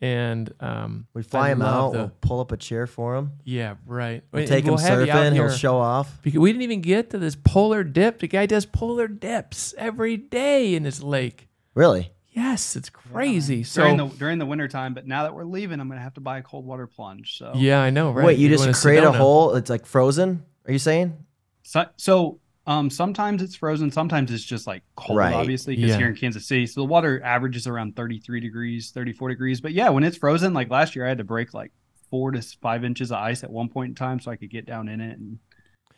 and 0.00 0.52
um, 0.60 1.06
We 1.14 1.22
fly 1.22 1.48
I 1.48 1.52
him 1.52 1.62
out. 1.62 1.92
the- 1.92 1.98
We'll 1.98 2.12
pull 2.20 2.40
up 2.40 2.52
a 2.52 2.56
chair 2.56 2.86
for 2.86 3.14
him. 3.16 3.32
yeah, 3.44 3.76
right. 3.86 4.22
We'll 4.32 4.40
And 4.40 4.48
take 4.48 4.64
him 4.64 4.74
we'll 4.74 4.78
have 4.78 5.06
you 5.06 5.12
out 5.12 5.18
surfing. 5.24 5.32
He'll 5.34 5.50
show 5.50 5.78
off. 5.78 6.20
because 6.22 6.38
we 6.38 6.52
didn't 6.52 6.62
even 6.62 6.80
get 6.82 7.10
to 7.10 7.18
this 7.18 7.36
polar 7.36 7.82
dip. 7.84 8.18
The 8.18 8.28
guy 8.28 8.46
does 8.46 8.66
polar 8.66 9.08
dips 9.08 9.74
every 9.78 10.16
day 10.16 10.74
in 10.74 10.84
his 10.84 11.02
lake. 11.02 11.48
Really? 11.74 12.12
Yes, 12.32 12.76
it's 12.76 12.90
crazy. 12.90 13.62
so 13.64 13.80
during 13.82 13.96
the 13.96 14.06
during 14.08 14.38
the 14.38 14.44
winter 14.44 14.68
time. 14.68 14.92
But 14.92 15.06
now 15.06 15.22
that 15.22 15.34
we're 15.34 15.44
leaving, 15.44 15.80
I'm 15.80 15.88
gonna 15.88 16.02
have 16.02 16.12
to 16.14 16.20
buy 16.20 16.36
a 16.38 16.42
cold 16.42 16.66
water 16.66 16.86
plunge. 16.86 17.38
So 17.38 17.52
yeah, 17.56 17.80
I 17.80 17.88
know, 17.88 18.10
right? 18.10 18.26
Wait, 18.26 18.38
you 18.38 18.48
You're 18.50 18.58
just 18.58 18.82
create 18.82 19.02
a 19.02 19.10
hole? 19.12 19.54
It's 19.54 19.70
like 19.70 19.86
frozen? 19.86 20.44
Are 20.66 20.72
you 20.72 20.78
saying? 20.78 21.16
So, 21.62 21.86
so 21.96 22.38
um, 22.66 22.90
sometimes 22.90 23.42
it's 23.42 23.54
frozen, 23.54 23.90
sometimes 23.90 24.30
it's 24.32 24.44
just 24.44 24.66
like 24.66 24.82
cold, 24.96 25.18
Right. 25.18 25.34
obviously, 25.34 25.76
because 25.76 25.90
Yeah. 25.90 25.98
here 25.98 26.08
in 26.08 26.16
Kansas 26.16 26.46
City, 26.46 26.66
so 26.66 26.80
the 26.80 26.84
water 26.86 27.22
averages 27.22 27.66
around 27.66 27.94
33 27.96 28.40
degrees, 28.40 28.90
34 28.90 29.28
degrees. 29.28 29.60
But 29.60 29.72
yeah, 29.72 29.88
when 29.90 30.02
it's 30.04 30.16
frozen, 30.16 30.52
like 30.54 30.68
last 30.70 30.96
year, 30.96 31.04
I 31.04 31.08
had 31.08 31.18
to 31.18 31.24
break 31.24 31.54
like 31.54 31.72
four 32.10 32.30
to 32.32 32.42
five 32.42 32.84
inches 32.84 33.10
of 33.12 33.18
ice 33.18 33.42
at 33.44 33.50
one 33.50 33.68
point 33.68 33.90
in 33.90 33.94
time 33.94 34.20
so 34.20 34.30
I 34.30 34.36
could 34.36 34.50
get 34.50 34.66
down 34.66 34.88
in 34.88 35.00
it. 35.00 35.18
And 35.18 35.38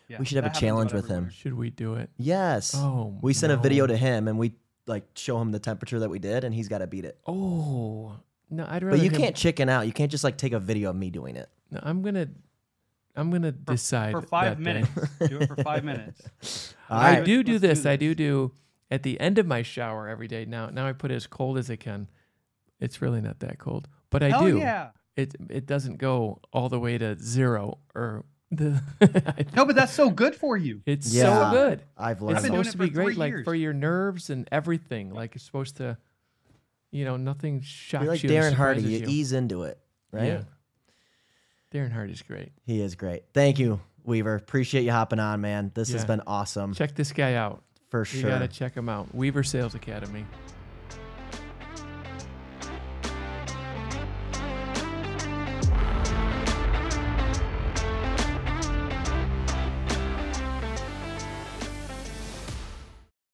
yeah, 0.09 0.19
We 0.19 0.25
should 0.25 0.37
have 0.43 0.47
a 0.47 0.59
challenge 0.59 0.93
with 0.93 1.09
him. 1.09 1.31
Should 1.31 1.55
we 1.55 1.71
do 1.71 1.95
it? 1.95 2.11
Yes. 2.17 2.75
Oh, 2.77 3.19
we 3.23 3.33
sent 3.35 3.53
a 3.53 3.57
video 3.57 3.87
to 3.87 3.97
him 3.97 4.29
and 4.29 4.39
we 4.39 4.55
like 4.87 5.07
show 5.17 5.39
him 5.41 5.53
the 5.53 5.59
temperature 5.59 5.99
that 6.01 6.09
we 6.09 6.19
did 6.19 6.45
and 6.45 6.55
he's 6.55 6.69
got 6.69 6.79
to 6.79 6.87
beat 6.87 7.05
it. 7.05 7.19
Oh 7.27 8.13
no, 8.51 8.65
I'd 8.67 8.83
rather. 8.83 8.97
But 8.97 9.05
you 9.05 9.11
him- 9.11 9.21
can't 9.21 9.37
chicken 9.37 9.69
out. 9.69 9.87
You 9.87 9.93
can't 9.93 10.11
just 10.11 10.25
like 10.25 10.39
take 10.39 10.53
a 10.53 10.61
video 10.61 10.89
of 10.91 10.97
me 10.97 11.11
doing 11.11 11.37
it. 11.37 11.49
No, 11.71 11.81
I'm 11.83 12.01
gonna. 12.03 12.29
I'm 13.17 13.31
gonna 13.31 13.53
decide 13.53 14.13
For 14.13 14.23
five 14.23 14.59
that 14.59 14.63
minutes. 14.63 14.91
do 15.29 15.39
it 15.39 15.49
for 15.49 15.57
five 15.63 15.83
minutes. 15.85 16.75
All 16.91 16.99
I 16.99 17.15
right. 17.17 17.25
do 17.25 17.43
do 17.43 17.53
Let's 17.53 17.63
do 17.63 17.69
this. 17.69 17.87
I 17.87 17.97
do 17.97 18.15
do 18.15 18.53
at 18.91 19.03
the 19.03 19.19
end 19.21 19.39
of 19.39 19.47
my 19.47 19.63
shower 19.63 20.09
every 20.09 20.29
day. 20.29 20.45
Now, 20.45 20.71
now 20.71 20.87
I 20.87 20.93
put 20.93 21.11
it 21.11 21.15
as 21.15 21.27
cold 21.27 21.59
as 21.59 21.71
I 21.71 21.77
can. 21.77 22.09
It's 22.81 23.03
really 23.03 23.21
not 23.21 23.41
that 23.41 23.59
cold, 23.59 23.89
but 24.11 24.23
I 24.23 24.29
Hell 24.31 24.45
do. 24.45 24.59
yeah. 24.59 24.91
It 25.17 25.35
it 25.51 25.67
doesn't 25.67 25.97
go 25.99 26.41
all 26.53 26.69
the 26.69 26.79
way 26.79 26.97
to 26.97 27.17
zero 27.21 27.79
or 27.95 28.25
the. 28.53 28.81
No, 29.57 29.65
but 29.65 29.75
that's 29.75 29.93
so 29.93 30.11
good 30.11 30.37
for 30.37 30.57
you. 30.57 30.81
it's 30.87 31.13
Yeah. 31.13 31.51
so 31.51 31.57
good. 31.57 31.83
I've 31.97 32.19
It's 32.19 32.23
learned. 32.23 32.43
been 32.43 32.53
doing 32.53 32.65
supposed 32.65 32.69
it 32.69 32.73
to 32.73 32.79
be 32.79 32.87
for 32.91 32.95
three 32.95 33.05
great, 33.05 33.17
like 33.19 33.31
years. 33.33 33.45
for 33.45 33.55
your 33.57 33.73
nerves 33.73 34.31
and 34.31 34.49
everything. 34.53 35.11
Like 35.13 35.35
it's 35.35 35.45
supposed 35.45 35.79
to, 35.79 35.99
you 36.93 37.05
know, 37.05 37.17
nothing 37.17 37.63
shocks 37.63 38.05
You're 38.05 38.13
like 38.13 38.23
you. 38.23 38.31
or 38.31 38.33
Darren 38.43 38.53
Hardy. 38.53 38.83
You 38.83 38.99
you. 39.01 39.07
ease 39.09 39.33
into 39.33 39.65
it, 39.65 39.81
right? 40.13 40.27
Yeah. 40.29 40.43
Darren 41.73 41.93
Hardy's 41.93 42.23
great. 42.23 42.53
He 42.65 42.81
is 42.81 42.95
great. 42.95 43.25
Thank 43.35 43.59
you, 43.59 43.81
Weaver. 44.05 44.35
Appreciate 44.37 44.85
you 44.85 44.91
hopping 44.93 45.19
on, 45.21 45.41
man. 45.41 45.71
This 45.75 45.93
has 45.93 46.05
been 46.05 46.23
awesome 46.27 46.75
Check 46.75 46.95
this 46.95 47.13
guy 47.13 47.35
out. 47.35 47.63
for 47.91 48.01
You 48.01 48.05
sure. 48.05 48.21
You 48.21 48.27
gotta 48.29 48.49
check 48.49 48.75
him 48.75 48.89
out. 48.89 49.15
Weaver 49.15 49.43
Sales 49.43 49.75
Academy. 49.75 50.25